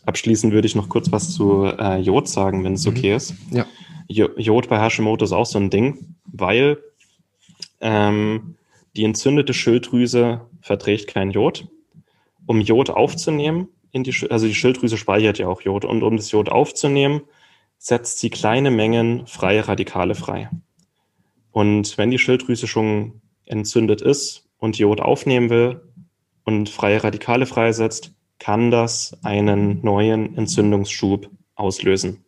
abschließend 0.05 0.53
würde 0.53 0.67
ich 0.67 0.75
noch 0.75 0.89
kurz 0.89 1.11
was 1.11 1.31
zu 1.31 1.65
äh, 1.65 1.99
Jod 1.99 2.27
sagen, 2.27 2.63
wenn 2.63 2.73
es 2.73 2.85
mhm. 2.85 2.91
okay 2.91 3.15
ist. 3.15 3.35
Ja. 3.51 3.65
Jod 4.07 4.67
bei 4.67 4.79
Hashimoto 4.79 5.23
ist 5.23 5.31
auch 5.31 5.45
so 5.45 5.57
ein 5.57 5.69
Ding, 5.69 6.15
weil 6.25 6.79
ähm, 7.79 8.55
die 8.95 9.03
entzündete 9.03 9.53
Schilddrüse 9.53 10.41
verträgt 10.61 11.07
kein 11.07 11.31
Jod. 11.31 11.67
Um 12.45 12.61
Jod 12.61 12.89
aufzunehmen, 12.89 13.69
in 13.91 14.03
die, 14.03 14.13
also 14.29 14.47
die 14.47 14.55
Schilddrüse 14.55 14.97
speichert 14.97 15.37
ja 15.37 15.47
auch 15.47 15.61
Jod, 15.61 15.85
und 15.85 16.03
um 16.03 16.17
das 16.17 16.31
Jod 16.31 16.49
aufzunehmen, 16.49 17.21
setzt 17.77 18.19
sie 18.19 18.29
kleine 18.29 18.71
Mengen 18.71 19.25
freie 19.27 19.67
Radikale 19.67 20.15
frei. 20.15 20.49
Und 21.51 21.97
wenn 21.97 22.11
die 22.11 22.19
Schilddrüse 22.19 22.67
schon 22.67 23.21
entzündet 23.45 24.01
ist 24.01 24.47
und 24.57 24.77
Jod 24.77 25.01
aufnehmen 25.01 25.49
will 25.49 25.81
und 26.43 26.69
freie 26.69 27.03
Radikale 27.03 27.45
freisetzt, 27.45 28.13
kann 28.39 28.71
das 28.71 29.17
einen 29.23 29.83
neuen 29.83 30.37
Entzündungsschub 30.37 31.29
auslösen. 31.55 32.25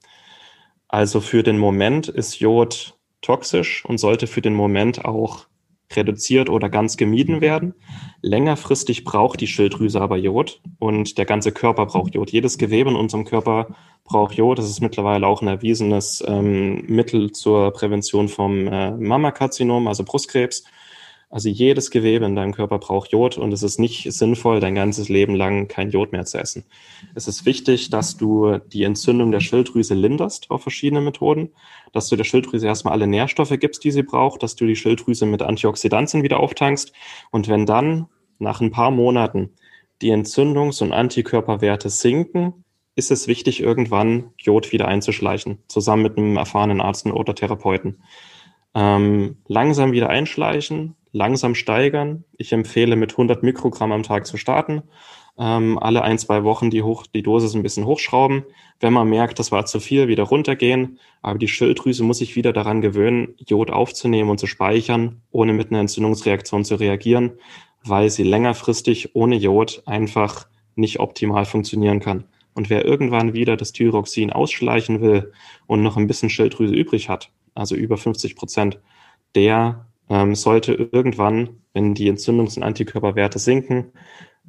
Also 0.88 1.22
für 1.22 1.41
den 1.41 1.57
Moment 1.57 2.07
ist 2.07 2.39
Jod 2.39 2.97
toxisch 3.22 3.84
und 3.86 3.97
sollte 3.97 4.28
für 4.28 4.41
den 4.41 4.53
Moment 4.53 5.05
auch 5.05 5.47
reduziert 5.96 6.50
oder 6.50 6.70
ganz 6.70 6.98
gemieden 6.98 7.41
werden. 7.41 7.74
Längerfristig 8.22 9.04
braucht 9.04 9.41
die 9.41 9.48
Schilddrüse 9.48 10.02
aber 10.02 10.18
Jod 10.18 10.62
und 10.80 11.18
der 11.18 11.26
ganze 11.26 11.52
Körper 11.52 11.86
braucht 11.86 12.16
Jod. 12.16 12.32
Jedes 12.32 12.58
Gewebe 12.58 12.89
in 12.89 12.96
unserem 12.96 13.26
Körper 13.26 13.68
braucht 14.04 14.36
Jod. 14.36 14.58
Das 14.58 14.70
ist 14.70 14.82
mittlerweile 14.82 15.28
auch 15.28 15.41
ein 15.41 15.48
erwiesenes 15.48 16.24
ähm, 16.28 16.86
Mittel 16.88 17.32
zur 17.32 17.72
Prävention 17.72 18.28
vom 18.28 18.68
äh, 18.68 18.91
Mammakarzinom, 18.91 19.88
also 19.88 20.04
Brustkrebs. 20.04 20.64
Also 21.34 21.50
jedes 21.50 21.90
Gewebe 21.90 22.26
in 22.26 22.36
deinem 22.36 22.54
Körper 22.54 22.78
braucht 22.78 23.12
Jod 23.12 23.40
und 23.40 23.52
es 23.54 23.64
ist 23.64 23.80
nicht 23.80 24.14
sinnvoll, 24.14 24.60
dein 24.60 24.76
ganzes 24.76 25.10
Leben 25.10 25.34
lang 25.34 25.68
kein 25.68 25.90
Jod 25.90 26.12
mehr 26.12 26.26
zu 26.26 26.38
essen. 26.38 26.64
Es 27.16 27.28
ist 27.28 27.48
wichtig, 27.48 27.90
dass 27.90 28.18
du 28.18 28.60
die 28.60 28.84
Entzündung 28.84 29.32
der 29.32 29.40
Schilddrüse 29.40 29.96
linderst 29.96 30.52
auf 30.52 30.62
verschiedene 30.62 31.02
Methoden, 31.02 31.50
dass 31.92 32.08
du 32.08 32.16
der 32.16 32.24
Schilddrüse 32.24 32.68
erstmal 32.68 32.94
alle 32.94 33.08
Nährstoffe 33.08 33.58
gibst, 33.60 33.84
die 33.84 33.90
sie 33.90 34.04
braucht, 34.04 34.44
dass 34.44 34.56
du 34.56 34.68
die 34.68 34.76
Schilddrüse 34.76 35.26
mit 35.26 35.42
Antioxidantien 35.42 36.22
wieder 36.22 36.40
auftankst 36.40 36.94
und 37.32 37.48
wenn 37.48 37.66
dann 37.66 38.06
nach 38.38 38.62
ein 38.62 38.70
paar 38.70 38.92
Monaten 38.92 39.56
die 40.04 40.14
Entzündungs- 40.14 40.84
und 40.84 40.94
Antikörperwerte 40.94 41.90
sinken, 41.90 42.64
ist 42.94 43.10
es 43.10 43.28
wichtig, 43.28 43.60
irgendwann 43.60 44.30
Jod 44.38 44.72
wieder 44.72 44.88
einzuschleichen, 44.88 45.64
zusammen 45.68 46.04
mit 46.04 46.16
einem 46.16 46.38
erfahrenen 46.38 46.80
Arzt 46.80 47.08
oder 47.08 47.34
Therapeuten. 47.34 48.04
Ähm, 48.76 49.38
langsam 49.48 49.94
wieder 49.94 50.10
einschleichen, 50.10 50.96
langsam 51.14 51.55
steigern. 51.55 52.26
Ich 52.38 52.51
empfehle 52.51 52.97
mit 52.97 53.11
100 53.11 53.43
Mikrogramm 53.43 53.93
am 53.93 54.03
Tag 54.03 54.26
zu 54.26 54.36
starten. 54.36 54.84
ähm, 55.38 55.80
alle 55.80 56.03
ein, 56.03 56.20
zwei 56.20 56.43
Wochen 56.43 56.70
die, 56.70 56.84
hoch, 56.84 57.07
die 57.07 57.24
Dosis 57.24 57.55
ein 57.55 57.64
bisschen 57.64 57.86
hochschrauben. 57.86 58.43
Wenn 58.80 58.93
man 58.93 59.09
merkt, 59.09 59.39
das 59.39 59.51
war 59.51 59.66
zu 59.66 59.80
viel, 59.80 60.07
wieder 60.07 60.24
runtergehen. 60.24 60.99
Aber 61.22 61.39
die 61.39 61.47
Schilddrüse 61.47 62.03
muss 62.03 62.20
sich 62.20 62.36
wieder 62.36 62.53
daran 62.53 62.82
gewöhnen, 62.82 63.36
Jod 63.38 63.72
aufzunehmen 63.72 64.30
und 64.30 64.39
zu 64.39 64.47
speichern, 64.47 65.22
ohne 65.32 65.53
mit 65.53 65.72
einer 65.72 65.80
Entzündungsreaktion 65.80 66.66
zu 66.66 66.76
reagieren, 66.76 67.32
weil 67.84 68.09
sie 68.09 68.24
längerfristig 68.24 69.16
ohne 69.16 69.36
Jod 69.36 69.84
einfach 69.86 70.47
nicht 70.76 70.99
optimal 70.99 71.45
funktionieren 71.45 71.99
kann. 71.99 72.26
Und 72.53 72.70
wer 72.70 72.86
irgendwann 72.86 73.34
wieder 73.34 73.57
das 73.57 73.74
Thyroxin 73.74 74.32
ausschleichen 74.32 75.01
will 75.01 75.32
und 75.66 75.82
noch 75.82 75.97
ein 75.97 76.07
bisschen 76.07 76.30
Schilddrüse 76.30 76.76
übrig 76.76 77.09
hat, 77.09 77.32
also 77.55 77.76
über 77.76 77.97
50 77.97 78.36
Prozent, 78.36 78.80
der 79.36 79.88
ähm, 80.10 80.36
sollte 80.36 80.74
irgendwann, 80.74 81.62
wenn 81.74 81.93
die 81.93 82.12
Entzündungs- 82.12 82.58
und 82.58 82.64
Antikörperwerte 82.64 83.39
sinken, 83.39 83.91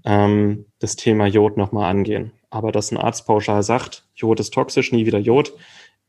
ähm, 0.05 0.67
das 0.79 0.97
Thema 0.97 1.27
Jod 1.27 1.57
nochmal 1.57 1.91
angehen. 1.91 2.33
Aber 2.51 2.73
dass 2.73 2.93
ein 2.93 2.99
Arzt 2.99 3.27
pauschal 3.27 3.63
sagt, 3.63 4.07
Jod 4.15 4.41
ist 4.41 4.53
toxisch, 4.53 4.93
nie 4.93 5.07
wieder 5.07 5.19
Jod, 5.19 5.55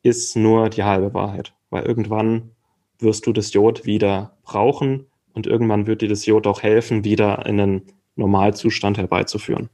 ist 0.03 0.35
nur 0.35 0.69
die 0.69 0.83
halbe 0.83 1.13
Wahrheit. 1.13 1.53
Weil 1.69 1.83
irgendwann 1.83 2.51
wirst 2.99 3.25
du 3.27 3.33
das 3.33 3.53
Jod 3.53 3.85
wieder 3.85 4.37
brauchen 4.43 5.07
und 5.33 5.47
irgendwann 5.47 5.87
wird 5.87 6.01
dir 6.01 6.09
das 6.09 6.25
Jod 6.25 6.47
auch 6.47 6.63
helfen, 6.63 7.03
wieder 7.03 7.45
in 7.45 7.59
einen 7.59 7.81
Normalzustand 8.15 8.97
herbeizuführen. 8.97 9.69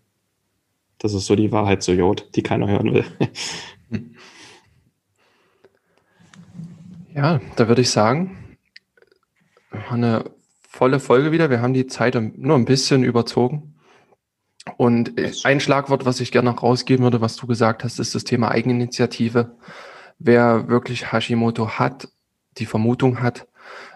Das 0.97 1.13
ist 1.13 1.26
so 1.26 1.36
die 1.36 1.51
Wahrheit 1.51 1.84
zu 1.84 1.93
Jod, 1.93 2.30
die 2.36 2.43
keiner 2.43 2.67
hören 2.67 2.93
will. 2.93 3.05
Ja, 7.13 7.41
da 7.57 7.67
würde 7.67 7.82
ich 7.82 7.89
sagen, 7.89 8.38
eine 9.89 10.26
volle 10.67 10.99
Folge 10.99 11.32
wieder. 11.32 11.49
Wir 11.49 11.61
haben 11.61 11.74
die 11.74 11.88
Zeit 11.88 12.15
nur 12.15 12.55
ein 12.55 12.65
bisschen 12.65 13.03
überzogen. 13.03 13.76
Und 14.78 15.13
ein 15.43 15.59
Schlagwort, 15.59 16.05
was 16.05 16.19
ich 16.19 16.32
gerne 16.32 16.51
noch 16.51 16.61
rausgeben 16.61 17.03
würde, 17.03 17.22
was 17.22 17.36
du 17.36 17.47
gesagt 17.47 17.84
hast, 17.84 17.99
ist 17.99 18.13
das 18.13 18.24
Thema 18.24 18.51
Eigeninitiative. 18.51 19.57
Wer 20.19 20.67
wirklich 20.67 21.11
Hashimoto 21.11 21.80
hat, 21.80 22.09
die 22.57 22.67
Vermutung 22.67 23.22
hat, 23.22 23.47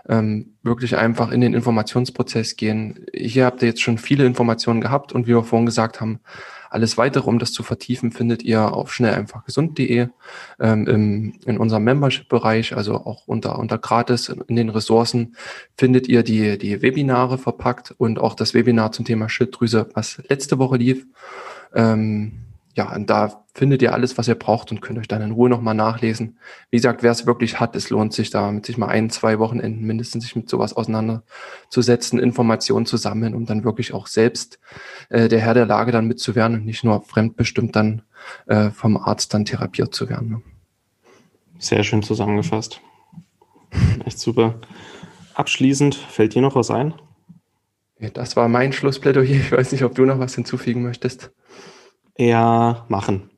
ähm, 0.10 0.58
wirklich 0.64 0.98
einfach 0.98 1.32
in 1.32 1.42
den 1.42 1.54
Informationsprozess 1.54 2.56
gehen. 2.56 3.06
Hier 3.14 3.46
habt 3.46 3.62
ihr 3.62 3.70
jetzt 3.70 3.82
schon 3.82 3.98
viele 3.98 4.26
Informationen 4.26 4.82
gehabt 4.82 5.14
und 5.14 5.28
wie 5.28 5.36
wir 5.36 5.44
vorhin 5.44 5.68
gesagt 5.68 6.02
haben, 6.02 6.20
alles 6.76 6.98
weitere, 6.98 7.28
um 7.28 7.40
das 7.40 7.54
zu 7.54 7.64
vertiefen, 7.64 8.12
findet 8.12 8.44
ihr 8.44 8.74
auf 8.74 8.94
schnelleinfachgesund.de 8.94 10.10
ähm, 10.60 10.88
im, 10.88 11.34
in 11.46 11.58
unserem 11.58 11.86
Membership-Bereich, 11.86 12.76
also 12.76 12.96
auch 12.96 13.28
unter, 13.28 13.58
unter 13.58 13.78
gratis 13.78 14.30
in 14.30 14.56
den 14.56 14.70
Ressourcen 14.70 15.36
findet 15.78 16.08
ihr 16.08 16.22
die, 16.22 16.58
die 16.58 16.82
Webinare 16.82 17.38
verpackt 17.38 17.96
und 17.98 18.20
auch 18.20 18.36
das 18.36 18.54
Webinar 18.54 18.92
zum 18.92 19.06
Thema 19.06 19.30
Schilddrüse, 19.30 19.90
was 19.94 20.22
letzte 20.30 20.60
Woche 20.60 20.78
lief. 20.78 21.06
Ähm, 21.74 22.45
ja, 22.76 22.94
und 22.94 23.10
da 23.10 23.46
findet 23.54 23.82
ihr 23.82 23.94
alles, 23.94 24.18
was 24.18 24.28
ihr 24.28 24.36
braucht 24.36 24.70
und 24.70 24.82
könnt 24.82 25.00
euch 25.00 25.08
dann 25.08 25.22
in 25.22 25.32
Ruhe 25.32 25.50
nochmal 25.50 25.74
nachlesen. 25.74 26.38
Wie 26.72 26.78
gesagt, 26.78 27.04
wer 27.04 27.12
es 27.12 27.26
wirklich 27.26 27.58
hat, 27.58 27.74
es 27.78 27.90
lohnt 27.90 28.14
sich 28.14 28.30
da 28.32 28.52
mit 28.52 28.66
sich 28.66 28.78
mal 28.78 28.88
ein, 28.88 29.10
zwei 29.10 29.40
Wochenenden 29.40 29.86
mindestens 29.86 30.26
sich 30.26 30.36
mit 30.36 30.50
sowas 30.50 30.74
auseinanderzusetzen, 30.74 32.20
Informationen 32.20 32.86
zu 32.86 32.98
sammeln, 32.98 33.34
um 33.34 33.46
dann 33.46 33.64
wirklich 33.64 33.94
auch 33.94 34.08
selbst 34.08 34.60
äh, 35.08 35.30
der 35.30 35.40
Herr 35.40 35.54
der 35.54 35.66
Lage 35.66 35.94
dann 35.94 36.06
mitzuwerden 36.06 36.58
und 36.58 36.66
nicht 36.66 36.84
nur 36.84 37.02
fremdbestimmt 37.02 37.78
dann 37.78 38.02
äh, 38.48 38.72
vom 38.72 38.98
Arzt 38.98 39.34
dann 39.34 39.46
therapiert 39.46 39.96
zu 39.96 40.10
werden. 40.10 40.30
Ne? 40.30 40.42
Sehr 41.58 41.84
schön 41.86 42.04
zusammengefasst. 42.04 42.82
Echt 44.04 44.20
super. 44.20 44.60
Abschließend, 45.34 45.96
fällt 45.96 46.36
dir 46.36 46.42
noch 46.42 46.56
was 46.56 46.72
ein? 46.72 46.94
Ja, 48.00 48.10
das 48.10 48.36
war 48.36 48.50
mein 48.50 48.74
Schlussplädoyer. 48.74 49.30
Ich 49.30 49.52
weiß 49.54 49.72
nicht, 49.72 49.86
ob 49.86 49.96
du 49.96 50.04
noch 50.04 50.20
was 50.20 50.36
hinzufügen 50.36 50.84
möchtest. 50.84 51.32
Ja, 52.18 52.86
machen. 52.88 53.30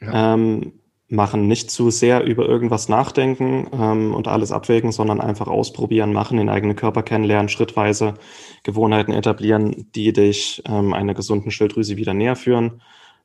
Ja. 0.00 0.34
Ähm, 0.34 0.72
machen, 1.12 1.46
nicht 1.46 1.70
zu 1.70 1.90
sehr 1.90 2.24
über 2.24 2.46
irgendwas 2.46 2.88
nachdenken 2.88 3.68
ähm, 3.72 4.14
und 4.14 4.28
alles 4.28 4.50
abwägen, 4.50 4.92
sondern 4.92 5.20
einfach 5.20 5.46
ausprobieren, 5.46 6.12
machen, 6.12 6.38
den 6.38 6.48
eigenen 6.48 6.74
Körper 6.74 7.02
kennenlernen, 7.02 7.50
schrittweise 7.50 8.14
Gewohnheiten 8.62 9.12
etablieren, 9.12 9.90
die 9.94 10.14
dich 10.14 10.62
ähm, 10.66 10.94
einer 10.94 11.12
gesunden 11.12 11.50
Schilddrüse 11.50 11.98
wieder 11.98 12.14
näher 12.14 12.34
führen. 12.34 12.80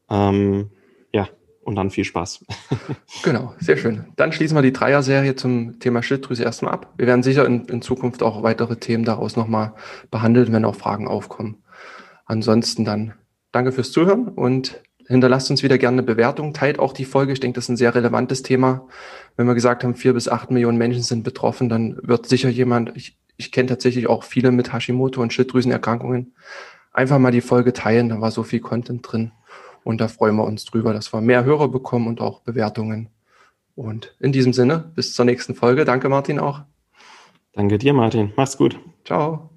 Ähm, 0.09 0.69
ja, 1.13 1.29
und 1.63 1.75
dann 1.75 1.89
viel 1.89 2.03
Spaß. 2.03 2.45
genau, 3.23 3.53
sehr 3.59 3.77
schön. 3.77 4.07
Dann 4.17 4.33
schließen 4.33 4.57
wir 4.57 4.61
die 4.61 4.73
Dreier-Serie 4.73 5.37
zum 5.37 5.79
Thema 5.79 6.03
Schilddrüse 6.03 6.43
erstmal 6.43 6.73
ab. 6.73 6.93
Wir 6.97 7.07
werden 7.07 7.23
sicher 7.23 7.45
in, 7.45 7.65
in 7.65 7.81
Zukunft 7.81 8.21
auch 8.21 8.43
weitere 8.43 8.75
Themen 8.75 9.05
daraus 9.05 9.37
nochmal 9.37 9.73
behandeln, 10.11 10.51
wenn 10.51 10.65
auch 10.65 10.75
Fragen 10.75 11.07
aufkommen. 11.07 11.63
Ansonsten 12.25 12.83
dann 12.83 13.13
danke 13.57 13.71
fürs 13.71 13.91
Zuhören 13.91 14.27
und 14.27 14.81
hinterlasst 15.07 15.49
uns 15.49 15.63
wieder 15.63 15.77
gerne 15.77 15.95
eine 15.95 16.03
Bewertung, 16.03 16.53
teilt 16.53 16.77
auch 16.77 16.93
die 16.93 17.05
Folge. 17.05 17.33
Ich 17.33 17.39
denke, 17.39 17.55
das 17.55 17.65
ist 17.65 17.69
ein 17.69 17.77
sehr 17.77 17.95
relevantes 17.95 18.43
Thema. 18.43 18.87
Wenn 19.35 19.47
wir 19.47 19.55
gesagt 19.55 19.83
haben, 19.83 19.95
vier 19.95 20.13
bis 20.13 20.27
acht 20.27 20.51
Millionen 20.51 20.77
Menschen 20.77 21.01
sind 21.01 21.23
betroffen, 21.23 21.69
dann 21.69 21.97
wird 22.03 22.27
sicher 22.27 22.49
jemand, 22.49 22.95
ich, 22.95 23.17
ich 23.35 23.51
kenne 23.51 23.69
tatsächlich 23.69 24.07
auch 24.07 24.23
viele 24.23 24.51
mit 24.51 24.73
Hashimoto 24.73 25.21
und 25.21 25.33
Schilddrüsenerkrankungen, 25.33 26.35
einfach 26.91 27.17
mal 27.17 27.31
die 27.31 27.41
Folge 27.41 27.73
teilen. 27.73 28.09
Da 28.09 28.21
war 28.21 28.31
so 28.31 28.43
viel 28.43 28.59
Content 28.59 29.09
drin. 29.09 29.31
Und 29.83 30.01
da 30.01 30.07
freuen 30.07 30.35
wir 30.35 30.43
uns 30.43 30.65
drüber, 30.65 30.93
dass 30.93 31.13
wir 31.13 31.21
mehr 31.21 31.45
Hörer 31.45 31.69
bekommen 31.69 32.07
und 32.07 32.21
auch 32.21 32.41
Bewertungen. 32.41 33.09
Und 33.73 34.15
in 34.19 34.31
diesem 34.31 34.53
Sinne, 34.53 34.91
bis 34.95 35.13
zur 35.13 35.25
nächsten 35.25 35.55
Folge. 35.55 35.85
Danke, 35.85 36.09
Martin, 36.09 36.39
auch. 36.39 36.61
Danke 37.53 37.77
dir, 37.77 37.93
Martin. 37.93 38.33
Mach's 38.35 38.57
gut. 38.57 38.77
Ciao. 39.05 39.56